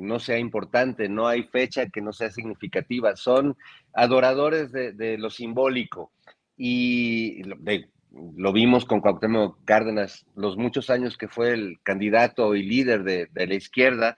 no 0.00 0.18
sea 0.18 0.38
importante, 0.38 1.08
no 1.08 1.28
hay 1.28 1.44
fecha 1.44 1.86
que 1.86 2.00
no 2.00 2.12
sea 2.12 2.32
significativa, 2.32 3.14
son 3.14 3.56
adoradores 3.92 4.72
de, 4.72 4.92
de 4.92 5.18
lo 5.18 5.30
simbólico 5.30 6.10
y 6.56 7.42
de, 7.60 7.90
lo 8.36 8.52
vimos 8.52 8.84
con 8.84 9.00
Cuauhtémoc 9.00 9.58
Cárdenas, 9.64 10.26
los 10.34 10.56
muchos 10.56 10.90
años 10.90 11.16
que 11.16 11.28
fue 11.28 11.52
el 11.52 11.78
candidato 11.82 12.54
y 12.54 12.62
líder 12.62 13.02
de, 13.02 13.28
la 13.34 13.54
izquierda, 13.54 14.16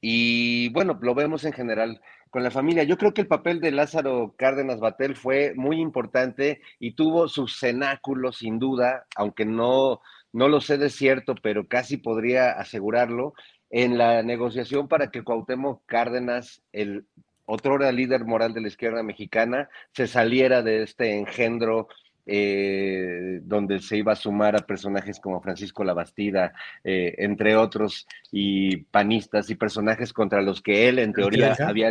y 0.00 0.68
bueno, 0.70 0.98
lo 1.02 1.14
vemos 1.14 1.44
en 1.44 1.52
general 1.52 2.00
con 2.30 2.42
la 2.42 2.50
familia. 2.50 2.84
Yo 2.84 2.96
creo 2.96 3.12
que 3.12 3.22
el 3.22 3.26
papel 3.26 3.60
de 3.60 3.72
Lázaro 3.72 4.34
Cárdenas 4.36 4.80
Batel 4.80 5.16
fue 5.16 5.52
muy 5.56 5.80
importante 5.80 6.60
y 6.78 6.92
tuvo 6.92 7.28
su 7.28 7.48
cenáculo, 7.48 8.32
sin 8.32 8.58
duda, 8.58 9.06
aunque 9.16 9.44
no, 9.44 10.00
no 10.32 10.48
lo 10.48 10.60
sé 10.60 10.78
de 10.78 10.90
cierto, 10.90 11.34
pero 11.42 11.66
casi 11.66 11.96
podría 11.96 12.52
asegurarlo, 12.52 13.34
en 13.70 13.98
la 13.98 14.22
negociación 14.22 14.88
para 14.88 15.10
que 15.10 15.22
Cuauhtémoc 15.22 15.82
Cárdenas, 15.86 16.62
el 16.72 17.06
otro 17.46 17.78
líder 17.92 18.24
moral 18.24 18.52
de 18.52 18.60
la 18.60 18.68
izquierda 18.68 19.02
mexicana, 19.02 19.68
se 19.92 20.06
saliera 20.06 20.62
de 20.62 20.82
este 20.82 21.18
engendro 21.18 21.88
eh, 22.26 23.40
donde 23.42 23.80
se 23.80 23.96
iba 23.96 24.12
a 24.12 24.16
sumar 24.16 24.56
a 24.56 24.66
personajes 24.66 25.20
como 25.20 25.40
Francisco 25.40 25.84
Labastida, 25.84 26.52
eh, 26.84 27.14
entre 27.18 27.56
otros, 27.56 28.06
y 28.30 28.78
panistas 28.78 29.50
y 29.50 29.54
personajes 29.54 30.12
contra 30.12 30.42
los 30.42 30.62
que 30.62 30.88
él, 30.88 30.98
en 30.98 31.12
teoría, 31.12 31.56
había... 31.66 31.90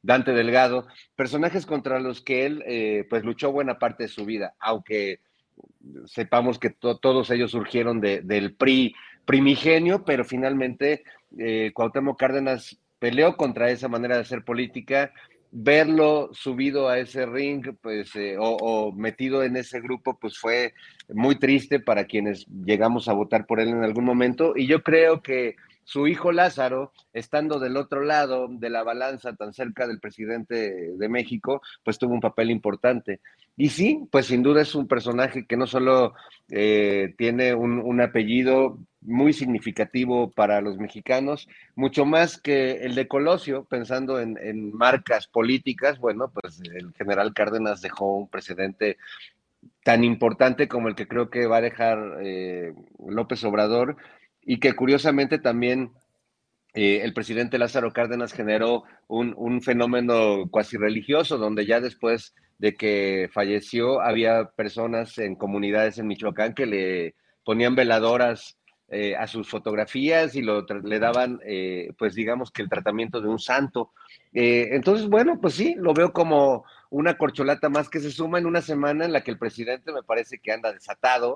Dante 0.00 0.32
Delgado, 0.32 0.86
personajes 1.16 1.66
contra 1.66 1.98
los 1.98 2.22
que 2.22 2.46
él 2.46 2.62
eh, 2.66 3.04
pues 3.10 3.24
luchó 3.24 3.50
buena 3.50 3.80
parte 3.80 4.04
de 4.04 4.08
su 4.08 4.24
vida, 4.24 4.54
aunque 4.60 5.20
sepamos 6.06 6.60
que 6.60 6.70
todos 6.70 7.30
ellos 7.32 7.50
surgieron 7.50 8.00
del 8.00 8.54
PRI 8.54 8.94
primigenio, 9.24 10.04
pero 10.04 10.24
finalmente 10.24 11.02
Cuauhtémoc 11.74 12.18
Cárdenas 12.18 12.78
peleó 13.00 13.36
contra 13.36 13.70
esa 13.70 13.88
manera 13.88 14.14
de 14.14 14.22
hacer 14.22 14.44
política, 14.44 15.12
verlo 15.50 16.30
subido 16.32 16.88
a 16.88 16.98
ese 16.98 17.26
ring, 17.26 17.76
pues, 17.80 18.14
eh, 18.16 18.36
o, 18.38 18.92
metido 18.92 19.42
en 19.42 19.56
ese 19.56 19.80
grupo, 19.80 20.18
pues 20.18 20.38
fue 20.38 20.74
muy 21.08 21.38
triste 21.38 21.80
para 21.80 22.04
quienes 22.04 22.46
llegamos 22.64 23.08
a 23.08 23.12
votar 23.12 23.46
por 23.46 23.60
él 23.60 23.68
en 23.68 23.84
algún 23.84 24.04
momento. 24.04 24.52
Y 24.56 24.66
yo 24.66 24.82
creo 24.82 25.22
que 25.22 25.56
su 25.84 26.06
hijo 26.06 26.32
Lázaro, 26.32 26.92
estando 27.14 27.58
del 27.58 27.78
otro 27.78 28.02
lado 28.02 28.46
de 28.50 28.68
la 28.68 28.82
balanza, 28.82 29.34
tan 29.36 29.54
cerca 29.54 29.86
del 29.86 30.00
presidente 30.00 30.92
de 30.96 31.08
México, 31.08 31.62
pues 31.82 31.98
tuvo 31.98 32.12
un 32.12 32.20
papel 32.20 32.50
importante. 32.50 33.20
Y 33.56 33.70
sí, 33.70 34.06
pues 34.12 34.26
sin 34.26 34.42
duda 34.42 34.62
es 34.62 34.74
un 34.76 34.86
personaje 34.86 35.44
que 35.46 35.56
no 35.56 35.66
solo 35.66 36.14
eh, 36.48 37.14
tiene 37.18 37.54
un, 37.54 38.00
apellido 38.00 38.78
muy 39.00 39.32
significativo 39.32 40.30
para 40.30 40.60
los 40.60 40.78
mexicanos, 40.78 41.48
mucho 41.74 42.04
más 42.04 42.40
que 42.40 42.84
el 42.84 42.94
de 42.94 43.08
Colosio, 43.08 43.64
pensando 43.64 44.20
en, 44.20 44.72
marcas 44.72 45.26
políticas, 45.28 45.98
bueno, 45.98 46.30
pues 46.32 46.60
el 46.62 46.92
general 46.94 47.32
Cárdenas 47.32 47.80
dejó 47.80 48.16
un 48.16 48.28
precedente 48.28 48.98
tan 49.84 50.04
importante 50.04 50.68
como 50.68 50.88
el 50.88 50.94
que 50.94 51.08
creo 51.08 51.30
que 51.30 51.46
va 51.46 51.58
a 51.58 51.62
dejar 51.62 52.18
eh, 52.22 52.72
López 53.06 53.42
Obrador 53.44 53.96
y 54.42 54.60
que 54.60 54.74
curiosamente 54.74 55.38
también 55.38 55.92
eh, 56.74 57.00
el 57.02 57.14
presidente 57.14 57.58
Lázaro 57.58 57.92
Cárdenas 57.92 58.32
generó 58.32 58.84
un, 59.06 59.34
un 59.36 59.62
fenómeno 59.62 60.48
cuasi 60.50 60.76
religioso, 60.76 61.38
donde 61.38 61.66
ya 61.66 61.80
después 61.80 62.34
de 62.58 62.74
que 62.74 63.30
falleció, 63.32 64.00
había 64.00 64.50
personas 64.50 65.16
en 65.18 65.36
comunidades 65.36 65.98
en 65.98 66.08
Michoacán 66.08 66.54
que 66.54 66.66
le 66.66 67.14
ponían 67.44 67.74
veladoras 67.74 68.57
eh, 68.90 69.14
a 69.16 69.26
sus 69.26 69.48
fotografías 69.48 70.34
y 70.34 70.42
lo, 70.42 70.62
le 70.62 70.98
daban, 70.98 71.40
eh, 71.44 71.92
pues 71.98 72.14
digamos 72.14 72.50
que 72.50 72.62
el 72.62 72.68
tratamiento 72.68 73.20
de 73.20 73.28
un 73.28 73.38
santo. 73.38 73.92
Eh, 74.32 74.68
entonces, 74.72 75.08
bueno, 75.08 75.38
pues 75.40 75.54
sí, 75.54 75.74
lo 75.76 75.92
veo 75.94 76.12
como 76.12 76.64
una 76.90 77.18
corcholata 77.18 77.68
más 77.68 77.88
que 77.88 78.00
se 78.00 78.10
suma 78.10 78.38
en 78.38 78.46
una 78.46 78.62
semana 78.62 79.04
en 79.04 79.12
la 79.12 79.22
que 79.22 79.30
el 79.30 79.38
presidente 79.38 79.92
me 79.92 80.02
parece 80.02 80.38
que 80.38 80.52
anda 80.52 80.72
desatado, 80.72 81.34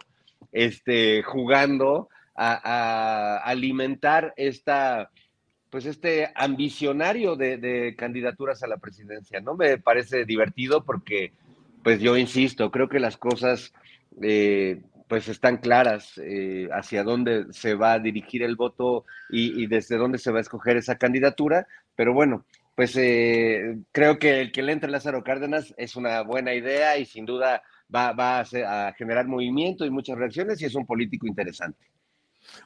este, 0.51 1.23
jugando 1.23 2.09
a, 2.35 2.59
a 2.65 3.37
alimentar 3.45 4.33
esta 4.37 5.11
pues 5.73 5.87
este 5.87 6.31
ambicionario 6.35 7.35
de, 7.35 7.95
candidaturas 7.97 8.63
a 8.63 8.67
la 8.67 8.77
presidencia, 8.77 9.41
¿no? 9.41 9.55
Me 9.55 9.79
parece 9.79 10.27
divertido 10.27 10.85
porque, 10.85 11.33
pues 11.83 11.99
yo 11.99 12.19
insisto, 12.19 12.71
creo 12.71 12.91
que 12.91 13.01
las 13.01 13.17
cosas 13.17 13.73
eh, 14.21 14.83
pues 15.13 15.29
están 15.29 15.59
claras 15.59 16.19
eh, 16.25 16.71
hacia 16.73 17.05
dónde 17.05 17.45
se 17.51 17.75
va 17.75 17.93
a 17.93 17.99
dirigir 17.99 18.43
el 18.43 18.57
voto 18.57 19.05
y, 19.29 19.67
desde 19.67 19.99
dónde 19.99 20.17
se 20.17 20.31
va 20.33 20.39
a 20.39 20.41
escoger 20.41 20.79
esa 20.79 20.97
candidatura, 20.97 21.67
pero 21.95 22.15
bueno, 22.15 22.47
pues 22.75 22.97
eh, 22.97 23.77
creo 23.93 24.19
que 24.19 24.41
el 24.41 24.53
que 24.53 24.63
le 24.63 24.73
entre 24.73 24.91
Lázaro 24.91 25.23
Cárdenas 25.23 25.75
es 25.77 25.97
una 25.97 26.23
buena 26.23 26.55
idea 26.55 26.97
y 26.97 27.05
sin 27.05 27.27
duda 27.27 27.63
va, 27.95 28.13
va 28.13 28.41
a 28.41 28.93
generar 28.95 29.29
movimiento 29.29 29.85
y 29.85 29.91
muchas 29.91 30.17
reacciones 30.17 30.63
y 30.63 30.65
es 30.65 30.75
un 30.75 30.87
político 30.87 31.27
interesante. 31.27 31.91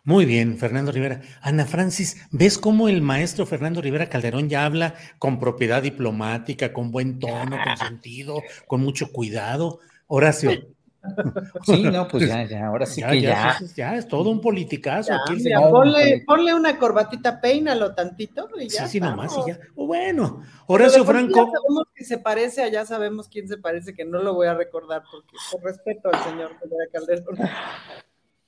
Muy 0.05 0.25
bien, 0.25 0.57
Fernando 0.57 0.93
Rivera. 0.93 1.23
Ana 1.41 1.67
Francis, 1.67 2.29
¿ves 2.31 2.59
cómo 2.59 2.89
el 2.89 3.03
maestro 3.03 3.45
Fernando 3.45 3.83
Rivera 3.83 4.09
Calderón 4.09 4.49
ya 4.49 4.65
habla 4.65 4.95
con 5.19 5.41
propiedad 5.41 5.83
diplomática, 5.83 6.73
con 6.73 6.93
buen 6.93 7.19
tono, 7.19 7.59
con 7.65 7.77
sentido, 7.89 8.41
con 8.69 8.83
mucho 8.83 9.11
cuidado? 9.11 9.81
Horacio. 10.07 10.76
Sí, 11.65 11.83
no, 11.85 12.07
pues 12.09 12.29
ya, 12.29 12.45
ya, 12.45 12.67
ahora 12.67 12.87
sí 12.87 13.03
que 13.03 13.21
ya. 13.21 13.59
Ya, 13.75 13.97
es 13.97 14.09
todo 14.09 14.31
un 14.31 14.41
politicazo. 14.41 15.13
ponle, 16.27 16.55
una 16.55 16.79
corbatita, 16.79 17.41
peínalo 17.41 17.95
tantito 17.95 18.49
y 18.59 18.69
ya. 18.69 18.87
Sí, 18.87 18.93
sí, 18.93 19.01
nomás 19.01 19.37
y 19.39 19.51
ya. 19.51 19.59
Bueno, 19.75 20.43
Horacio 20.67 21.05
Franco. 21.05 21.47
Ya 21.47 21.59
sabemos 21.59 21.85
que 21.95 22.05
se 22.05 22.19
parece, 22.19 22.63
allá 22.63 22.85
sabemos 22.85 23.29
quién 23.29 23.49
se 23.49 23.59
parece, 23.59 23.95
que 23.95 24.05
no 24.05 24.23
lo 24.23 24.35
voy 24.35 24.47
a 24.47 24.55
recordar 24.55 25.03
porque 25.11 25.37
por 25.51 25.63
respeto 25.63 26.11
al 26.13 26.23
señor 26.25 26.53
Calderón. 26.93 27.37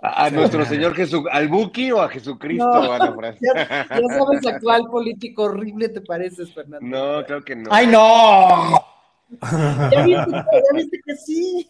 A, 0.01 0.31
nuestro 0.31 0.65
Señor 0.65 0.95
Jesús, 0.95 1.25
al 1.29 1.49
Buki 1.49 1.91
o 1.91 2.01
a 2.01 2.09
Jesucristo, 2.09 2.93
Ana 2.93 3.13
ya, 3.41 3.87
ya, 3.89 4.09
sabes 4.17 4.47
a 4.47 4.61
cuál 4.61 4.85
político 4.85 5.43
horrible 5.43 5.89
te 5.89 6.01
pareces, 6.01 6.55
Fernando. 6.55 6.87
No, 6.87 7.27
creo 7.27 7.43
que 7.43 7.57
no. 7.57 7.69
¡Ay, 7.73 7.89
no! 7.89 8.81
ya, 9.91 10.05
viste, 10.73 11.01
que 11.05 11.17
sí. 11.17 11.69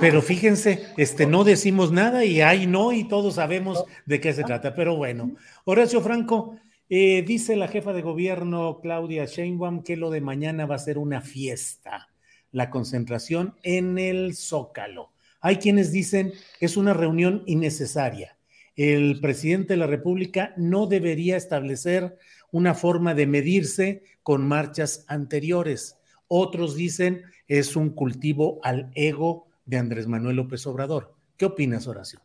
Pero 0.00 0.22
fíjense, 0.22 0.86
este, 0.96 1.26
no 1.26 1.44
decimos 1.44 1.92
nada 1.92 2.24
y 2.24 2.40
ay 2.40 2.66
no, 2.66 2.92
y 2.92 3.04
todos 3.04 3.36
sabemos 3.36 3.84
de 4.06 4.20
qué 4.20 4.32
se 4.32 4.44
trata. 4.44 4.74
Pero 4.74 4.96
bueno, 4.96 5.34
Horacio 5.64 6.00
Franco, 6.00 6.56
eh, 6.88 7.24
dice 7.26 7.56
la 7.56 7.68
jefa 7.68 7.92
de 7.92 8.02
gobierno 8.02 8.80
Claudia 8.82 9.24
Sheinbaum 9.24 9.82
que 9.82 9.96
lo 9.96 10.10
de 10.10 10.20
mañana 10.20 10.66
va 10.66 10.74
a 10.74 10.78
ser 10.78 10.98
una 10.98 11.20
fiesta, 11.20 12.10
la 12.52 12.70
concentración 12.70 13.54
en 13.62 13.98
el 13.98 14.34
Zócalo. 14.34 15.12
Hay 15.40 15.56
quienes 15.56 15.92
dicen 15.92 16.32
que 16.58 16.66
es 16.66 16.76
una 16.76 16.94
reunión 16.94 17.42
innecesaria. 17.46 18.36
El 18.76 19.20
presidente 19.20 19.74
de 19.74 19.78
la 19.78 19.86
República 19.86 20.52
no 20.56 20.86
debería 20.86 21.36
establecer 21.36 22.18
una 22.50 22.74
forma 22.74 23.14
de 23.14 23.26
medirse 23.26 24.02
con 24.22 24.46
marchas 24.46 25.04
anteriores. 25.08 25.98
Otros 26.28 26.74
dicen 26.74 27.22
es 27.46 27.76
un 27.76 27.90
cultivo 27.90 28.60
al 28.62 28.90
ego 28.94 29.48
de 29.66 29.78
Andrés 29.78 30.06
Manuel 30.06 30.36
López 30.36 30.66
Obrador. 30.66 31.14
¿Qué 31.36 31.44
opinas, 31.46 31.86
Horacio? 31.86 32.20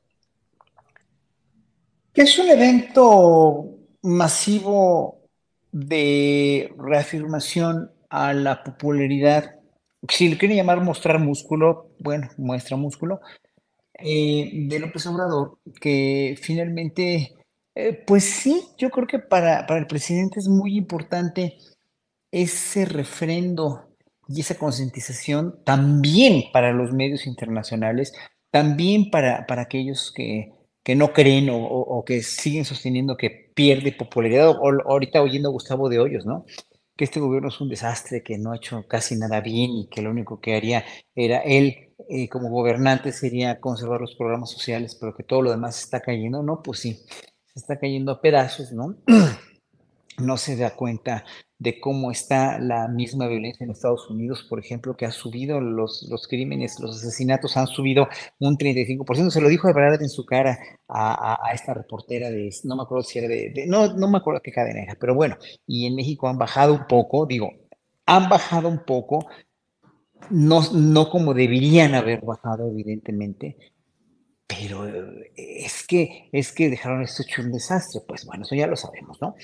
Es 2.14 2.38
un 2.38 2.50
evento 2.50 3.78
masivo 4.02 5.22
de 5.72 6.74
reafirmación 6.78 7.92
a 8.10 8.34
la 8.34 8.64
popularidad. 8.64 9.56
Si 10.08 10.28
le 10.28 10.38
quieren 10.38 10.58
llamar 10.58 10.82
mostrar 10.82 11.20
músculo, 11.20 11.92
bueno, 12.00 12.30
muestra 12.38 12.78
músculo, 12.78 13.22
eh, 13.94 14.50
de 14.54 14.80
López 14.80 15.06
Obrador, 15.08 15.60
que 15.80 16.38
finalmente, 16.42 17.36
eh, 17.76 17.94
pues 18.06 18.24
sí, 18.24 18.64
yo 18.78 18.90
creo 18.90 19.08
que 19.08 19.20
para, 19.20 19.66
para 19.66 19.80
el 19.80 19.88
presidente 19.88 20.40
es 20.40 20.48
muy 20.48 20.78
importante 20.78 21.58
ese 22.32 22.86
refrendo 22.86 23.89
y 24.30 24.42
esa 24.42 24.56
concientización 24.56 25.60
también 25.66 26.44
para 26.54 26.72
los 26.72 26.94
medios 26.94 27.26
internacionales, 27.26 28.14
también 28.52 29.10
para, 29.10 29.48
para 29.48 29.64
aquellos 29.64 30.14
que, 30.16 30.54
que 30.84 30.96
no 30.96 31.14
creen 31.14 31.50
o, 31.52 32.04
que 32.06 32.22
siguen 32.22 32.64
sosteniendo 32.64 33.18
que 33.18 33.52
pierde 33.56 33.92
popularidad, 33.92 34.50
o, 34.50 34.72
ahorita 34.86 35.22
oyendo 35.22 35.50
a 35.50 35.52
Gustavo 35.52 35.90
de 35.90 36.00
Hoyos, 36.00 36.26
¿no? 36.26 36.46
Que 36.96 37.06
este 37.06 37.20
gobierno 37.20 37.50
es 37.50 37.60
un 37.60 37.70
desastre, 37.70 38.24
que 38.24 38.38
no 38.38 38.52
ha 38.52 38.58
hecho 38.58 38.86
casi 38.88 39.16
nada 39.16 39.42
bien 39.42 39.72
y 39.72 39.88
que 39.90 40.02
lo 40.02 40.12
único 40.12 40.40
que 40.40 40.56
haría 40.56 40.86
era 41.16 41.40
él 41.40 41.96
eh, 42.10 42.30
como 42.30 42.50
gobernante 42.50 43.12
sería 43.12 43.60
conservar 43.60 44.00
los 44.02 44.16
programas 44.16 44.52
sociales, 44.52 44.96
pero 45.00 45.16
que 45.16 45.24
todo 45.24 45.42
lo 45.42 45.52
demás 45.52 45.80
está 45.80 46.02
cayendo, 46.02 46.44
¿no? 46.44 46.62
Pues 46.62 46.80
sí, 46.80 46.94
se 47.46 47.60
está 47.60 47.80
cayendo 47.80 48.12
a 48.12 48.22
pedazos, 48.22 48.72
¿no? 48.72 48.96
no 50.20 50.38
se 50.38 50.56
da 50.56 50.76
cuenta 50.76 51.26
de 51.60 51.80
cómo 51.80 52.10
está 52.10 52.58
la 52.60 52.88
misma 52.88 53.28
violencia 53.28 53.66
en 53.66 53.72
Estados 53.72 54.10
Unidos, 54.10 54.46
por 54.50 54.60
ejemplo, 54.60 54.96
que 54.96 55.06
ha 55.06 55.12
subido 55.12 55.60
los, 55.60 56.08
los 56.10 56.26
crímenes, 56.28 56.80
los 56.80 56.96
asesinatos 56.96 57.58
han 57.58 57.68
subido 57.68 58.08
un 58.40 58.58
35%. 58.58 59.30
Se 59.30 59.42
lo 59.42 59.50
dijo 59.50 59.68
de 59.68 59.74
verdad 59.74 60.02
en 60.02 60.10
su 60.10 60.26
cara 60.26 60.58
a, 60.88 61.38
esta 61.54 61.74
reportera 61.74 62.30
de, 62.30 62.50
no 62.64 62.78
me 62.78 62.84
acuerdo 62.84 63.04
si 63.04 63.20
era 63.20 63.28
de, 63.28 63.66
no, 63.68 63.94
no 63.94 64.10
me 64.10 64.18
acuerdo 64.20 64.42
qué 64.42 64.52
cadena 64.54 64.84
era, 64.84 64.96
pero 64.96 65.14
bueno, 65.14 65.38
y 65.68 65.86
en 65.86 65.96
México 65.96 66.30
han 66.30 66.38
bajado 66.38 66.74
un 66.74 66.88
poco, 66.88 67.26
digo, 67.26 67.52
han 68.06 68.30
bajado 68.30 68.70
un 68.70 68.86
poco, 68.86 69.28
no, 70.30 70.62
no 70.74 71.10
como 71.10 71.34
deberían 71.34 71.94
haber 71.94 72.22
bajado, 72.22 72.70
evidentemente, 72.70 73.58
pero 74.48 74.88
es 75.36 75.86
que, 75.86 76.28
es 76.32 76.52
que 76.52 76.70
dejaron 76.70 77.04
esto 77.04 77.22
hecho 77.22 77.44
un 77.44 77.52
desastre, 77.52 78.02
pues 78.08 78.26
bueno, 78.26 78.44
eso 78.44 78.56
ya 78.56 78.66
lo 78.66 78.76
sabemos, 78.76 79.22
¿no? 79.22 79.36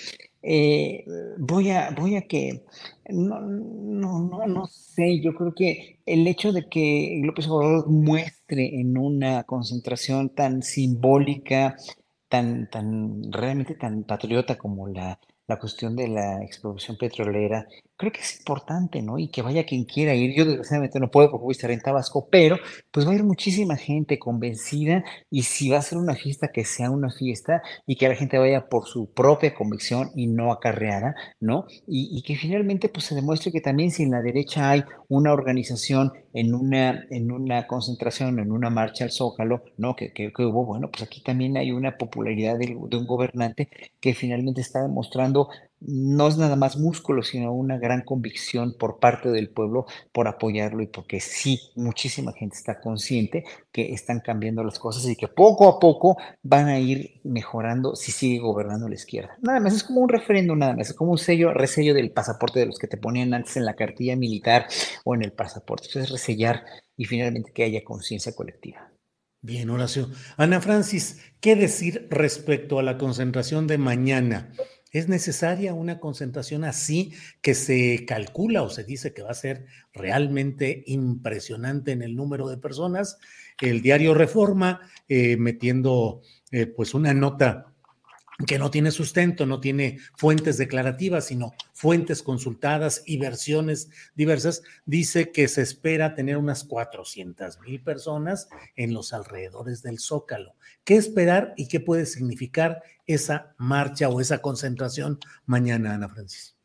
Eh, 0.47 1.03
voy, 1.39 1.71
a, 1.71 1.89
voy 1.97 2.15
a 2.17 2.21
que, 2.27 2.63
no, 3.09 3.41
no, 3.41 4.19
no, 4.29 4.45
no 4.45 4.67
sé, 4.67 5.19
yo 5.19 5.33
creo 5.33 5.55
que 5.55 6.01
el 6.05 6.27
hecho 6.27 6.51
de 6.51 6.69
que 6.69 7.19
López 7.23 7.47
Obrador 7.47 7.89
muestre 7.89 8.79
en 8.79 8.95
una 8.97 9.43
concentración 9.45 10.29
tan 10.29 10.61
simbólica, 10.61 11.75
tan, 12.29 12.69
tan, 12.69 13.31
realmente 13.31 13.73
tan 13.73 14.03
patriota 14.03 14.55
como 14.57 14.87
la, 14.87 15.19
la 15.47 15.59
cuestión 15.59 15.95
de 15.95 16.09
la 16.09 16.43
explotación 16.43 16.97
petrolera, 16.97 17.65
creo 17.97 18.11
que 18.11 18.21
es 18.21 18.37
importante, 18.39 19.01
¿no? 19.01 19.17
Y 19.17 19.29
que 19.29 19.41
vaya 19.41 19.65
quien 19.65 19.85
quiera 19.85 20.13
ir. 20.13 20.35
Yo 20.35 20.45
desgraciadamente 20.45 20.99
no 20.99 21.11
puedo 21.11 21.31
porque 21.31 21.43
voy 21.43 21.51
a 21.51 21.57
estar 21.57 21.71
en 21.71 21.81
Tabasco, 21.81 22.27
pero 22.29 22.57
pues 22.91 23.07
va 23.07 23.11
a 23.11 23.15
ir 23.15 23.23
muchísima 23.23 23.77
gente 23.77 24.19
convencida 24.19 25.03
y 25.29 25.43
si 25.43 25.69
va 25.69 25.77
a 25.77 25.81
ser 25.81 25.97
una 25.97 26.15
fiesta, 26.15 26.49
que 26.49 26.65
sea 26.65 26.91
una 26.91 27.09
fiesta 27.09 27.61
y 27.85 27.95
que 27.95 28.09
la 28.09 28.15
gente 28.15 28.37
vaya 28.37 28.67
por 28.67 28.87
su 28.87 29.11
propia 29.13 29.53
convicción 29.53 30.11
y 30.15 30.27
no 30.27 30.51
acarreada, 30.51 31.15
¿no? 31.39 31.65
Y, 31.87 32.21
que 32.25 32.35
finalmente 32.35 32.89
pues 32.89 33.05
se 33.05 33.15
demuestre 33.15 33.51
que 33.51 33.61
también 33.61 33.91
si 33.91 34.03
en 34.03 34.11
la 34.11 34.21
derecha 34.21 34.71
hay 34.71 34.83
una 35.09 35.31
organización 35.31 36.11
en 36.33 36.55
una, 36.55 37.05
en 37.11 37.31
una 37.31 37.67
concentración, 37.67 38.39
en 38.39 38.51
una 38.51 38.69
marcha 38.69 39.03
al 39.05 39.11
Zócalo, 39.11 39.63
¿no? 39.77 39.95
Que, 39.95 40.11
que, 40.11 40.31
hubo, 40.39 40.65
bueno, 40.65 40.89
pues 40.91 41.03
aquí 41.03 41.21
también 41.21 41.55
hay 41.55 41.71
una 41.71 41.97
popularidad 41.97 42.57
de 42.57 42.75
un 42.75 43.05
gobernante 43.05 43.69
que 44.01 44.13
finalmente 44.13 44.61
está 44.61 44.81
demostrando 44.81 45.49
no 45.81 46.27
es 46.27 46.37
nada 46.37 46.55
más 46.55 46.77
músculo, 46.77 47.21
sino 47.21 47.53
una 47.53 47.77
gran 47.77 48.01
convicción 48.01 48.75
por 48.77 48.99
parte 48.99 49.29
del 49.29 49.49
pueblo 49.49 49.85
por 50.11 50.27
apoyarlo 50.27 50.81
y 50.81 50.87
porque 50.87 51.19
sí, 51.19 51.59
muchísima 51.75 52.33
gente 52.33 52.55
está 52.55 52.79
consciente 52.79 53.43
que 53.71 53.93
están 53.93 54.19
cambiando 54.19 54.63
las 54.63 54.79
cosas 54.79 55.05
y 55.05 55.15
que 55.15 55.27
poco 55.27 55.67
a 55.67 55.79
poco 55.79 56.17
van 56.43 56.67
a 56.67 56.79
ir 56.79 57.19
mejorando 57.23 57.95
si 57.95 58.11
sigue 58.11 58.39
gobernando 58.39 58.87
la 58.87 58.95
izquierda. 58.95 59.37
Nada 59.41 59.59
más, 59.59 59.73
es 59.73 59.83
como 59.83 60.01
un 60.01 60.09
referéndum, 60.09 60.57
nada 60.57 60.75
más, 60.75 60.89
es 60.89 60.95
como 60.95 61.11
un 61.11 61.17
sello, 61.17 61.53
resello 61.53 61.93
del 61.93 62.11
pasaporte 62.11 62.59
de 62.59 62.67
los 62.67 62.79
que 62.79 62.87
te 62.87 62.97
ponían 62.97 63.33
antes 63.33 63.57
en 63.57 63.65
la 63.65 63.75
cartilla 63.75 64.15
militar 64.15 64.67
o 65.03 65.15
en 65.15 65.23
el 65.23 65.33
pasaporte. 65.33 65.87
Eso 65.87 65.99
es 65.99 66.09
resellar 66.09 66.65
y 66.97 67.05
finalmente 67.05 67.51
que 67.53 67.63
haya 67.63 67.83
conciencia 67.83 68.33
colectiva. 68.33 68.91
Bien, 69.41 69.69
Horacio. 69.69 70.09
Ana 70.37 70.59
Francis, 70.59 71.21
¿qué 71.39 71.55
decir 71.55 72.07
respecto 72.09 72.79
a 72.79 72.83
la 72.83 72.97
concentración 72.97 73.67
de 73.67 73.77
mañana? 73.77 74.51
¿Es 74.95 75.09
necesaria 75.09 75.73
una 75.73 75.99
concentración 75.99 76.63
así 76.63 77.11
que 77.41 77.53
se 77.53 78.05
calcula 78.05 78.61
o 78.61 78.69
se 78.69 78.85
dice 78.85 79.13
que 79.13 79.23
va 79.23 79.31
a 79.31 79.33
ser 79.33 79.65
realmente 79.93 80.85
impresionante 80.85 81.91
en 81.91 82.01
el 82.01 82.15
número 82.15 82.47
de 82.47 82.55
personas? 82.55 83.17
El 83.59 83.81
diario 83.81 84.13
Reforma, 84.13 84.79
eh, 85.09 85.35
metiendo 85.35 86.21
eh, 86.49 86.65
pues 86.67 86.93
una 86.93 87.13
nota 87.13 87.74
que 88.45 88.59
no 88.59 88.69
tiene 88.69 88.91
sustento, 88.91 89.45
no 89.45 89.61
tiene 89.61 89.99
fuentes 90.15 90.57
declarativas, 90.57 91.25
sino 91.25 91.53
fuentes 91.73 92.21
consultadas 92.21 93.01
y 93.05 93.17
versiones 93.17 93.89
diversas, 94.13 94.61
dice 94.85 95.31
que 95.31 95.47
se 95.47 95.61
espera 95.61 96.15
tener 96.15 96.35
unas 96.35 96.65
400 96.65 97.59
mil 97.61 97.81
personas 97.81 98.49
en 98.75 98.93
los 98.93 99.13
alrededores 99.13 99.81
del 99.83 99.99
Zócalo. 99.99 100.55
¿Qué 100.83 100.95
esperar 100.95 101.53
y 101.55 101.67
qué 101.67 101.79
puede 101.79 102.05
significar 102.05 102.83
esa 103.07 103.53
marcha 103.57 104.09
o 104.09 104.19
esa 104.19 104.39
concentración 104.39 105.19
mañana, 105.45 105.93
Ana 105.93 106.09
Francis? 106.09 106.55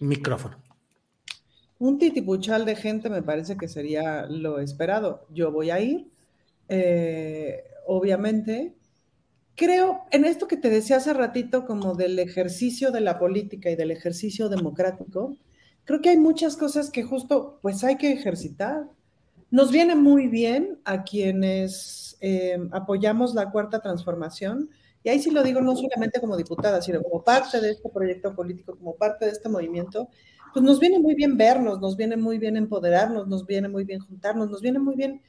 Micrófono. 0.00 0.60
Un 1.78 1.98
titipuchal 1.98 2.64
de 2.64 2.74
gente 2.74 3.08
me 3.10 3.22
parece 3.22 3.56
que 3.56 3.68
sería 3.68 4.26
lo 4.26 4.60
esperado. 4.60 5.26
Yo 5.30 5.52
voy 5.52 5.70
a 5.70 5.78
ir, 5.78 6.10
eh, 6.68 7.64
obviamente 7.86 8.75
creo 9.56 10.04
en 10.10 10.24
esto 10.24 10.46
que 10.46 10.56
te 10.56 10.70
decía 10.70 10.96
hace 10.96 11.12
ratito 11.12 11.66
como 11.66 11.94
del 11.94 12.18
ejercicio 12.18 12.92
de 12.92 13.00
la 13.00 13.18
política 13.18 13.70
y 13.70 13.76
del 13.76 13.90
ejercicio 13.90 14.48
democrático, 14.48 15.36
creo 15.84 16.00
que 16.00 16.10
hay 16.10 16.18
muchas 16.18 16.56
cosas 16.56 16.90
que 16.90 17.02
justo 17.02 17.58
pues 17.62 17.82
hay 17.82 17.96
que 17.96 18.12
ejercitar. 18.12 18.84
Nos 19.50 19.72
viene 19.72 19.94
muy 19.94 20.28
bien 20.28 20.80
a 20.84 21.04
quienes 21.04 22.18
eh, 22.20 22.58
apoyamos 22.72 23.34
la 23.34 23.50
cuarta 23.50 23.80
transformación, 23.80 24.70
y 25.02 25.08
ahí 25.08 25.20
sí 25.20 25.30
lo 25.30 25.44
digo 25.44 25.60
no 25.60 25.76
solamente 25.76 26.20
como 26.20 26.36
diputada, 26.36 26.82
sino 26.82 27.00
como 27.00 27.22
parte 27.22 27.60
de 27.60 27.70
este 27.70 27.88
proyecto 27.88 28.34
político, 28.34 28.76
como 28.76 28.96
parte 28.96 29.26
de 29.26 29.30
este 29.30 29.48
movimiento, 29.48 30.08
pues 30.52 30.64
nos 30.64 30.80
viene 30.80 30.98
muy 30.98 31.14
bien 31.14 31.36
vernos, 31.36 31.80
nos 31.80 31.96
viene 31.96 32.16
muy 32.16 32.38
bien 32.38 32.56
empoderarnos, 32.56 33.28
nos 33.28 33.46
viene 33.46 33.68
muy 33.68 33.84
bien 33.84 34.00
juntarnos, 34.00 34.50
nos 34.50 34.60
viene 34.60 34.80
muy 34.80 34.96
bien 34.96 35.22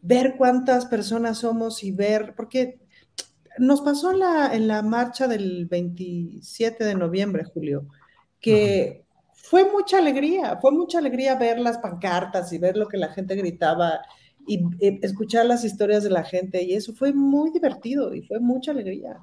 ver 0.00 0.36
cuántas 0.38 0.86
personas 0.86 1.38
somos 1.38 1.84
y 1.84 1.92
ver, 1.92 2.34
porque 2.34 2.80
nos 3.58 3.80
pasó 3.80 4.12
en 4.12 4.20
la, 4.20 4.54
en 4.54 4.68
la 4.68 4.82
marcha 4.82 5.28
del 5.28 5.66
27 5.66 6.84
de 6.84 6.94
noviembre, 6.94 7.44
Julio, 7.44 7.86
que 8.40 9.04
fue 9.32 9.70
mucha 9.70 9.98
alegría, 9.98 10.58
fue 10.60 10.70
mucha 10.70 10.98
alegría 10.98 11.34
ver 11.34 11.58
las 11.58 11.78
pancartas 11.78 12.52
y 12.52 12.58
ver 12.58 12.76
lo 12.76 12.86
que 12.88 12.96
la 12.96 13.08
gente 13.08 13.34
gritaba 13.34 14.00
y, 14.46 14.60
eh, 14.80 14.98
escuchar 15.02 15.46
las 15.46 15.64
historias 15.64 16.02
de 16.04 16.10
la 16.10 16.24
gente 16.24 16.62
y 16.62 16.74
eso 16.74 16.94
fue 16.94 17.12
muy 17.12 17.50
divertido 17.50 18.14
y 18.14 18.22
fue 18.22 18.38
mucha 18.40 18.70
alegría. 18.70 19.18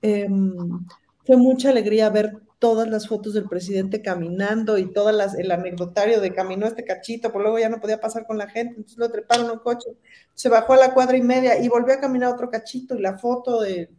Em, 0.00 0.86
fue 1.24 1.36
mucha 1.36 1.70
alegría 1.70 2.08
ver 2.10 2.32
todas 2.58 2.88
las 2.88 3.06
fotos 3.06 3.34
del 3.34 3.48
presidente 3.48 4.02
caminando 4.02 4.78
y 4.78 4.92
todas 4.92 5.14
las, 5.14 5.34
el 5.34 5.50
anecdotario 5.50 6.20
de 6.20 6.32
caminó 6.32 6.66
este 6.66 6.84
cachito, 6.84 7.30
por 7.30 7.42
luego 7.42 7.58
ya 7.58 7.68
no 7.68 7.80
podía 7.80 8.00
pasar 8.00 8.26
con 8.26 8.38
la 8.38 8.48
gente, 8.48 8.74
entonces 8.76 8.98
lo 8.98 9.10
treparon 9.10 9.50
un 9.50 9.58
coche, 9.58 9.90
se 10.34 10.48
bajó 10.48 10.72
a 10.72 10.78
la 10.78 10.94
cuadra 10.94 11.16
y 11.16 11.22
media 11.22 11.62
y 11.62 11.68
volvió 11.68 11.94
a 11.94 12.00
caminar 12.00 12.32
otro 12.32 12.50
cachito 12.50 12.96
y 12.96 13.00
la 13.00 13.18
foto 13.18 13.60
de 13.60 13.90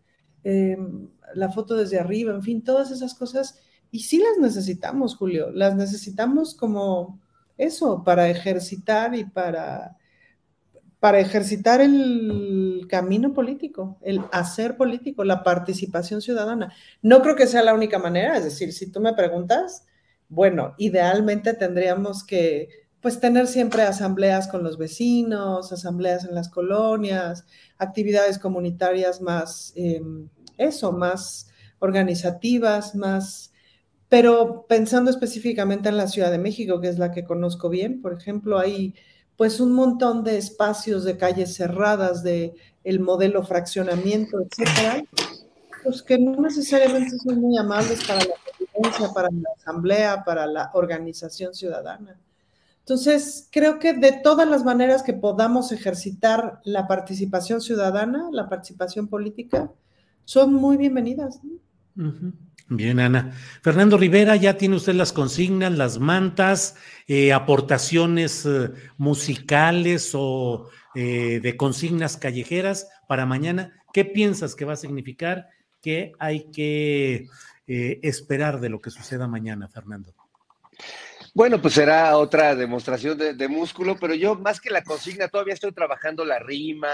em, 0.44 1.10
la 1.34 1.50
foto 1.50 1.76
desde 1.76 2.00
arriba, 2.00 2.34
en 2.34 2.44
fin, 2.44 2.64
todas 2.64 2.92
esas 2.92 3.14
cosas. 3.14 3.60
Y 3.92 4.02
sí 4.02 4.20
las 4.20 4.38
necesitamos, 4.40 5.16
Julio, 5.16 5.52
las 5.52 5.76
necesitamos 5.76 6.56
como 6.56 7.20
eso, 7.58 8.04
para 8.04 8.30
ejercitar 8.30 9.16
y 9.16 9.26
para 9.26 9.98
para 11.00 11.20
ejercitar 11.20 11.80
el 11.82 12.86
camino 12.90 13.34
político, 13.34 13.98
el 14.02 14.22
hacer 14.32 14.76
político, 14.76 15.24
la 15.24 15.44
participación 15.44 16.22
ciudadana. 16.22 16.74
No 17.02 17.22
creo 17.22 17.36
que 17.36 17.48
sea 17.48 17.64
la 17.64 17.74
única 17.74 18.00
manera, 18.00 18.38
es 18.38 18.44
decir, 18.44 18.74
si 18.74 18.92
tú 18.92 19.00
me 19.00 19.14
preguntas, 19.14 19.86
bueno, 20.28 20.76
idealmente 20.78 21.54
tendríamos 21.54 22.24
que 22.24 22.70
pues 23.02 23.22
tener 23.22 23.48
siempre 23.48 23.84
asambleas 23.84 24.50
con 24.50 24.62
los 24.62 24.78
vecinos, 24.78 25.72
asambleas 25.72 26.26
en 26.26 26.36
las 26.36 26.50
colonias, 26.50 27.46
actividades 27.78 28.38
comunitarias 28.40 29.22
más, 29.22 29.72
em, 29.76 30.28
eso, 30.58 30.92
más, 30.92 31.50
organizativas, 31.80 32.96
más, 32.96 33.54
pero 34.10 34.66
pensando 34.68 35.10
específicamente 35.12 35.88
en 35.88 35.98
la 35.98 36.08
Ciudad 36.08 36.32
de 36.32 36.40
México, 36.40 36.82
que 36.82 36.90
es 36.90 37.00
la 37.00 37.12
que 37.12 37.24
conozco 37.24 37.70
bien, 37.70 38.02
por 38.02 38.14
ejemplo, 38.14 38.60
hay 38.60 38.96
pues 39.40 39.62
un 39.62 39.72
montón 39.72 40.26
de 40.26 40.38
espacios 40.38 41.06
de 41.06 41.16
calles 41.16 41.56
cerradas, 41.56 42.24
de 42.24 42.56
el 42.84 43.00
modelo 43.00 43.42
fraccionamiento, 43.42 44.38
etcétera, 44.42 45.02
pues 45.82 46.04
que 46.04 46.20
no 46.20 46.42
necesariamente 46.42 47.18
son 47.18 47.40
muy 47.40 47.58
amables 47.58 48.04
para 48.06 48.20
la 48.20 48.34
convivencia, 48.36 49.14
para 49.14 49.30
la 49.32 49.50
asamblea, 49.56 50.26
para 50.26 50.46
la 50.46 50.72
organización 50.74 51.54
ciudadana. 51.54 52.20
Entonces, 52.80 53.48
creo 53.50 53.80
que 53.80 53.94
de 53.94 54.12
todas 54.12 54.46
las 54.46 54.66
maneras 54.66 55.04
que 55.04 55.14
podamos 55.14 55.72
ejercitar 55.72 56.60
la 56.66 56.86
participación 56.86 57.62
ciudadana, 57.62 58.28
la 58.34 58.50
participación 58.50 59.08
política, 59.08 59.72
son 60.26 60.54
muy 60.54 60.76
bienvenidas. 60.76 61.40
Bien, 62.72 63.00
Ana. 63.00 63.32
Fernando 63.64 63.98
Rivera, 63.98 64.36
ya 64.36 64.56
tiene 64.56 64.76
usted 64.76 64.94
las 64.94 65.12
consignas, 65.12 65.76
las 65.76 65.98
mantas, 65.98 66.76
eh, 67.08 67.34
aportaciones 67.34 68.46
eh, 68.46 68.70
musicales 68.98 70.12
o 70.14 70.70
eh, 70.94 71.40
de 71.42 71.58
consignas 71.58 72.16
callejeras 72.16 72.88
para 73.08 73.26
mañana. 73.26 73.74
¿Qué 73.92 74.06
piensas 74.06 74.54
que 74.54 74.66
va 74.66 74.74
a 74.74 74.78
significar? 74.78 75.50
¿Qué 75.82 76.12
hay 76.20 76.52
que 76.52 77.28
esperar 77.66 78.60
de 78.60 78.70
lo 78.70 78.82
que 78.82 78.90
suceda 78.90 79.28
mañana, 79.28 79.68
Fernando? 79.68 80.14
Bueno, 81.34 81.62
pues 81.62 81.76
será 81.76 82.18
otra 82.18 82.56
demostración 82.56 83.18
de, 83.18 83.48
músculo, 83.48 83.96
pero 84.00 84.14
yo 84.16 84.36
más 84.36 84.60
que 84.60 84.72
la 84.72 84.84
consigna 84.84 85.28
todavía 85.28 85.54
estoy 85.54 85.72
trabajando 85.72 86.26
la 86.26 86.40
rima, 86.40 86.90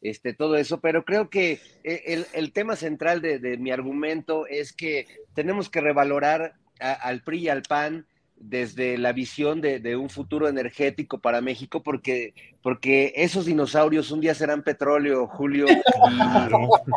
este, 0.00 0.32
todo 0.32 0.56
eso, 0.56 0.80
pero 0.80 1.04
creo 1.04 1.28
que 1.28 1.60
eh, 1.84 2.24
el, 2.32 2.52
tema 2.52 2.76
central 2.76 3.20
de, 3.20 3.56
mi 3.58 3.70
argumento 3.70 4.46
es 4.46 4.72
que 4.72 5.06
tenemos 5.34 5.68
que 5.68 5.80
revalorar 5.80 6.54
al 6.80 7.22
PRI 7.22 7.38
y 7.38 7.48
al 7.48 7.62
PAN 7.62 8.06
desde 8.40 8.98
la 8.98 9.12
visión 9.12 9.60
de, 9.60 9.96
un 9.96 10.08
futuro 10.08 10.48
energético 10.48 11.18
para 11.18 11.40
México, 11.40 11.82
porque, 11.82 12.34
porque 12.62 13.12
esos 13.16 13.46
dinosaurios 13.46 14.10
un 14.10 14.20
día 14.20 14.34
serán 14.34 14.62
petróleo, 14.62 15.26
Julio, 15.26 15.66
y 15.68 16.18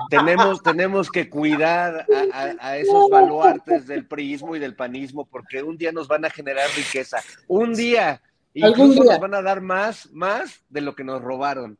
tenemos, 0.09 0.61
tenemos 0.61 1.09
que 1.09 1.29
cuidar 1.29 2.05
a, 2.59 2.77
esos 2.77 3.09
baluartes 3.09 3.87
del 3.87 4.05
priismo 4.05 4.55
y 4.55 4.59
del 4.59 4.75
panismo, 4.75 5.25
porque 5.25 5.63
un 5.63 5.77
día 5.77 5.91
nos 5.91 6.07
van 6.07 6.25
a 6.25 6.29
generar 6.29 6.67
riqueza, 6.75 7.17
un 7.47 7.73
día, 7.73 8.21
incluso 8.53 9.03
nos 9.03 9.19
van 9.19 9.33
a 9.33 9.41
dar 9.41 9.61
más, 9.61 10.11
más 10.11 10.63
de 10.69 10.81
lo 10.81 10.95
que 10.95 11.03
nos 11.03 11.21
robaron. 11.21 11.77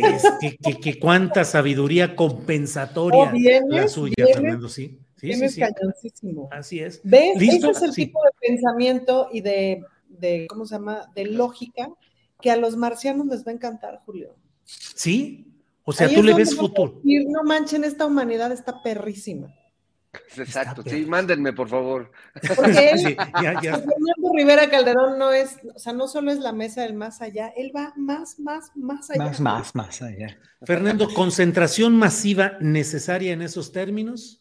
Es 0.00 0.76
que, 0.78 0.98
cuánta 0.98 1.44
sabiduría 1.44 2.16
compensatoria 2.16 3.32
la 3.68 3.88
suya, 3.88 4.14
Fernando, 4.34 4.68
sí. 4.68 4.98
Sí, 5.16 5.34
sí, 5.50 5.62
Así 6.50 6.80
es. 6.80 7.02
¿Ves? 7.04 7.36
Ese 7.36 7.70
es 7.70 7.82
el 7.82 7.94
tipo 7.94 8.20
de 8.24 8.30
pensamiento 8.48 9.28
y 9.30 9.42
de, 9.42 9.84
¿cómo 10.48 10.64
se 10.64 10.76
llama? 10.76 11.10
De 11.14 11.26
lógica 11.26 11.90
que 12.40 12.50
a 12.50 12.56
los 12.56 12.76
marcianos 12.76 13.26
les 13.26 13.46
va 13.46 13.50
a 13.50 13.54
encantar, 13.54 14.00
Julio. 14.06 14.34
Sí, 14.64 15.46
o 15.84 15.92
sea, 15.92 16.08
tú 16.08 16.22
le 16.22 16.32
ves 16.34 16.56
futuro. 16.56 17.00
no 17.04 17.42
manchen, 17.42 17.84
esta 17.84 18.06
humanidad 18.06 18.50
está 18.52 18.82
perrísima. 18.82 19.54
Exacto, 20.36 20.82
sí, 20.82 21.04
mándenme, 21.06 21.52
por 21.52 21.68
favor. 21.68 22.10
Porque 22.56 22.90
él, 22.90 23.16
Fernando 23.16 24.32
Rivera 24.34 24.68
Calderón 24.68 25.18
no 25.18 25.32
es, 25.32 25.58
o 25.74 25.78
sea, 25.78 25.92
no 25.92 26.08
solo 26.08 26.32
es 26.32 26.38
la 26.38 26.52
mesa 26.52 26.82
del 26.82 26.94
más 26.94 27.20
allá, 27.20 27.52
él 27.56 27.72
va 27.74 27.92
más, 27.96 28.38
más, 28.40 28.72
más 28.76 29.10
allá. 29.10 29.24
Más, 29.24 29.40
más, 29.40 29.74
más 29.74 30.02
allá. 30.02 30.38
Fernando, 30.62 31.08
¿concentración 31.14 31.96
masiva 31.96 32.52
necesaria 32.60 33.32
en 33.32 33.42
esos 33.42 33.72
términos? 33.72 34.40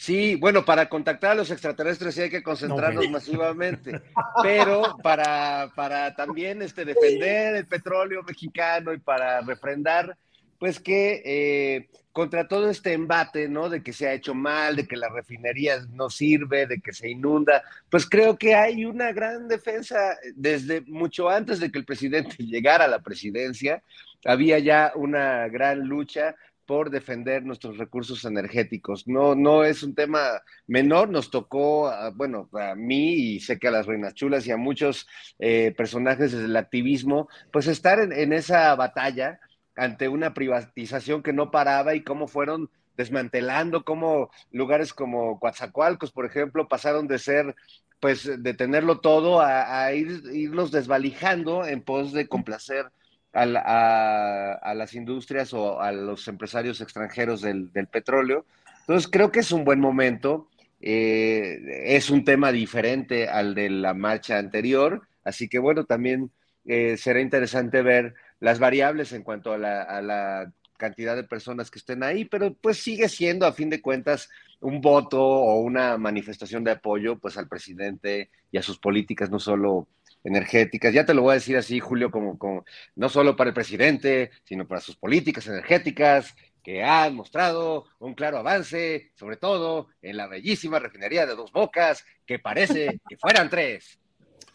Sí, 0.00 0.36
bueno, 0.36 0.64
para 0.64 0.88
contactar 0.88 1.32
a 1.32 1.34
los 1.34 1.50
extraterrestres 1.50 2.14
sí 2.14 2.22
hay 2.22 2.30
que 2.30 2.42
concentrarnos 2.42 3.06
masivamente, 3.10 4.00
pero 4.42 4.96
para, 5.02 5.70
para 5.76 6.14
también 6.14 6.62
este, 6.62 6.86
defender 6.86 7.56
el 7.56 7.66
petróleo 7.66 8.22
mexicano 8.22 8.94
y 8.94 8.98
para 8.98 9.42
refrendar, 9.42 10.16
pues 10.60 10.78
que 10.78 11.22
eh, 11.24 11.88
contra 12.12 12.46
todo 12.46 12.70
este 12.70 12.92
embate, 12.92 13.48
¿no? 13.48 13.68
De 13.68 13.82
que 13.82 13.92
se 13.92 14.06
ha 14.06 14.12
hecho 14.12 14.34
mal, 14.34 14.76
de 14.76 14.86
que 14.86 14.96
la 14.96 15.08
refinería 15.08 15.78
no 15.94 16.10
sirve, 16.10 16.66
de 16.66 16.80
que 16.80 16.92
se 16.92 17.08
inunda, 17.08 17.62
pues 17.88 18.08
creo 18.08 18.36
que 18.36 18.54
hay 18.54 18.84
una 18.84 19.10
gran 19.12 19.48
defensa 19.48 20.16
desde 20.36 20.82
mucho 20.82 21.28
antes 21.30 21.58
de 21.58 21.72
que 21.72 21.78
el 21.78 21.84
presidente 21.86 22.36
llegara 22.44 22.84
a 22.84 22.88
la 22.88 23.02
presidencia, 23.02 23.82
había 24.24 24.58
ya 24.58 24.92
una 24.94 25.48
gran 25.48 25.80
lucha 25.88 26.36
por 26.70 26.90
defender 26.90 27.42
nuestros 27.42 27.78
recursos 27.78 28.24
energéticos. 28.24 29.08
No, 29.08 29.34
no 29.34 29.64
es 29.64 29.82
un 29.82 29.96
tema 29.96 30.40
menor, 30.68 31.08
nos 31.08 31.28
tocó, 31.28 31.90
bueno, 32.14 32.48
a 32.52 32.76
mí 32.76 33.14
y 33.14 33.40
sé 33.40 33.58
que 33.58 33.66
a 33.66 33.72
las 33.72 33.86
Reinas 33.86 34.14
Chulas 34.14 34.46
y 34.46 34.52
a 34.52 34.56
muchos 34.56 35.08
eh, 35.40 35.74
personajes 35.76 36.30
del 36.30 36.54
activismo, 36.56 37.28
pues 37.50 37.66
estar 37.66 37.98
en, 37.98 38.32
esa 38.32 38.72
batalla 38.76 39.40
ante 39.76 40.08
una 40.08 40.34
privatización 40.34 41.22
que 41.22 41.32
no 41.32 41.50
paraba 41.50 41.94
y 41.94 42.02
cómo 42.02 42.28
fueron 42.28 42.70
desmantelando, 42.96 43.84
cómo 43.84 44.30
lugares 44.52 44.92
como 44.92 45.38
Coatzacoalcos, 45.38 46.12
por 46.12 46.26
ejemplo, 46.26 46.68
pasaron 46.68 47.08
de 47.08 47.18
ser, 47.18 47.54
pues, 47.98 48.42
de 48.42 48.54
tenerlo 48.54 49.00
todo 49.00 49.40
a, 49.40 49.84
a 49.84 49.92
ir, 49.94 50.22
irlos 50.32 50.70
desvalijando 50.70 51.64
en 51.64 51.82
pos 51.82 52.12
de 52.12 52.28
complacer 52.28 52.90
a, 53.32 54.72
las 54.74 54.94
industrias 54.94 55.52
o 55.52 55.80
a 55.80 55.92
los 55.92 56.26
empresarios 56.28 56.80
extranjeros 56.80 57.42
del, 57.42 57.70
petróleo. 57.90 58.44
Entonces, 58.80 59.10
creo 59.10 59.30
que 59.30 59.40
es 59.40 59.52
un 59.52 59.64
buen 59.64 59.80
momento. 59.80 60.48
Eh, 60.80 61.58
es 61.84 62.10
un 62.10 62.24
tema 62.24 62.52
diferente 62.52 63.28
al 63.28 63.54
de 63.54 63.68
la 63.68 63.92
marcha 63.92 64.38
anterior, 64.38 65.02
así 65.24 65.46
que 65.46 65.58
bueno, 65.58 65.84
también 65.84 66.30
eh, 66.64 66.96
será 66.96 67.20
interesante 67.20 67.82
ver 67.82 68.14
las 68.40 68.58
variables 68.58 69.12
en 69.12 69.22
cuanto 69.22 69.52
a 69.52 69.58
la, 69.58 70.52
cantidad 70.76 71.14
de 71.14 71.24
personas 71.24 71.70
que 71.70 71.78
estén 71.78 72.02
ahí, 72.02 72.24
pero 72.24 72.54
pues 72.54 72.78
sigue 72.78 73.10
siendo 73.10 73.44
a 73.44 73.52
fin 73.52 73.68
de 73.68 73.82
cuentas 73.82 74.30
un 74.60 74.80
voto 74.80 75.22
o 75.22 75.60
una 75.60 75.98
manifestación 75.98 76.64
de 76.64 76.70
apoyo 76.70 77.18
pues 77.18 77.36
al 77.36 77.48
presidente 77.48 78.30
y 78.50 78.56
a 78.56 78.62
sus 78.62 78.78
políticas, 78.78 79.28
no 79.28 79.38
solo 79.38 79.88
energéticas. 80.24 80.94
Ya 80.94 81.04
te 81.04 81.12
lo 81.12 81.20
voy 81.20 81.32
a 81.32 81.34
decir 81.34 81.58
así, 81.58 81.80
Julio, 81.80 82.10
como, 82.10 82.38
como 82.38 82.64
no 82.96 83.10
solo 83.10 83.36
para 83.36 83.48
el 83.48 83.54
presidente, 83.54 84.30
sino 84.42 84.66
para 84.66 84.80
sus 84.80 84.96
políticas 84.96 85.46
energéticas, 85.48 86.34
que 86.62 86.82
han 86.82 87.14
mostrado 87.14 87.86
un 87.98 88.14
claro 88.14 88.38
avance, 88.38 89.12
sobre 89.14 89.36
todo 89.36 89.88
en 90.02 90.16
la 90.16 90.26
bellísima 90.28 90.78
refinería 90.78 91.26
de 91.26 91.34
Dos 91.34 91.52
Bocas, 91.52 92.04
que 92.26 92.38
parece 92.38 93.00
que 93.08 93.16
fueran 93.16 93.50
tres. 93.50 93.98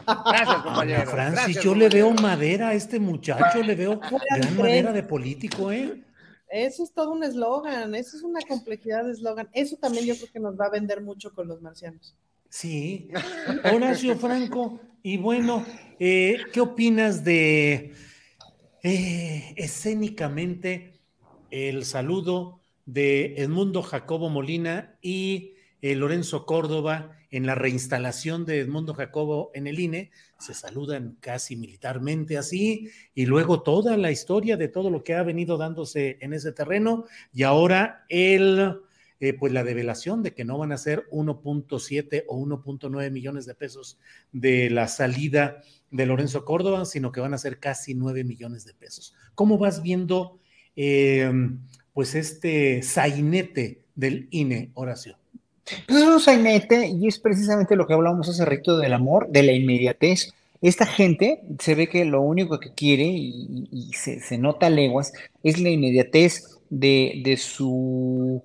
Gracias, 0.06 0.64
compañero. 0.64 1.10
Francis, 1.10 1.60
yo 1.62 1.76
le 1.76 1.90
veo 1.90 2.12
madera 2.12 2.70
a 2.70 2.74
este 2.74 3.00
muchacho, 3.00 3.62
le 3.64 3.76
veo 3.76 4.00
gran 4.30 4.58
madera 4.58 4.92
de 4.92 5.04
político, 5.04 5.72
¿eh? 5.72 6.04
Eso 6.50 6.84
es 6.84 6.94
todo 6.94 7.12
un 7.12 7.24
eslogan, 7.24 7.96
eso 7.96 8.16
es 8.16 8.24
una 8.24 8.40
complejidad 8.48 9.04
de 9.04 9.12
eslogan. 9.12 9.50
Eso 9.54 9.78
también 9.78 10.06
yo 10.06 10.16
creo 10.16 10.32
que 10.32 10.40
nos 10.40 10.60
va 10.60 10.66
a 10.66 10.70
vender 10.70 11.02
mucho 11.02 11.34
con 11.34 11.48
los 11.48 11.62
marcianos. 11.62 12.16
Sí. 12.50 13.10
Horacio 13.74 14.16
Franco, 14.16 14.80
y 15.04 15.18
bueno, 15.18 15.66
eh, 16.00 16.38
¿qué 16.54 16.62
opinas 16.62 17.24
de 17.24 17.94
eh, 18.84 19.54
escénicamente 19.58 21.00
el 21.52 21.86
saludo 21.86 22.62
de 22.86 23.36
Edmundo 23.38 23.82
Jacobo 23.82 24.30
Molina 24.30 24.98
y 25.02 25.56
eh, 25.82 25.96
Lorenzo 25.96 26.46
Córdoba 26.46 27.18
en 27.36 27.46
la 27.46 27.54
reinstalación 27.54 28.46
de 28.46 28.60
Edmundo 28.60 28.94
Jacobo 28.94 29.52
en 29.54 29.68
el 29.68 29.80
INE? 29.80 30.12
Se 30.40 30.54
saludan 30.54 31.18
casi 31.20 31.58
militarmente 31.58 32.38
así, 32.38 32.90
y 33.14 33.26
luego 33.26 33.62
toda 33.62 33.98
la 33.98 34.10
historia 34.10 34.56
de 34.56 34.70
todo 34.70 34.90
lo 34.90 35.04
que 35.04 35.16
ha 35.16 35.24
venido 35.24 35.58
dándose 35.58 36.18
en 36.22 36.32
ese 36.32 36.54
terreno, 36.54 37.06
y 37.34 37.44
ahora 37.44 38.06
el 38.08 38.80
eh, 39.20 39.34
pues 39.34 39.52
la 39.52 39.66
develación 39.66 40.24
de 40.24 40.34
que 40.34 40.46
no 40.46 40.58
van 40.58 40.72
a 40.72 40.78
ser 40.78 41.08
1.7 41.10 42.24
o 42.28 42.38
1.9 42.38 43.12
millones 43.12 43.46
de 43.46 43.56
pesos 43.56 44.00
de 44.32 44.70
la 44.70 44.88
salida 44.88 45.62
de 45.92 46.06
Lorenzo 46.06 46.46
Córdoba, 46.46 46.86
sino 46.86 47.12
que 47.12 47.20
van 47.20 47.34
a 47.34 47.38
ser 47.38 47.60
casi 47.60 47.96
9 47.96 48.24
millones 48.24 48.66
de 48.66 48.74
pesos. 48.74 49.14
¿Cómo 49.34 49.58
vas 49.58 49.82
viendo 49.82 50.40
eh, 50.78 51.32
pues 51.92 52.16
este 52.16 52.82
sainete 52.82 53.84
del 53.96 54.30
INE, 54.32 54.72
Horacio? 54.74 55.18
Pues 55.88 56.02
es 56.02 56.08
un 56.08 56.20
sainete 56.20 56.88
y 56.88 57.08
es 57.08 57.20
precisamente 57.20 57.76
lo 57.76 57.88
que 57.88 57.94
hablábamos 57.94 58.30
hace 58.30 58.46
rato 58.46 58.78
del 58.78 58.94
amor, 58.94 59.28
de 59.30 59.44
la 59.44 59.52
inmediatez. 59.52 60.34
Esta 60.62 60.86
gente 60.86 61.42
se 61.60 61.76
ve 61.76 61.88
que 61.88 62.06
lo 62.06 62.22
único 62.22 62.60
que 62.60 62.74
quiere 62.74 63.06
y, 63.06 63.92
se, 63.94 64.38
nota 64.38 64.70
leguas 64.70 65.14
es 65.44 65.60
la 65.60 65.70
inmediatez 65.70 66.60
de, 66.70 67.22
de 67.24 67.38
su 67.38 68.44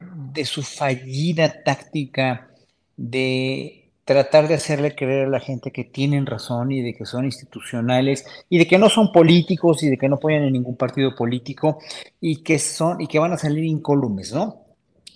de 0.00 0.44
su 0.44 0.62
fallida 0.62 1.62
táctica 1.62 2.50
de 2.96 3.90
tratar 4.04 4.48
de 4.48 4.54
hacerle 4.54 4.94
creer 4.94 5.26
a 5.26 5.30
la 5.30 5.40
gente 5.40 5.70
que 5.70 5.84
tienen 5.84 6.26
razón 6.26 6.72
y 6.72 6.82
de 6.82 6.94
que 6.94 7.06
son 7.06 7.24
institucionales 7.24 8.26
y 8.50 8.58
de 8.58 8.66
que 8.66 8.78
no 8.78 8.90
son 8.90 9.12
políticos 9.12 9.82
y 9.82 9.88
de 9.88 9.96
que 9.96 10.08
no 10.08 10.16
apoyan 10.16 10.42
en 10.42 10.52
ningún 10.52 10.76
partido 10.76 11.14
político 11.14 11.78
y 12.20 12.42
que 12.42 12.58
son 12.58 13.00
y 13.00 13.06
que 13.06 13.18
van 13.18 13.32
a 13.32 13.38
salir 13.38 13.64
incólumes, 13.64 14.32
¿no? 14.32 14.63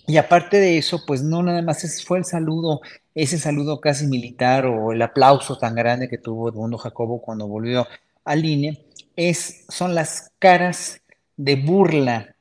Y 0.09 0.17
aparte 0.17 0.59
de 0.59 0.79
eso, 0.79 1.03
pues 1.05 1.21
no 1.21 1.43
nada 1.43 1.61
más 1.61 2.03
fue 2.03 2.17
el 2.17 2.25
saludo, 2.25 2.81
ese 3.13 3.37
saludo 3.37 3.79
casi 3.79 4.07
militar 4.07 4.65
o 4.65 4.91
el 4.91 5.03
aplauso 5.03 5.59
tan 5.59 5.75
grande 5.75 6.09
que 6.09 6.17
tuvo 6.17 6.49
Edmundo 6.49 6.79
Jacobo 6.79 7.21
cuando 7.21 7.47
volvió 7.47 7.85
al 8.25 8.43
INE, 8.43 8.83
es, 9.15 9.65
son 9.69 9.93
las 9.93 10.31
caras 10.39 10.99
de 11.37 11.57
burla 11.57 12.35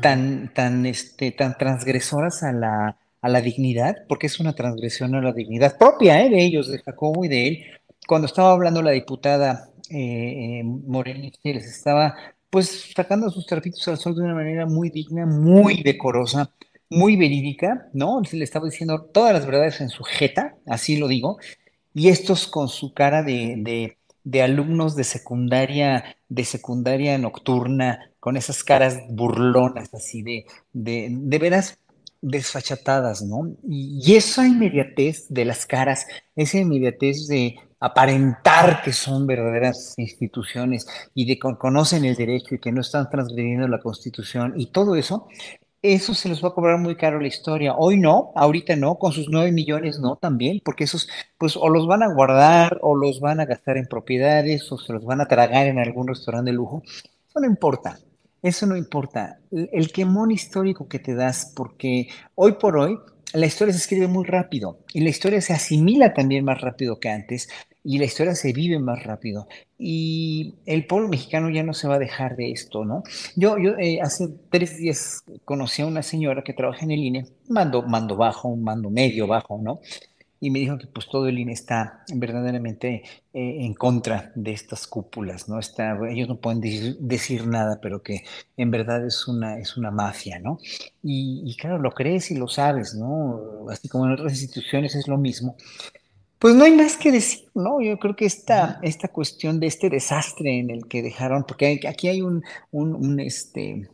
tan, 0.00 0.52
tan, 0.54 0.84
este, 0.84 1.30
tan 1.30 1.56
transgresoras 1.56 2.42
a 2.42 2.50
la, 2.50 2.98
a 3.20 3.28
la 3.28 3.40
dignidad, 3.40 3.98
porque 4.08 4.26
es 4.26 4.40
una 4.40 4.56
transgresión 4.56 5.14
a 5.14 5.22
la 5.22 5.32
dignidad 5.32 5.78
propia 5.78 6.20
¿eh? 6.20 6.30
de 6.30 6.42
ellos, 6.42 6.68
de 6.68 6.80
Jacobo 6.80 7.24
y 7.24 7.28
de 7.28 7.46
él. 7.46 7.64
Cuando 8.08 8.26
estaba 8.26 8.50
hablando 8.50 8.82
la 8.82 8.90
diputada 8.90 9.68
eh, 9.88 10.58
eh 10.58 10.64
Moreno, 10.64 11.30
les 11.44 11.64
estaba 11.64 12.16
pues 12.50 12.90
sacando 12.92 13.30
sus 13.30 13.46
trapitos 13.46 13.86
al 13.86 13.98
sol 13.98 14.16
de 14.16 14.22
una 14.22 14.34
manera 14.34 14.66
muy 14.66 14.90
digna, 14.90 15.26
muy 15.26 15.80
decorosa, 15.84 16.50
muy 16.92 17.16
verídica, 17.16 17.88
¿no? 17.92 18.20
Le 18.30 18.44
estaba 18.44 18.66
diciendo 18.66 19.02
todas 19.02 19.32
las 19.32 19.46
verdades 19.46 19.80
en 19.80 19.88
su 19.88 20.04
jeta, 20.04 20.56
así 20.66 20.96
lo 20.96 21.08
digo, 21.08 21.38
y 21.94 22.08
estos 22.08 22.46
con 22.46 22.68
su 22.68 22.94
cara 22.94 23.22
de, 23.22 23.96
de, 24.24 24.42
alumnos 24.42 24.96
de 24.96 25.04
secundaria, 25.04 26.16
de 26.28 26.44
secundaria 26.44 27.18
nocturna, 27.18 28.10
con 28.20 28.36
esas 28.36 28.62
caras 28.62 28.98
burlonas, 29.08 29.92
así 29.94 30.22
de, 30.22 30.46
de, 30.72 31.08
de 31.10 31.38
veras 31.38 31.78
desfachatadas, 32.22 33.22
¿no? 33.22 33.56
Y, 33.68 34.14
esa 34.14 34.46
inmediatez 34.46 35.26
de 35.28 35.44
las 35.44 35.66
caras, 35.66 36.06
esa 36.36 36.58
inmediatez 36.58 37.26
de 37.26 37.56
aparentar 37.80 38.80
que 38.82 38.92
son 38.92 39.26
verdaderas 39.26 39.94
instituciones 39.98 40.86
y 41.14 41.26
de 41.26 41.34
que 41.34 41.56
conocen 41.58 42.04
el 42.04 42.14
derecho 42.14 42.54
y 42.54 42.60
que 42.60 42.70
no 42.70 42.80
están 42.80 43.10
transgrediendo 43.10 43.66
la 43.66 43.80
constitución 43.80 44.54
y 44.56 44.66
todo 44.66 44.94
eso, 44.94 45.26
eso 45.82 46.14
se 46.14 46.28
los 46.28 46.42
va 46.42 46.48
a 46.48 46.54
cobrar 46.54 46.78
muy 46.78 46.96
caro 46.96 47.20
la 47.20 47.26
historia. 47.26 47.74
Hoy 47.76 47.98
no, 47.98 48.32
ahorita 48.36 48.76
no, 48.76 48.98
con 48.98 49.12
sus 49.12 49.28
nueve 49.28 49.50
millones 49.50 49.98
no 49.98 50.16
también, 50.16 50.60
porque 50.64 50.84
esos 50.84 51.08
pues 51.38 51.56
o 51.56 51.68
los 51.68 51.86
van 51.88 52.04
a 52.04 52.12
guardar 52.14 52.78
o 52.82 52.94
los 52.94 53.20
van 53.20 53.40
a 53.40 53.46
gastar 53.46 53.76
en 53.76 53.86
propiedades 53.86 54.70
o 54.70 54.78
se 54.78 54.92
los 54.92 55.04
van 55.04 55.20
a 55.20 55.26
tragar 55.26 55.66
en 55.66 55.80
algún 55.80 56.08
restaurante 56.08 56.52
de 56.52 56.56
lujo. 56.56 56.82
Eso 57.28 57.40
no 57.40 57.46
importa, 57.46 57.98
eso 58.42 58.66
no 58.66 58.76
importa. 58.76 59.40
El 59.50 59.90
quemón 59.90 60.30
histórico 60.30 60.88
que 60.88 61.00
te 61.00 61.14
das, 61.14 61.52
porque 61.56 62.08
hoy 62.36 62.52
por 62.52 62.76
hoy 62.76 62.98
la 63.34 63.46
historia 63.46 63.72
se 63.72 63.80
escribe 63.80 64.06
muy 64.06 64.24
rápido 64.24 64.78
y 64.92 65.00
la 65.00 65.10
historia 65.10 65.40
se 65.40 65.52
asimila 65.52 66.14
también 66.14 66.44
más 66.44 66.60
rápido 66.60 67.00
que 67.00 67.08
antes 67.08 67.48
y 67.84 67.98
la 67.98 68.04
historia 68.04 68.34
se 68.34 68.52
vive 68.52 68.78
más 68.78 69.02
rápido. 69.02 69.48
Y 69.78 70.54
el 70.66 70.86
pueblo 70.86 71.08
mexicano 71.08 71.50
ya 71.50 71.62
no 71.62 71.74
se 71.74 71.88
va 71.88 71.96
a 71.96 71.98
dejar 71.98 72.36
de 72.36 72.52
esto, 72.52 72.84
¿no? 72.84 73.02
Yo, 73.34 73.58
yo 73.58 73.72
eh, 73.78 74.00
hace 74.00 74.28
tres 74.50 74.78
días 74.78 75.24
conocí 75.44 75.82
a 75.82 75.86
una 75.86 76.02
señora 76.02 76.42
que 76.44 76.52
trabaja 76.52 76.84
en 76.84 76.92
el 76.92 77.00
INE, 77.00 77.26
mando, 77.48 77.82
mando 77.82 78.16
bajo, 78.16 78.54
mando 78.56 78.90
medio 78.90 79.26
bajo, 79.26 79.58
¿no? 79.60 79.80
Y 80.38 80.50
me 80.50 80.58
dijo 80.58 80.76
que 80.76 80.88
pues 80.88 81.06
todo 81.08 81.28
el 81.28 81.38
INE 81.38 81.52
está 81.52 82.04
verdaderamente 82.12 83.02
eh, 83.32 83.64
en 83.64 83.74
contra 83.74 84.32
de 84.34 84.52
estas 84.52 84.88
cúpulas, 84.88 85.48
¿no? 85.48 85.60
Está, 85.60 85.96
ellos 86.10 86.28
no 86.28 86.40
pueden 86.40 86.60
decir, 86.60 87.46
nada, 87.46 87.78
pero 87.80 88.02
que 88.02 88.24
en 88.56 88.70
verdad 88.72 89.06
es 89.06 89.28
una, 89.28 89.58
es 89.60 89.76
una 89.76 89.92
mafia, 89.92 90.40
¿no? 90.40 90.58
Y, 91.02 91.42
y 91.44 91.56
claro, 91.56 91.78
lo 91.78 91.92
crees 91.92 92.32
y 92.32 92.36
lo 92.36 92.48
sabes, 92.48 92.94
¿no? 92.94 93.66
Así 93.70 93.88
como 93.88 94.06
en 94.06 94.12
otras 94.12 94.32
instituciones 94.32 94.96
es 94.96 95.06
lo 95.06 95.16
mismo. 95.16 95.56
Pues 96.42 96.56
no 96.56 96.64
hay 96.64 96.72
más 96.72 96.96
que 96.96 97.12
decir, 97.12 97.48
¿no? 97.54 97.80
Yo 97.80 98.00
creo 98.00 98.16
que 98.16 98.24
esta, 98.24 98.80
esta 98.82 99.06
cuestión 99.06 99.60
de 99.60 99.68
este 99.68 99.88
desastre 99.88 100.58
en 100.58 100.70
el 100.70 100.88
que 100.88 101.00
dejaron, 101.00 101.44
porque 101.44 101.78
aquí 101.88 102.08
hay 102.08 102.20
un, 102.20 102.42
un, 102.72 103.20
este, 103.20 103.88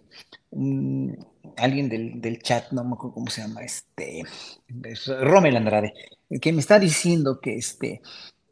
alguien 1.59 1.91
del, 1.91 2.39
chat, 2.41 2.73
no 2.73 2.85
me 2.85 2.95
acuerdo 2.95 3.17
cómo 3.17 3.27
se 3.29 3.43
llama, 3.43 3.61
este, 3.65 4.23
Romel 5.21 5.59
Andrade, 5.59 5.93
que 6.41 6.55
me 6.55 6.61
está 6.61 6.79
diciendo 6.79 7.39
que 7.39 7.57
este, 7.57 8.01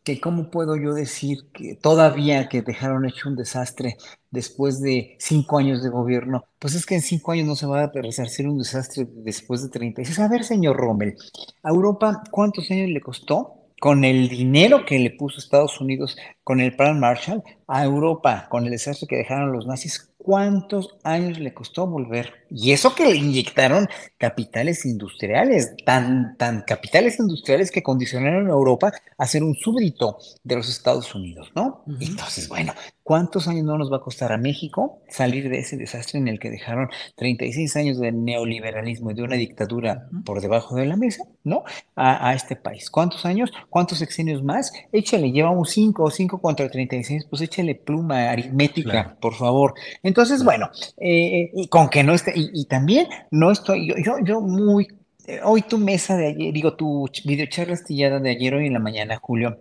que 0.04 0.20
cómo 0.20 0.50
puedo 0.50 0.76
yo 0.76 0.92
decir 0.92 1.50
que 1.54 1.74
todavía 1.74 2.50
que 2.50 2.60
dejaron 2.60 3.06
hecho 3.08 3.30
un 3.30 3.36
desastre 3.36 3.96
después 4.30 4.82
de 4.82 5.16
cinco 5.18 5.56
años 5.56 5.82
de 5.82 5.88
gobierno, 5.88 6.44
pues 6.58 6.74
es 6.74 6.84
que 6.84 6.96
en 6.96 7.00
cinco 7.00 7.32
años 7.32 7.46
no 7.46 7.56
se 7.56 7.64
va 7.64 7.84
a 7.84 7.90
resarcir 7.94 8.46
un 8.46 8.58
desastre 8.58 9.08
después 9.10 9.62
de 9.62 9.70
36. 9.70 10.18
A 10.18 10.28
ver, 10.28 10.44
señor 10.44 10.76
Rommel, 10.76 11.16
¿a 11.62 11.70
Europa 11.70 12.22
cuántos 12.30 12.70
años 12.70 12.90
le 12.90 13.00
costó? 13.00 13.55
Con 13.80 14.04
el 14.04 14.28
dinero 14.28 14.84
que 14.86 14.98
le 14.98 15.10
puso 15.10 15.38
Estados 15.38 15.80
Unidos 15.80 16.16
con 16.44 16.60
el 16.60 16.74
Plan 16.74 16.98
Marshall 16.98 17.42
a 17.66 17.84
Europa, 17.84 18.46
con 18.48 18.64
el 18.64 18.70
desastre 18.70 19.06
que 19.06 19.16
dejaron 19.16 19.52
los 19.52 19.66
nazis, 19.66 20.12
¿cuántos 20.16 20.96
años 21.04 21.38
le 21.38 21.52
costó 21.52 21.86
volver? 21.86 22.45
Y 22.50 22.72
eso 22.72 22.94
que 22.94 23.06
le 23.06 23.16
inyectaron 23.16 23.88
capitales 24.18 24.84
industriales, 24.86 25.74
tan, 25.84 26.36
tan 26.36 26.62
capitales 26.62 27.18
industriales 27.18 27.70
que 27.70 27.82
condicionaron 27.82 28.46
a 28.46 28.50
Europa 28.50 28.92
a 29.18 29.26
ser 29.26 29.42
un 29.42 29.54
súbdito 29.54 30.18
de 30.44 30.56
los 30.56 30.68
Estados 30.68 31.14
Unidos, 31.14 31.50
¿no? 31.54 31.84
Entonces, 32.00 32.48
bueno, 32.48 32.72
¿cuántos 33.02 33.48
años 33.48 33.64
no 33.64 33.78
nos 33.78 33.92
va 33.92 33.98
a 33.98 34.00
costar 34.00 34.32
a 34.32 34.38
México 34.38 35.00
salir 35.08 35.48
de 35.48 35.58
ese 35.58 35.76
desastre 35.76 36.18
en 36.18 36.28
el 36.28 36.38
que 36.38 36.50
dejaron 36.50 36.88
36 37.16 37.76
años 37.76 37.98
de 37.98 38.12
neoliberalismo 38.12 39.10
y 39.10 39.14
de 39.14 39.22
una 39.22 39.36
dictadura 39.36 40.08
por 40.24 40.40
debajo 40.40 40.76
de 40.76 40.86
la 40.86 40.96
mesa, 40.96 41.24
¿no? 41.44 41.64
A, 41.94 42.34
este 42.34 42.56
país. 42.56 42.90
¿Cuántos 42.90 43.24
años? 43.24 43.50
¿Cuántos 43.70 43.98
sexenios 43.98 44.42
más? 44.42 44.72
Échale, 44.92 45.30
llevamos 45.30 45.70
5 45.70 46.02
o 46.02 46.10
5 46.10 46.40
contra 46.40 46.68
36, 46.68 47.26
pues 47.28 47.42
échale 47.42 47.74
pluma 47.74 48.30
aritmética, 48.30 49.16
por 49.20 49.34
favor. 49.34 49.74
Entonces, 50.02 50.44
bueno, 50.44 50.70
eh, 50.98 51.50
y 51.54 51.68
con 51.68 51.88
que 51.88 52.02
no 52.02 52.14
esté 52.14 52.35
y, 52.36 52.64
también 52.66 53.08
no 53.30 53.50
estoy, 53.50 53.88
yo, 53.88 54.14
yo, 54.24 54.40
muy, 54.40 54.86
eh, 55.26 55.40
hoy 55.44 55.62
tu 55.62 55.78
mesa 55.78 56.16
de 56.16 56.28
ayer, 56.28 56.52
digo, 56.52 56.76
tu 56.76 57.06
videocharla 57.24 57.74
astillada 57.74 58.20
de 58.20 58.30
ayer 58.30 58.54
hoy 58.54 58.66
en 58.66 58.72
la 58.74 58.78
mañana, 58.78 59.18
Julio, 59.20 59.58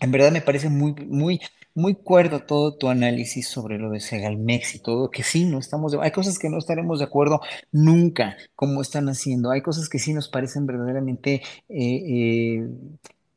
en 0.00 0.12
verdad 0.12 0.32
me 0.32 0.42
parece 0.42 0.68
muy, 0.68 0.94
muy, 0.94 1.40
muy 1.74 1.94
cuerdo 1.94 2.40
todo 2.40 2.76
tu 2.76 2.88
análisis 2.88 3.48
sobre 3.48 3.78
lo 3.78 3.90
de 3.90 4.00
Segalmex 4.00 4.74
y 4.74 4.78
todo, 4.80 5.10
que 5.10 5.22
sí, 5.22 5.44
no 5.44 5.58
estamos, 5.58 5.92
de, 5.92 5.98
hay 6.02 6.10
cosas 6.10 6.38
que 6.38 6.50
no 6.50 6.58
estaremos 6.58 6.98
de 6.98 7.06
acuerdo 7.06 7.40
nunca, 7.70 8.36
como 8.54 8.82
están 8.82 9.08
haciendo, 9.08 9.50
hay 9.50 9.62
cosas 9.62 9.88
que 9.88 9.98
sí 9.98 10.12
nos 10.12 10.28
parecen 10.28 10.66
verdaderamente, 10.66 11.42
eh, 11.68 12.58
eh, 12.58 12.68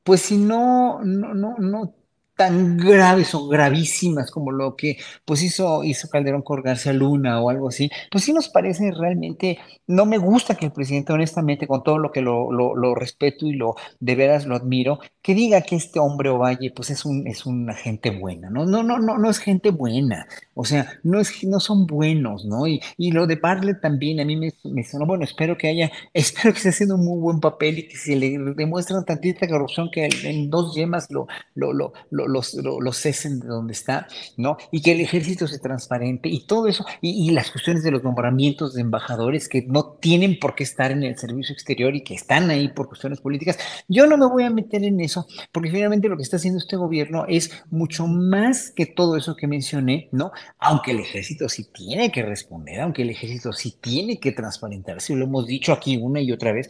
pues 0.03 0.21
si 0.21 0.37
no, 0.37 1.01
no, 1.03 1.33
no, 1.33 1.55
no 1.57 1.93
tan 2.35 2.77
graves 2.77 3.33
o 3.33 3.47
gravísimas 3.47 4.29
como 4.29 4.51
lo 4.51 4.75
que 4.75 4.97
pues 5.23 5.41
hizo, 5.41 5.83
hizo 5.83 6.09
Calderón 6.09 6.41
con 6.41 6.61
García 6.61 6.93
Luna 6.93 7.41
o 7.41 7.49
algo 7.49 7.69
así, 7.69 7.89
pues 8.11 8.23
sí 8.23 8.33
nos 8.33 8.49
parece 8.49 8.91
realmente, 8.91 9.57
no 9.87 10.05
me 10.05 10.17
gusta 10.17 10.55
que 10.55 10.65
el 10.65 10.71
presidente 10.71 11.13
honestamente, 11.13 11.67
con 11.67 11.83
todo 11.83 11.97
lo 11.97 12.11
que 12.11 12.21
lo, 12.21 12.51
lo, 12.51 12.95
respeto 12.95 13.45
y 13.45 13.53
lo 13.53 13.75
de 13.99 14.15
veras 14.15 14.45
lo 14.45 14.55
admiro, 14.55 14.99
que 15.21 15.33
diga 15.33 15.61
que 15.61 15.75
este 15.75 15.99
hombre 15.99 16.29
Ovalle 16.29 16.71
pues 16.71 16.89
es 16.89 17.05
un, 17.05 17.27
es 17.27 17.45
una 17.45 17.73
gente 17.73 18.09
buena, 18.11 18.49
¿no? 18.49 18.65
No, 18.65 18.83
no, 18.83 18.99
no, 18.99 19.17
no 19.17 19.29
es 19.29 19.39
gente 19.39 19.71
buena, 19.71 20.27
o 20.53 20.65
sea, 20.65 20.99
no, 21.03 21.19
es, 21.19 21.43
no 21.43 21.59
son 21.59 21.87
buenos, 21.87 22.45
¿no? 22.45 22.67
Y, 22.67 22.81
y 22.97 23.11
lo 23.11 23.27
de 23.27 23.35
Bartlett 23.35 23.81
también, 23.81 24.19
a 24.19 24.25
mí 24.25 24.35
me, 24.35 24.83
sonó, 24.83 25.05
bueno, 25.05 25.23
espero 25.23 25.57
que 25.57 25.67
haya, 25.67 25.91
espero 26.13 26.51
que 26.51 26.57
esté 26.57 26.69
haciendo 26.69 26.95
un 26.95 27.05
muy 27.05 27.19
buen 27.19 27.39
papel 27.39 27.79
y 27.79 27.87
que 27.87 27.97
se 27.97 28.15
le 28.15 28.37
demuestre 28.55 28.95
tantita 29.05 29.47
corrupción 29.47 29.89
que 29.91 30.09
en 30.23 30.49
dos 30.49 30.75
yemas 30.75 31.09
lo, 31.11 31.27
lo, 31.53 31.73
lo 31.73 32.24
los, 32.27 32.53
los 32.53 32.97
cesen 32.97 33.39
de 33.39 33.47
donde 33.47 33.73
está, 33.73 34.07
¿no? 34.37 34.57
Y 34.71 34.81
que 34.81 34.91
el 34.91 35.01
ejército 35.01 35.47
se 35.47 35.59
transparente 35.59 36.29
y 36.29 36.45
todo 36.45 36.67
eso, 36.67 36.85
y, 37.01 37.31
las 37.31 37.51
cuestiones 37.51 37.83
de 37.83 37.91
los 37.91 38.03
nombramientos 38.03 38.73
de 38.73 38.81
embajadores 38.81 39.49
que 39.49 39.63
no 39.63 39.97
tienen 39.99 40.39
por 40.39 40.55
qué 40.55 40.63
estar 40.63 40.91
en 40.91 41.03
el 41.03 41.17
servicio 41.17 41.53
exterior 41.53 41.95
y 41.95 42.03
que 42.03 42.13
están 42.13 42.49
ahí 42.49 42.69
por 42.69 42.87
cuestiones 42.87 43.19
políticas. 43.19 43.57
Yo 43.87 44.07
no 44.07 44.17
me 44.17 44.27
voy 44.27 44.43
a 44.43 44.49
meter 44.49 44.83
en 44.83 45.01
eso, 45.01 45.27
porque 45.51 45.71
finalmente 45.71 46.07
lo 46.07 46.15
que 46.15 46.23
está 46.23 46.37
haciendo 46.37 46.59
este 46.59 46.77
gobierno 46.77 47.25
es 47.27 47.51
mucho 47.69 48.07
más 48.07 48.71
que 48.71 48.85
todo 48.85 49.17
eso 49.17 49.35
que 49.35 49.47
mencioné, 49.47 50.07
¿no? 50.11 50.31
Aunque 50.59 50.91
el 50.91 50.99
ejército 50.99 51.49
sí 51.49 51.67
tiene 51.73 52.11
que 52.11 52.23
responder, 52.23 52.81
aunque 52.81 53.01
el 53.01 53.09
ejército 53.09 53.51
sí 53.51 53.77
tiene 53.81 54.19
que 54.19 54.31
transparentarse, 54.31 55.15
lo 55.15 55.25
hemos 55.25 55.47
dicho 55.47 55.73
aquí 55.73 55.97
una 55.97 56.21
y 56.21 56.31
otra 56.31 56.51
vez, 56.51 56.69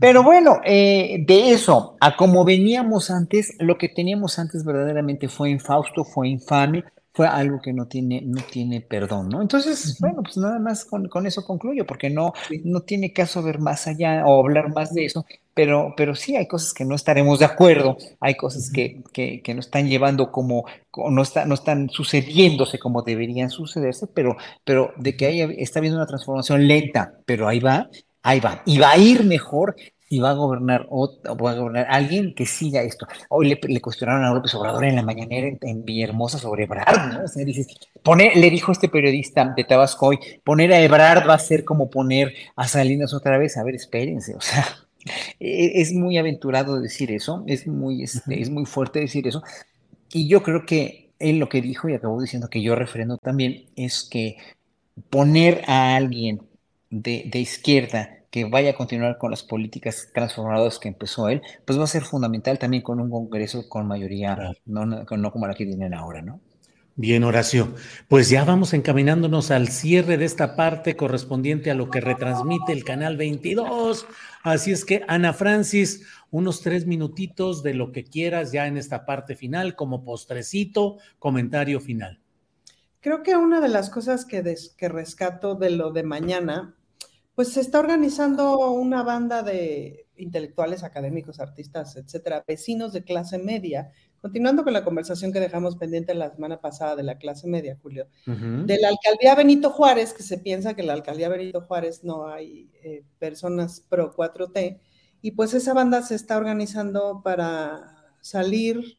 pero 0.00 0.22
bueno, 0.22 0.60
eh, 0.64 1.22
de 1.26 1.52
eso, 1.52 1.96
a 2.00 2.16
como 2.16 2.44
veníamos 2.44 3.10
antes, 3.10 3.54
lo 3.58 3.76
que 3.76 3.88
teníamos 3.88 4.38
antes 4.38 4.64
verdaderamente 4.64 5.28
fue 5.28 5.50
infausto, 5.50 6.04
fue 6.04 6.28
infame, 6.28 6.84
fue 7.12 7.26
algo 7.26 7.60
que 7.60 7.72
no 7.72 7.86
tiene, 7.86 8.22
no 8.24 8.40
tiene 8.50 8.80
perdón, 8.80 9.28
¿no? 9.28 9.42
Entonces, 9.42 9.98
bueno, 10.00 10.22
pues 10.22 10.36
nada 10.36 10.58
más 10.58 10.84
con, 10.84 11.26
eso 11.26 11.44
concluyo, 11.44 11.84
porque 11.84 12.08
no, 12.08 12.32
no 12.64 12.80
tiene 12.80 13.12
caso 13.12 13.42
ver 13.42 13.58
más 13.58 13.86
allá 13.86 14.24
o 14.26 14.40
hablar 14.40 14.72
más 14.72 14.94
de 14.94 15.04
eso, 15.04 15.26
pero, 15.52 15.92
pero 15.96 16.14
sí 16.14 16.36
hay 16.36 16.46
cosas 16.46 16.72
que 16.72 16.84
no 16.84 16.94
estaremos 16.94 17.40
de 17.40 17.44
acuerdo, 17.44 17.98
hay 18.20 18.36
cosas 18.36 18.70
que, 18.72 19.02
que, 19.12 19.42
que 19.42 19.54
no 19.54 19.60
están 19.60 19.88
llevando 19.88 20.30
como, 20.30 20.64
no, 21.10 21.20
está, 21.22 21.44
no 21.44 21.54
están 21.54 21.90
sucediéndose 21.90 22.78
como 22.78 23.02
deberían 23.02 23.50
sucederse, 23.50 24.06
pero, 24.06 24.36
pero 24.64 24.92
de 24.96 25.16
que 25.16 25.26
haya, 25.26 25.44
está 25.58 25.80
habiendo 25.80 25.98
una 25.98 26.06
transformación 26.06 26.66
lenta, 26.66 27.18
pero 27.26 27.48
ahí 27.48 27.60
va, 27.60 27.90
ahí 28.22 28.40
va. 28.40 28.62
Y 28.64 28.78
va 28.78 28.92
a 28.92 28.98
ir 28.98 29.24
mejor 29.24 29.76
y 30.12 30.18
va 30.18 30.30
a 30.30 30.34
gobernar 30.34 30.86
o, 30.90 31.08
va 31.36 31.52
a 31.52 31.54
gobernar 31.54 31.86
alguien 31.88 32.34
que 32.34 32.44
siga 32.44 32.82
esto. 32.82 33.06
Hoy 33.28 33.48
le, 33.48 33.80
cuestionaron 33.80 34.24
a 34.24 34.34
López 34.34 34.52
Obrador 34.56 34.84
en 34.84 34.96
la 34.96 35.02
mañanera 35.02 35.56
en, 35.60 35.84
Villahermosa 35.84 36.38
sobre 36.38 36.64
Ebrard, 36.64 37.12
¿no? 37.12 37.24
O 37.24 37.28
sea, 37.28 37.44
dices, 37.44 37.68
le 38.34 38.50
dijo 38.50 38.72
este 38.72 38.88
periodista 38.88 39.54
de 39.56 39.62
Tabasco 39.62 40.08
hoy, 40.08 40.18
poner 40.42 40.72
a 40.72 40.80
Ebrard 40.80 41.28
va 41.28 41.34
a 41.34 41.38
ser 41.38 41.64
como 41.64 41.90
poner 41.90 42.34
a 42.56 42.66
Salinas 42.66 43.14
otra 43.14 43.38
vez. 43.38 43.56
A 43.56 43.62
ver, 43.62 43.76
espérense, 43.76 44.34
o 44.34 44.40
sea, 44.40 44.66
e, 45.38 45.80
es 45.80 45.92
muy 45.92 46.18
aventurado 46.18 46.80
decir 46.80 47.12
eso, 47.12 47.44
es 47.46 47.68
muy, 47.68 48.02
este, 48.02 48.42
es 48.42 48.50
muy 48.50 48.66
fuerte 48.66 48.98
decir 48.98 49.28
eso. 49.28 49.44
Y 50.12 50.26
yo 50.26 50.42
creo 50.42 50.66
que 50.66 51.12
él 51.20 51.38
lo 51.38 51.48
que 51.48 51.62
dijo 51.62 51.88
y 51.88 51.94
acabó 51.94 52.20
diciendo 52.20 52.48
que 52.48 52.62
yo 52.62 52.74
refrendo 52.74 53.16
también 53.16 53.66
es 53.76 54.02
que 54.02 54.38
poner 55.08 55.62
a 55.68 55.94
alguien 55.94 56.49
de, 56.90 57.24
de 57.30 57.38
izquierda 57.38 58.20
que 58.30 58.44
vaya 58.44 58.70
a 58.70 58.74
continuar 58.74 59.18
con 59.18 59.30
las 59.30 59.42
políticas 59.42 60.08
transformadoras 60.14 60.78
que 60.78 60.88
empezó 60.88 61.28
él, 61.28 61.42
pues 61.64 61.78
va 61.78 61.84
a 61.84 61.88
ser 61.88 62.02
fundamental 62.02 62.58
también 62.58 62.82
con 62.82 63.00
un 63.00 63.10
Congreso 63.10 63.68
con 63.68 63.86
mayoría, 63.86 64.52
no, 64.66 64.86
no, 64.86 65.32
como 65.32 65.46
la 65.46 65.54
que 65.54 65.66
tienen 65.66 65.94
ahora, 65.94 66.22
¿no? 66.22 66.40
Bien, 66.96 67.24
Horacio. 67.24 67.74
Pues 68.08 68.28
ya 68.28 68.44
vamos 68.44 68.74
encaminándonos 68.74 69.50
al 69.50 69.68
cierre 69.68 70.18
de 70.18 70.26
esta 70.26 70.54
parte 70.54 70.96
correspondiente 70.96 71.70
a 71.70 71.74
lo 71.74 71.88
que 71.88 72.00
retransmite 72.00 72.72
el 72.72 72.84
canal 72.84 73.16
22. 73.16 74.06
Así 74.42 74.70
es 74.70 74.84
que, 74.84 75.02
Ana 75.08 75.32
Francis, 75.32 76.04
unos 76.30 76.60
tres 76.60 76.86
minutitos 76.86 77.62
de 77.62 77.74
lo 77.74 77.90
que 77.90 78.04
quieras 78.04 78.52
ya 78.52 78.66
en 78.66 78.76
esta 78.76 79.06
parte 79.06 79.34
final, 79.34 79.76
como 79.76 80.04
postrecito, 80.04 80.98
comentario 81.18 81.80
final. 81.80 82.20
Creo 83.00 83.22
que 83.22 83.34
una 83.34 83.60
de 83.60 83.68
las 83.68 83.88
cosas 83.88 84.26
que, 84.26 84.42
que 84.76 84.88
rescato 84.88 85.54
de 85.54 85.70
lo 85.70 85.92
de 85.92 86.02
mañana 86.02 86.76
pues 87.34 87.52
se 87.52 87.60
está 87.60 87.78
organizando 87.78 88.70
una 88.72 89.02
banda 89.02 89.42
de 89.42 90.06
intelectuales, 90.16 90.82
académicos, 90.82 91.40
artistas, 91.40 91.96
etcétera, 91.96 92.44
vecinos 92.46 92.92
de 92.92 93.04
clase 93.04 93.38
media, 93.38 93.90
continuando 94.20 94.64
con 94.64 94.72
la 94.72 94.84
conversación 94.84 95.32
que 95.32 95.40
dejamos 95.40 95.76
pendiente 95.76 96.14
la 96.14 96.30
semana 96.30 96.60
pasada 96.60 96.96
de 96.96 97.02
la 97.02 97.16
clase 97.16 97.46
media, 97.48 97.78
Julio, 97.82 98.06
de 98.26 98.78
la 98.78 98.88
alcaldía 98.88 99.34
Benito 99.34 99.70
Juárez, 99.70 100.12
que 100.12 100.22
se 100.22 100.38
piensa 100.38 100.74
que 100.74 100.82
en 100.82 100.88
la 100.88 100.92
alcaldía 100.92 101.28
Benito 101.28 101.62
Juárez 101.62 102.04
no 102.04 102.28
hay 102.28 102.70
eh, 102.82 103.04
personas 103.18 103.84
pro 103.88 104.14
4T, 104.14 104.78
y 105.22 105.30
pues 105.32 105.54
esa 105.54 105.74
banda 105.74 106.02
se 106.02 106.14
está 106.14 106.36
organizando 106.36 107.22
para 107.22 108.14
salir 108.20 108.98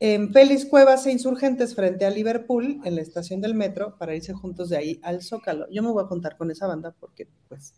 en 0.00 0.32
Félix 0.32 0.64
Cuevas 0.64 1.06
e 1.06 1.12
Insurgentes 1.12 1.74
frente 1.74 2.06
a 2.06 2.10
Liverpool, 2.10 2.80
en 2.84 2.96
la 2.96 3.02
estación 3.02 3.42
del 3.42 3.54
metro, 3.54 3.98
para 3.98 4.16
irse 4.16 4.32
juntos 4.32 4.70
de 4.70 4.78
ahí 4.78 5.00
al 5.02 5.22
Zócalo. 5.22 5.66
Yo 5.70 5.82
me 5.82 5.90
voy 5.90 6.02
a 6.02 6.08
contar 6.08 6.38
con 6.38 6.50
esa 6.50 6.66
banda 6.66 6.96
porque, 6.98 7.28
pues, 7.48 7.74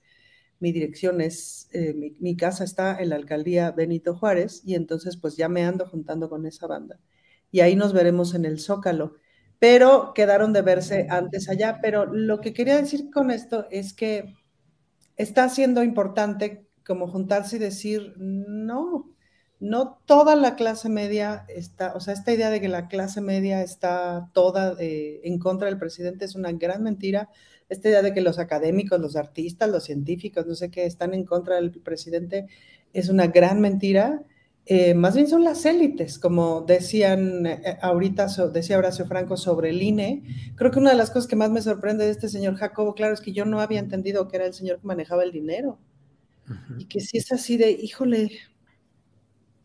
mi 0.60 0.70
dirección 0.70 1.20
es, 1.20 1.68
eh, 1.72 2.14
mi, 2.20 2.36
casa 2.36 2.62
está 2.62 2.96
en 3.00 3.08
la 3.08 3.16
alcaldía 3.16 3.72
Benito 3.72 4.14
Juárez 4.14 4.62
y 4.64 4.76
entonces, 4.76 5.16
pues, 5.16 5.36
ya 5.36 5.48
me 5.48 5.64
ando 5.64 5.84
juntando 5.88 6.30
con 6.30 6.46
esa 6.46 6.68
banda. 6.68 7.00
Y 7.50 7.58
ahí 7.60 7.74
nos 7.74 7.92
veremos 7.92 8.34
en 8.34 8.44
el 8.44 8.60
Zócalo. 8.60 9.16
Pero 9.58 10.12
quedaron 10.14 10.52
de 10.52 10.62
verse 10.62 11.08
antes 11.10 11.48
allá. 11.48 11.80
Pero 11.82 12.06
lo 12.06 12.40
que 12.40 12.52
quería 12.52 12.76
decir 12.76 13.10
con 13.10 13.32
esto 13.32 13.66
es 13.70 13.94
que 13.94 14.32
está 15.16 15.48
siendo 15.48 15.82
importante 15.82 16.68
como 16.84 17.08
juntarse 17.08 17.56
y 17.56 17.58
decir, 17.58 18.14
no, 18.16 19.12
no 19.62 20.00
toda 20.06 20.34
la 20.34 20.56
clase 20.56 20.88
media 20.88 21.44
está, 21.48 21.94
o 21.94 22.00
sea, 22.00 22.14
esta 22.14 22.32
idea 22.32 22.50
de 22.50 22.60
que 22.60 22.68
la 22.68 22.88
clase 22.88 23.20
media 23.20 23.62
está 23.62 24.28
toda 24.32 24.74
eh, 24.80 25.20
en 25.22 25.38
contra 25.38 25.68
del 25.68 25.78
presidente 25.78 26.24
es 26.24 26.34
una 26.34 26.50
gran 26.50 26.82
mentira. 26.82 27.30
Esta 27.68 27.88
idea 27.88 28.02
de 28.02 28.12
que 28.12 28.22
los 28.22 28.40
académicos, 28.40 29.00
los 29.00 29.14
artistas, 29.14 29.70
los 29.70 29.84
científicos, 29.84 30.46
no 30.48 30.56
sé 30.56 30.68
qué, 30.72 30.84
están 30.84 31.14
en 31.14 31.24
contra 31.24 31.54
del 31.54 31.70
presidente 31.70 32.48
es 32.92 33.08
una 33.08 33.28
gran 33.28 33.60
mentira. 33.60 34.24
Eh, 34.66 34.94
más 34.94 35.14
bien 35.14 35.28
son 35.28 35.44
las 35.44 35.64
élites, 35.64 36.18
como 36.18 36.62
decían 36.62 37.46
eh, 37.46 37.78
ahorita, 37.82 38.26
decía 38.52 38.78
Horacio 38.78 39.06
Franco 39.06 39.36
sobre 39.36 39.70
el 39.70 39.80
INE. 39.80 40.24
Creo 40.56 40.72
que 40.72 40.80
una 40.80 40.90
de 40.90 40.96
las 40.96 41.10
cosas 41.12 41.28
que 41.28 41.36
más 41.36 41.52
me 41.52 41.62
sorprende 41.62 42.04
de 42.04 42.10
este 42.10 42.28
señor 42.28 42.56
Jacobo, 42.56 42.96
claro, 42.96 43.14
es 43.14 43.20
que 43.20 43.32
yo 43.32 43.44
no 43.44 43.60
había 43.60 43.78
entendido 43.78 44.26
que 44.26 44.38
era 44.38 44.46
el 44.46 44.54
señor 44.54 44.80
que 44.80 44.88
manejaba 44.88 45.22
el 45.22 45.30
dinero. 45.30 45.78
Y 46.76 46.86
que 46.86 47.00
si 47.00 47.18
es 47.18 47.30
así 47.30 47.56
de, 47.56 47.70
híjole, 47.70 48.28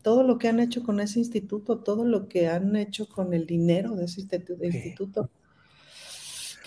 todo 0.08 0.22
lo 0.22 0.38
que 0.38 0.48
han 0.48 0.58
hecho 0.58 0.82
con 0.82 1.00
ese 1.00 1.18
instituto, 1.18 1.80
todo 1.80 2.02
lo 2.02 2.28
que 2.28 2.48
han 2.48 2.74
hecho 2.76 3.06
con 3.10 3.34
el 3.34 3.44
dinero 3.44 3.94
de 3.94 4.06
ese 4.06 4.22
instituto. 4.22 5.28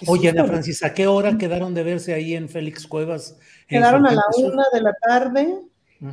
Oye, 0.06 0.30
Ana 0.30 0.46
Francis, 0.46 0.84
¿a 0.84 0.94
qué 0.94 1.08
hora 1.08 1.40
quedaron 1.40 1.74
de 1.74 1.82
verse 1.82 2.14
ahí 2.14 2.36
en 2.36 2.50
Félix 2.50 2.86
Cuevas? 2.86 3.40
Quedaron 3.68 4.06
a 4.06 4.12
la 4.12 4.22
una 4.38 4.66
de 4.72 4.82
la 4.82 4.94
tarde. 4.94 5.58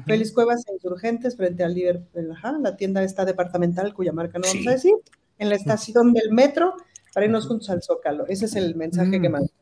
Félix 0.06 0.32
Cuevas 0.32 0.64
e 0.68 0.72
Insurgentes 0.72 1.36
frente 1.36 1.62
al 1.62 1.74
Liverpool, 1.74 2.34
la 2.62 2.76
tienda 2.78 3.02
está 3.02 3.26
departamental 3.26 3.92
cuya 3.92 4.14
marca 4.14 4.38
no 4.38 4.48
vamos 4.48 4.66
a 4.66 4.70
decir, 4.70 4.94
en 5.36 5.50
la 5.50 5.56
estación 5.56 6.14
del 6.14 6.30
metro 6.30 6.76
para 7.12 7.26
irnos 7.26 7.46
juntos 7.46 7.68
al 7.68 7.82
Zócalo. 7.82 8.26
Ese 8.26 8.46
es 8.46 8.56
el 8.56 8.74
mensaje 8.74 9.20
que 9.20 9.28
mm. 9.28 9.32
mandó. 9.32 9.52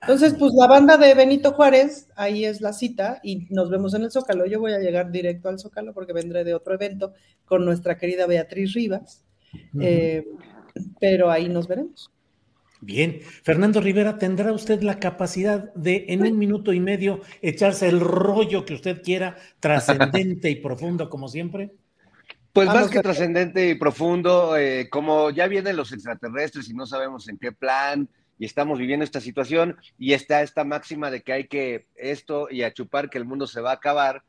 Entonces, 0.00 0.34
pues 0.38 0.52
la 0.54 0.66
banda 0.66 0.96
de 0.96 1.14
Benito 1.14 1.52
Juárez, 1.52 2.08
ahí 2.16 2.44
es 2.44 2.60
la 2.60 2.72
cita 2.72 3.20
y 3.22 3.46
nos 3.50 3.70
vemos 3.70 3.94
en 3.94 4.04
el 4.04 4.10
Zócalo. 4.10 4.46
Yo 4.46 4.60
voy 4.60 4.72
a 4.72 4.78
llegar 4.78 5.10
directo 5.10 5.48
al 5.48 5.58
Zócalo 5.58 5.92
porque 5.92 6.12
vendré 6.12 6.44
de 6.44 6.54
otro 6.54 6.74
evento 6.74 7.14
con 7.44 7.64
nuestra 7.64 7.96
querida 7.96 8.26
Beatriz 8.26 8.74
Rivas, 8.74 9.24
eh, 9.80 10.26
pero 11.00 11.30
ahí 11.30 11.48
nos 11.48 11.66
veremos. 11.66 12.10
Bien, 12.80 13.20
Fernando 13.42 13.80
Rivera, 13.80 14.18
¿tendrá 14.18 14.52
usted 14.52 14.82
la 14.82 15.00
capacidad 15.00 15.72
de 15.74 16.04
en 16.08 16.22
un 16.22 16.38
minuto 16.38 16.72
y 16.72 16.80
medio 16.80 17.20
echarse 17.40 17.88
el 17.88 18.00
rollo 18.00 18.64
que 18.64 18.74
usted 18.74 19.02
quiera, 19.02 19.36
trascendente 19.60 20.50
y 20.50 20.56
profundo 20.56 21.08
como 21.08 21.28
siempre? 21.28 21.72
Pues 22.52 22.68
más 22.68 22.88
que 22.88 23.00
trascendente 23.00 23.68
y 23.68 23.74
profundo, 23.74 24.56
eh, 24.56 24.88
como 24.90 25.30
ya 25.30 25.46
vienen 25.46 25.76
los 25.76 25.92
extraterrestres 25.92 26.70
y 26.70 26.74
no 26.74 26.86
sabemos 26.86 27.28
en 27.28 27.38
qué 27.38 27.52
plan, 27.52 28.08
y 28.38 28.44
estamos 28.44 28.78
viviendo 28.78 29.04
esta 29.04 29.20
situación 29.20 29.76
y 29.98 30.12
está 30.12 30.42
esta 30.42 30.64
máxima 30.64 31.10
de 31.10 31.22
que 31.22 31.32
hay 31.32 31.46
que 31.46 31.86
esto 31.96 32.48
y 32.50 32.62
a 32.62 32.72
chupar 32.72 33.08
que 33.08 33.18
el 33.18 33.24
mundo 33.24 33.46
se 33.46 33.60
va 33.60 33.70
a 33.70 33.74
acabar. 33.74 34.22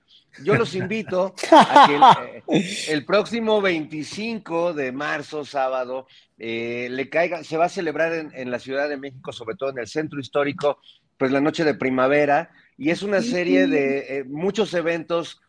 Yo 0.43 0.55
los 0.55 0.76
invito 0.76 1.34
a 1.51 1.88
que 1.88 2.91
el, 2.91 2.99
eh, 2.99 3.05
próximo 3.05 3.62
25 3.62 4.74
de 4.74 4.91
marzo, 4.91 5.43
sábado, 5.43 6.08
eh, 6.38 6.88
le 6.91 7.10
caiga, 7.10 7.43
se 7.43 7.58
va 7.58 7.66
a 7.66 7.70
celebrar 7.70 8.14
en, 8.14 8.51
la 8.51 8.60
Ciudad 8.60 8.88
de 8.88 8.97
México, 8.97 9.32
sobre 9.32 9.55
todo 9.55 9.72
en 9.72 9.80
el 9.80 9.88
centro 9.88 10.20
histórico, 10.20 10.80
pues 11.18 11.32
la 11.32 11.41
noche 11.41 11.64
de 11.64 11.74
primavera, 11.74 12.51
y 12.78 12.91
es 12.91 13.01
una 13.01 13.22
serie 13.22 13.68
de 13.68 14.20
eh, 14.20 14.24
muchos 14.26 14.74
eventos 14.74 15.41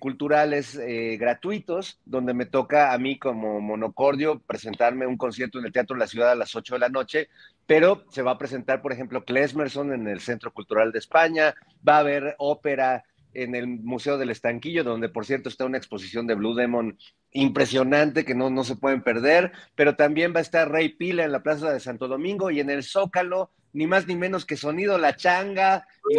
culturales 0.00 0.76
gratuitos, 1.18 2.00
donde 2.04 2.34
me 2.34 2.46
toca 2.46 2.92
a 2.92 2.98
mí 2.98 3.18
como 3.18 3.60
monocordio 3.60 4.40
presentarme 4.40 5.06
un 5.06 5.16
concierto 5.16 5.58
en 5.58 5.66
el 5.66 5.72
Teatro 5.72 5.94
de 5.94 6.00
la 6.00 6.06
Ciudad 6.08 6.32
a 6.32 6.34
las 6.34 6.56
8 6.56 6.74
de 6.74 6.80
la 6.80 6.88
noche, 6.88 7.28
pero 7.66 8.04
se 8.10 8.22
va 8.22 8.32
a 8.32 8.38
presentar, 8.38 8.82
por 8.82 8.92
ejemplo, 8.92 9.24
Klesmerson 9.24 9.92
en 9.92 10.08
el 10.08 10.20
Centro 10.20 10.52
Cultural 10.52 10.90
de 10.90 10.98
España, 10.98 11.54
va 11.86 11.96
a 11.96 12.00
haber 12.00 12.34
ópera 12.38 13.04
en 13.42 13.54
el 13.54 13.66
Museo 13.66 14.18
del 14.18 14.30
Estanquillo, 14.30 14.84
donde 14.84 15.08
por 15.08 15.26
cierto 15.26 15.48
está 15.48 15.64
una 15.64 15.78
exposición 15.78 16.26
de 16.26 16.34
Blue 16.34 16.54
Demon 16.54 16.98
impresionante 17.32 18.24
que 18.24 18.34
no, 18.34 18.50
no 18.50 18.64
se 18.64 18.76
pueden 18.76 19.02
perder, 19.02 19.52
pero 19.74 19.96
también 19.96 20.32
va 20.34 20.38
a 20.38 20.42
estar 20.42 20.70
Rey 20.70 20.90
Pila 20.90 21.24
en 21.24 21.32
la 21.32 21.42
Plaza 21.42 21.72
de 21.72 21.80
Santo 21.80 22.08
Domingo 22.08 22.50
y 22.50 22.60
en 22.60 22.70
el 22.70 22.82
Zócalo, 22.82 23.50
ni 23.72 23.86
más 23.86 24.06
ni 24.06 24.16
menos 24.16 24.46
que 24.46 24.56
Sonido 24.56 24.98
La 24.98 25.16
Changa 25.16 25.86
y 26.08 26.14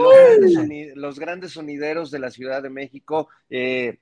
los, 0.95 1.19
grandes, 1.19 1.53
sonideros 1.53 2.11
de 2.11 2.19
la 2.19 2.29
Ciudad 2.31 2.61
de 2.61 2.69
México. 2.69 3.29
Eh, 3.49 3.97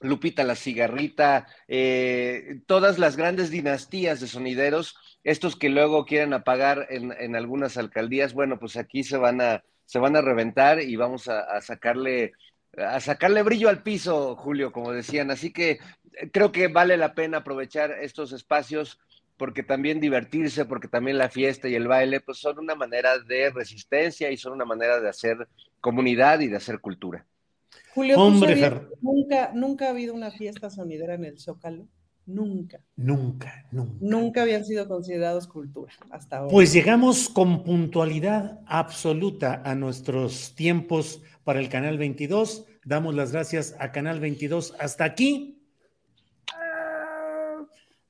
Lupita 0.00 0.44
la 0.44 0.54
Cigarrita, 0.54 1.48
eh, 1.66 2.60
todas 2.66 3.00
las 3.00 3.16
grandes 3.16 3.50
dinastías 3.50 4.20
de 4.20 4.28
sonideros 4.28 4.94
estos 5.24 5.56
que 5.56 5.68
luego 5.68 6.04
quieren 6.04 6.32
apagar 6.32 6.86
en, 6.90 7.36
algunas 7.36 7.76
alcaldías, 7.76 8.32
bueno, 8.32 8.58
pues 8.58 8.76
aquí 8.76 9.02
se 9.02 9.18
van 9.18 9.40
a, 9.40 9.64
se 9.84 9.98
van 9.98 10.16
a 10.16 10.22
reventar 10.22 10.80
y 10.80 10.96
vamos 10.96 11.28
a, 11.28 11.60
sacarle 11.60 12.32
a 12.80 13.00
sacarle 13.00 13.42
brillo 13.42 13.68
al 13.68 13.82
piso, 13.82 14.36
Julio, 14.36 14.72
como 14.72 14.92
decían. 14.92 15.30
Así 15.30 15.52
que 15.52 15.72
eh, 15.72 16.30
creo 16.32 16.52
que 16.52 16.68
vale 16.68 16.96
la 16.96 17.14
pena 17.14 17.38
aprovechar 17.38 17.92
estos 18.00 18.32
espacios 18.32 18.98
porque 19.36 19.62
también 19.62 20.00
divertirse, 20.00 20.64
porque 20.64 20.88
también 20.88 21.16
la 21.16 21.28
fiesta 21.28 21.68
y 21.68 21.74
el 21.74 21.86
baile, 21.86 22.20
pues 22.20 22.38
son 22.38 22.58
una 22.58 22.74
manera 22.74 23.18
de 23.18 23.50
resistencia 23.50 24.30
y 24.30 24.36
son 24.36 24.52
una 24.52 24.64
manera 24.64 25.00
de 25.00 25.08
hacer 25.08 25.48
comunidad 25.80 26.40
y 26.40 26.48
de 26.48 26.56
hacer 26.56 26.80
cultura. 26.80 27.24
Julio, 27.94 28.18
Hombre, 28.20 28.88
nunca, 29.00 29.52
nunca 29.54 29.86
ha 29.86 29.90
habido 29.90 30.12
una 30.12 30.30
fiesta 30.30 30.70
sonidera 30.70 31.14
en 31.14 31.24
el 31.24 31.38
Zócalo. 31.38 31.86
Nunca. 32.26 32.80
Nunca, 32.94 33.64
nunca. 33.70 33.94
Nunca 34.00 34.42
habían 34.42 34.64
sido 34.64 34.86
considerados 34.86 35.46
cultura 35.46 35.92
hasta 36.10 36.38
ahora. 36.38 36.50
Pues 36.50 36.74
llegamos 36.74 37.30
con 37.30 37.64
puntualidad 37.64 38.60
absoluta 38.66 39.62
a 39.64 39.74
nuestros 39.74 40.54
tiempos 40.54 41.22
para 41.44 41.58
el 41.60 41.70
Canal 41.70 41.96
22. 41.96 42.66
Damos 42.88 43.14
las 43.14 43.32
gracias 43.32 43.76
a 43.78 43.92
Canal 43.92 44.18
22 44.18 44.74
hasta 44.78 45.04
aquí. 45.04 45.60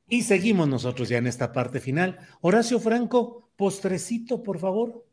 Y 0.08 0.22
seguimos 0.22 0.68
nosotros 0.68 1.08
ya 1.08 1.18
en 1.18 1.26
esta 1.26 1.50
parte 1.52 1.80
final. 1.80 2.16
Horacio 2.42 2.78
Franco, 2.78 3.50
postrecito, 3.56 4.40
por 4.40 4.60
favor. 4.60 5.04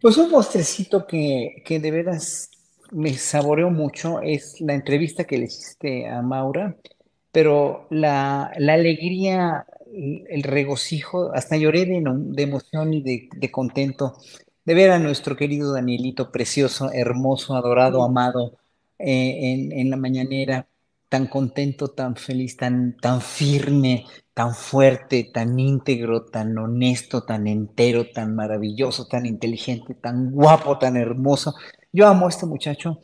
Pues 0.00 0.16
un 0.16 0.30
postrecito 0.30 1.08
que, 1.08 1.60
que 1.64 1.80
de 1.80 1.90
veras 1.90 2.52
me 2.92 3.14
saboreó 3.14 3.68
mucho 3.68 4.20
es 4.22 4.60
la 4.60 4.74
entrevista 4.74 5.24
que 5.24 5.38
le 5.38 5.46
hiciste 5.46 6.06
a 6.06 6.22
Maura, 6.22 6.76
pero 7.32 7.88
la, 7.90 8.52
la 8.58 8.74
alegría, 8.74 9.66
el 9.92 10.44
regocijo, 10.44 11.32
hasta 11.34 11.56
lloré 11.56 11.84
de, 11.84 12.00
de 12.00 12.42
emoción 12.44 12.94
y 12.94 13.02
de, 13.02 13.28
de, 13.34 13.50
contento 13.50 14.14
de 14.64 14.74
ver 14.74 14.92
a 14.92 15.00
nuestro 15.00 15.34
querido 15.34 15.72
Danielito, 15.72 16.30
precioso, 16.30 16.92
hermoso, 16.92 17.56
adorado, 17.56 18.04
amado, 18.04 18.56
eh, 18.98 19.70
en, 19.72 19.90
la 19.90 19.96
mañanera, 19.96 20.68
tan 21.08 21.26
contento, 21.26 21.88
tan 21.88 22.16
feliz, 22.16 22.56
tan, 22.56 22.96
tan 22.96 23.20
firme, 23.20 24.04
tan 24.34 24.54
fuerte, 24.54 25.30
tan 25.32 25.58
íntegro, 25.58 26.26
tan 26.26 26.56
honesto, 26.58 27.24
tan 27.24 27.46
entero, 27.46 28.10
tan 28.10 28.34
maravilloso, 28.34 29.06
tan 29.06 29.26
inteligente, 29.26 29.94
tan 29.94 30.30
guapo, 30.32 30.78
tan 30.78 30.96
hermoso. 30.96 31.54
Yo 31.92 32.06
amo 32.06 32.26
a 32.26 32.30
este 32.30 32.46
muchacho 32.46 33.00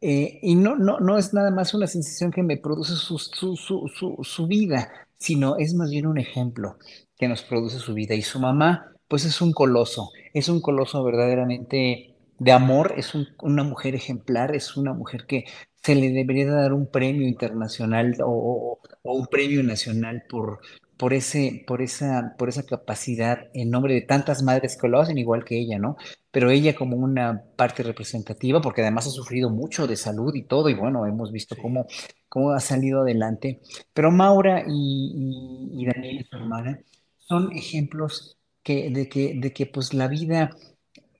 eh, 0.00 0.38
y 0.42 0.54
no, 0.54 0.76
no, 0.76 1.00
no 1.00 1.18
es 1.18 1.34
nada 1.34 1.50
más 1.50 1.74
una 1.74 1.86
sensación 1.86 2.30
que 2.30 2.42
me 2.42 2.56
produce 2.56 2.94
su, 2.94 3.18
su, 3.18 3.56
su, 3.56 4.18
su, 4.22 4.46
vida, 4.46 4.90
sino 5.18 5.56
es 5.56 5.74
más 5.74 5.90
bien 5.90 6.06
un 6.06 6.18
ejemplo 6.18 6.78
que 7.16 7.28
nos 7.28 7.42
produce 7.42 7.78
su 7.78 7.94
vida. 7.94 8.14
Y 8.14 8.22
su 8.22 8.38
mamá, 8.38 8.92
pues 9.08 9.24
es 9.24 9.40
un 9.40 9.52
coloso, 9.52 10.10
es 10.34 10.48
un 10.48 10.60
coloso 10.60 11.02
verdaderamente 11.02 12.14
de 12.38 12.52
amor, 12.52 12.94
es 12.96 13.12
una 13.40 13.64
mujer 13.64 13.94
ejemplar, 13.94 14.54
es 14.54 14.76
una 14.76 14.92
mujer 14.92 15.26
que 15.26 15.44
se 15.82 15.94
le 15.94 16.10
debería 16.10 16.50
dar 16.50 16.72
un 16.72 16.90
premio 16.90 17.26
internacional 17.26 18.16
o, 18.24 18.80
o 19.02 19.12
un 19.14 19.26
premio 19.26 19.62
nacional 19.62 20.24
por, 20.28 20.60
por, 20.98 21.14
ese, 21.14 21.64
por, 21.66 21.80
esa, 21.80 22.34
por 22.36 22.48
esa 22.48 22.64
capacidad 22.64 23.48
en 23.54 23.70
nombre 23.70 23.94
de 23.94 24.02
tantas 24.02 24.42
madres 24.42 24.76
que 24.76 24.88
lo 24.88 25.00
hacen 25.00 25.16
igual 25.16 25.44
que 25.44 25.58
ella, 25.58 25.78
¿no? 25.78 25.96
Pero 26.30 26.50
ella 26.50 26.74
como 26.74 26.96
una 26.96 27.42
parte 27.56 27.82
representativa, 27.82 28.60
porque 28.60 28.82
además 28.82 29.06
ha 29.06 29.10
sufrido 29.10 29.48
mucho 29.48 29.86
de 29.86 29.96
salud 29.96 30.34
y 30.34 30.42
todo, 30.42 30.68
y 30.68 30.74
bueno, 30.74 31.06
hemos 31.06 31.32
visto 31.32 31.56
cómo, 31.56 31.86
cómo 32.28 32.50
ha 32.52 32.60
salido 32.60 33.02
adelante. 33.02 33.60
Pero 33.94 34.10
Maura 34.10 34.64
y, 34.66 35.72
y, 35.72 35.82
y 35.82 35.86
Daniel, 35.86 36.26
su 36.28 36.36
hermana, 36.36 36.80
son 37.18 37.52
ejemplos 37.52 38.36
que, 38.62 38.90
de, 38.90 39.08
que, 39.08 39.34
de 39.36 39.52
que 39.52 39.66
pues 39.66 39.94
la 39.94 40.08
vida 40.08 40.50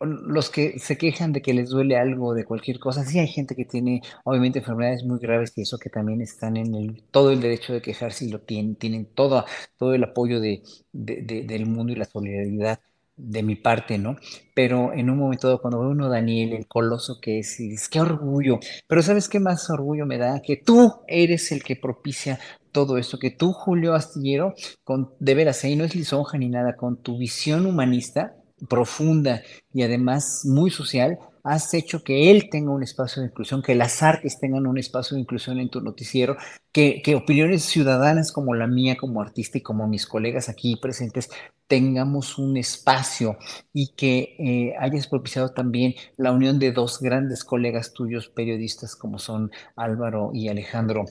los 0.01 0.51
que 0.51 0.79
se 0.79 0.97
quejan 0.97 1.33
de 1.33 1.43
que 1.43 1.55
les 1.55 1.71
duele 1.71 1.97
algo 1.97 2.35
de 2.35 2.45
cualquier 2.45 2.79
cosa, 2.79 3.05
sí 3.05 3.19
hay 3.19 3.29
gente 3.29 3.57
que 3.57 3.65
tiene 3.65 4.03
obviamente 4.25 4.61
enfermedades 4.61 5.05
muy 5.05 5.19
graves 5.19 5.53
y 5.57 5.63
eso 5.63 5.79
que 5.79 5.91
también 5.91 6.21
están 6.21 6.57
en 6.57 6.75
el, 6.75 7.03
todo 7.11 7.31
el 7.33 7.41
derecho 7.41 7.73
de 7.73 7.83
quejarse 7.83 8.25
y 8.25 8.31
lo 8.31 8.41
tienen, 8.41 8.77
tienen 8.77 9.07
todo, 9.07 9.45
todo 9.77 9.95
el 9.95 10.05
apoyo 10.05 10.41
de, 10.41 10.63
del 10.93 11.67
mundo 11.67 11.93
y 11.93 11.97
la 11.97 12.05
solidaridad 12.05 12.81
de 13.17 13.43
mi 13.43 13.57
parte, 13.57 13.99
¿no? 13.99 14.17
Pero 14.55 14.93
en 14.93 15.11
un 15.11 15.19
momento 15.19 15.49
dado, 15.49 15.61
cuando 15.61 15.81
ve 15.81 15.89
uno 15.89 16.09
Daniel, 16.09 16.53
el 16.53 16.69
coloso 16.69 17.19
que 17.21 17.41
es, 17.41 17.59
y 17.59 17.71
dices, 17.71 17.89
qué 17.89 18.01
orgullo, 18.01 18.61
pero 18.87 19.03
¿sabes 19.03 19.29
qué 19.29 19.41
más 19.41 19.69
orgullo 19.71 20.07
me 20.07 20.19
da? 20.19 20.41
Que 20.41 20.57
tú 20.57 21.01
eres 21.09 21.51
el 21.51 21.65
que 21.65 21.75
propicia 21.75 22.39
todo 22.71 22.97
esto, 22.97 23.19
que 23.19 23.33
tú, 23.33 23.53
Julio 23.53 23.95
Astillero, 23.95 24.55
con, 24.85 25.13
de 25.19 25.35
veras, 25.35 25.65
ahí 25.65 25.75
no 25.75 25.85
es 25.85 25.97
lisonja 25.97 26.39
ni 26.39 26.49
nada, 26.49 26.77
con 26.77 27.03
tu 27.03 27.19
visión 27.19 27.67
humanista, 27.67 28.37
profunda 28.69 29.43
y 29.73 29.83
además 29.83 30.43
muy 30.45 30.71
social, 30.71 31.19
has 31.45 31.73
hecho 31.75 32.03
que 32.03 32.31
él 32.31 32.49
tenga 32.51 32.73
un 32.73 32.83
espacio 32.83 33.23
de 33.23 33.29
inclusión, 33.29 33.63
que 33.63 33.75
las 33.75 34.03
artes 34.03 34.39
tengan 34.39 34.67
un 34.67 34.79
espacio 34.79 35.15
de 35.15 35.23
inclusión 35.23 35.59
en 35.59 35.71
tu 35.71 35.81
noticiero, 35.81 36.37
que, 36.73 37.01
que 37.03 37.15
opiniones 37.15 37.63
ciudadanas 37.63 38.33
como 38.33 38.55
la 38.55 38.67
mía 38.67 38.97
como 38.97 39.23
artista 39.23 39.59
y 39.59 39.63
como 39.63 39.87
mis 39.87 40.07
colegas 40.07 40.49
aquí 40.49 40.77
presentes 40.77 41.31
tengamos 41.67 42.39
un 42.39 42.57
espacio 42.57 43.37
y 43.73 43.95
que 43.95 44.37
eh, 44.39 44.75
hayas 44.81 45.07
propiciado 45.07 45.51
también 45.51 45.95
la 46.17 46.33
unión 46.33 46.59
de 46.59 46.73
dos 46.73 47.01
grandes 47.01 47.45
colegas 47.45 47.93
tuyos 47.93 48.29
periodistas 48.29 48.97
como 48.97 49.19
son 49.19 49.51
Álvaro 49.77 50.31
y 50.35 50.49
Alejandro 50.49 51.05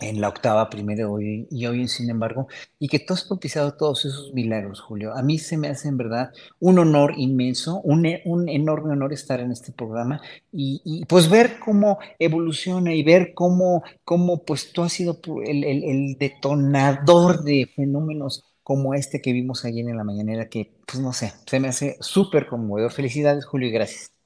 en 0.00 0.20
la 0.20 0.28
octava 0.28 0.70
primero 0.70 1.12
hoy, 1.12 1.46
y 1.50 1.66
hoy, 1.66 1.88
sin 1.88 2.10
embargo, 2.10 2.48
y 2.78 2.88
que 2.88 2.98
tú 2.98 3.14
has 3.14 3.24
propiciado 3.24 3.74
todos 3.74 4.04
esos 4.04 4.32
milagros, 4.32 4.80
Julio. 4.80 5.12
A 5.14 5.22
mí 5.22 5.38
se 5.38 5.56
me 5.56 5.68
hace 5.68 5.88
en 5.88 5.96
verdad 5.96 6.32
un 6.60 6.78
honor 6.78 7.14
inmenso, 7.16 7.80
un, 7.82 8.06
e, 8.06 8.22
un 8.24 8.48
enorme 8.48 8.92
honor 8.92 9.12
estar 9.12 9.40
en 9.40 9.52
este 9.52 9.72
programa 9.72 10.20
y, 10.52 10.80
y, 10.84 11.04
pues 11.06 11.28
ver 11.28 11.58
cómo 11.58 11.98
evoluciona 12.18 12.94
y 12.94 13.02
ver 13.02 13.32
cómo, 13.34 13.82
cómo 14.04 14.44
pues 14.44 14.72
tú 14.72 14.82
has 14.82 14.92
sido 14.92 15.20
el, 15.44 15.64
el, 15.64 15.84
el 15.84 16.16
detonador 16.18 17.42
de 17.42 17.68
fenómenos 17.74 18.44
como 18.62 18.94
este 18.94 19.22
que 19.22 19.32
vimos 19.32 19.64
ayer 19.64 19.88
en 19.88 19.96
la 19.96 20.04
mañanera, 20.04 20.48
que 20.48 20.74
pues 20.86 21.02
no 21.02 21.12
sé, 21.12 21.32
se 21.46 21.58
me 21.58 21.68
hace 21.68 21.96
súper 22.00 22.46
conmovedor. 22.46 22.92
Felicidades, 22.92 23.46
Julio, 23.46 23.68
y 23.68 23.72
gracias. 23.72 24.17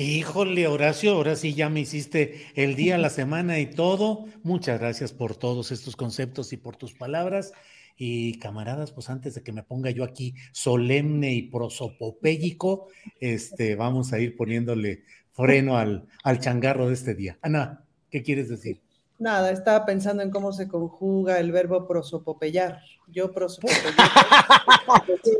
Híjole, 0.00 0.68
Horacio, 0.68 1.14
ahora 1.14 1.34
sí 1.34 1.54
ya 1.54 1.70
me 1.70 1.80
hiciste 1.80 2.46
el 2.54 2.76
día, 2.76 2.98
la 2.98 3.10
semana 3.10 3.58
y 3.58 3.66
todo. 3.66 4.26
Muchas 4.44 4.78
gracias 4.78 5.12
por 5.12 5.34
todos 5.34 5.72
estos 5.72 5.96
conceptos 5.96 6.52
y 6.52 6.56
por 6.56 6.76
tus 6.76 6.94
palabras. 6.94 7.52
Y 7.96 8.38
camaradas, 8.38 8.92
pues 8.92 9.10
antes 9.10 9.34
de 9.34 9.42
que 9.42 9.50
me 9.50 9.64
ponga 9.64 9.90
yo 9.90 10.04
aquí 10.04 10.36
solemne 10.52 11.34
y 11.34 11.50
prosopopéyico, 11.50 12.86
este, 13.18 13.74
vamos 13.74 14.12
a 14.12 14.20
ir 14.20 14.36
poniéndole 14.36 15.02
freno 15.32 15.76
al, 15.76 16.06
al 16.22 16.38
changarro 16.38 16.86
de 16.86 16.94
este 16.94 17.16
día. 17.16 17.36
Ana, 17.42 17.82
¿qué 18.08 18.22
quieres 18.22 18.48
decir? 18.48 18.80
Nada, 19.18 19.50
estaba 19.50 19.84
pensando 19.84 20.22
en 20.22 20.30
cómo 20.30 20.52
se 20.52 20.68
conjuga 20.68 21.40
el 21.40 21.50
verbo 21.50 21.88
prosopopeyar. 21.88 22.82
Yo 23.08 23.32
prosopopeyar. 23.34 23.82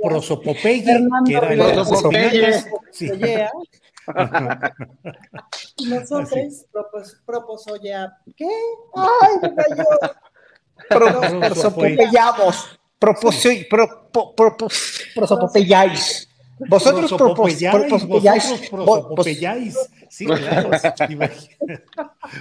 Prosopopeya, 0.03 0.99
que 1.25 1.33
era 1.33 1.53
el 1.53 1.75
prosopopeye. 1.75 2.55
Sí. 2.91 3.09
Nosotros 5.89 6.67
propos, 6.73 7.17
proposoya, 7.25 8.17
¿qué? 8.37 8.49
¡Ay, 8.95 9.39
me 9.43 9.55
cayó! 9.55 9.85
Prosopopeyamos. 10.89 12.79
Prosopopeyáis. 15.15 16.29
Vosotros 16.69 17.13
prosopopeyáis. 17.13 18.69
Prosopopeyáis. 18.71 19.77
Sí, 20.09 20.27
claro. 20.27 20.71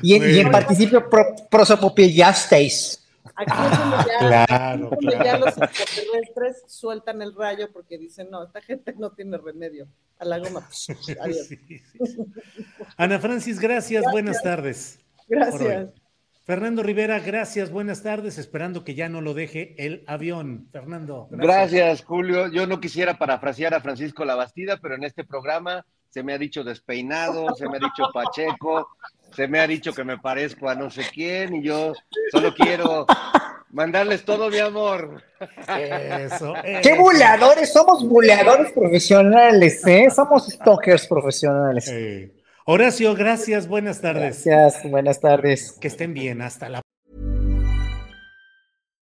y, 0.02 0.16
y 0.24 0.40
en 0.40 0.52
participio 0.52 1.08
prosopopeyasteis. 1.50 3.07
Aquí 3.38 3.52
es 3.52 3.78
donde 3.78 3.98
ya, 3.98 4.46
claro, 4.46 4.90
donde 4.90 5.08
claro. 5.08 5.24
ya 5.24 5.38
los 5.38 5.58
extraterrestres 5.58 6.64
sueltan 6.68 7.22
el 7.22 7.36
rayo 7.36 7.72
porque 7.72 7.98
dicen, 7.98 8.30
no, 8.32 8.44
esta 8.44 8.62
gente 8.62 8.96
no 8.98 9.12
tiene 9.12 9.38
remedio. 9.38 9.88
A 10.20 10.26
la 10.26 10.40
goma. 10.40 10.68
Adiós. 11.22 11.48
Sí, 11.48 11.58
sí, 11.68 11.80
sí. 11.80 12.18
Ana 12.98 13.20
Francis, 13.20 13.60
gracias, 13.60 14.02
gracias. 14.02 14.12
buenas 14.12 14.42
tardes. 14.42 15.00
Gracias. 15.28 15.94
Fernando 16.44 16.82
Rivera, 16.82 17.20
gracias, 17.20 17.70
buenas 17.70 18.02
tardes, 18.02 18.38
esperando 18.38 18.84
que 18.84 18.96
ya 18.96 19.10
no 19.10 19.22
lo 19.22 19.36
deje 19.36 19.76
el 19.78 20.04
avión. 20.08 20.70
Fernando. 20.72 21.28
Gracias. 21.30 21.72
gracias, 21.74 22.06
Julio. 22.06 22.48
Yo 22.48 22.66
no 22.66 22.80
quisiera 22.80 23.20
parafrasear 23.20 23.76
a 23.76 23.82
Francisco 23.82 24.26
Labastida, 24.26 24.78
pero 24.78 24.96
en 24.96 25.04
este 25.04 25.24
programa 25.24 25.86
se 26.10 26.24
me 26.24 26.34
ha 26.34 26.38
dicho 26.38 26.64
despeinado, 26.64 27.54
se 27.54 27.68
me 27.68 27.78
ha 27.78 27.80
dicho 27.80 28.10
Pacheco, 28.14 28.88
se 29.36 29.48
me 29.48 29.60
ha 29.60 29.68
dicho 29.68 29.94
que 29.94 30.04
me 30.04 30.18
parezco 30.18 30.70
a 30.70 30.76
no 30.76 30.90
sé 30.90 31.04
quién 31.14 31.56
y 31.56 31.64
yo 31.64 31.94
solo 32.32 32.54
quiero 32.54 33.06
mandarles 33.72 34.26
todo 34.26 34.50
mi 34.50 34.60
amor. 34.60 35.24
Eso, 35.68 36.56
eso. 36.56 36.82
Qué 36.82 36.96
buleadores, 36.98 37.72
somos 37.72 38.08
buleadores 38.08 38.72
profesionales, 38.72 39.86
¿eh? 39.86 40.10
Somos 40.10 40.48
stalkers 40.48 41.08
profesionales. 41.08 41.94
Horacio, 42.66 43.16
gracias, 43.16 43.68
buenas 43.68 44.02
tardes. 44.02 44.44
Gracias, 44.44 44.90
buenas 44.90 45.20
tardes. 45.20 45.78
Que 45.80 45.88
estén 45.88 46.14
bien, 46.14 46.42
hasta 46.42 46.70
la 46.70 46.82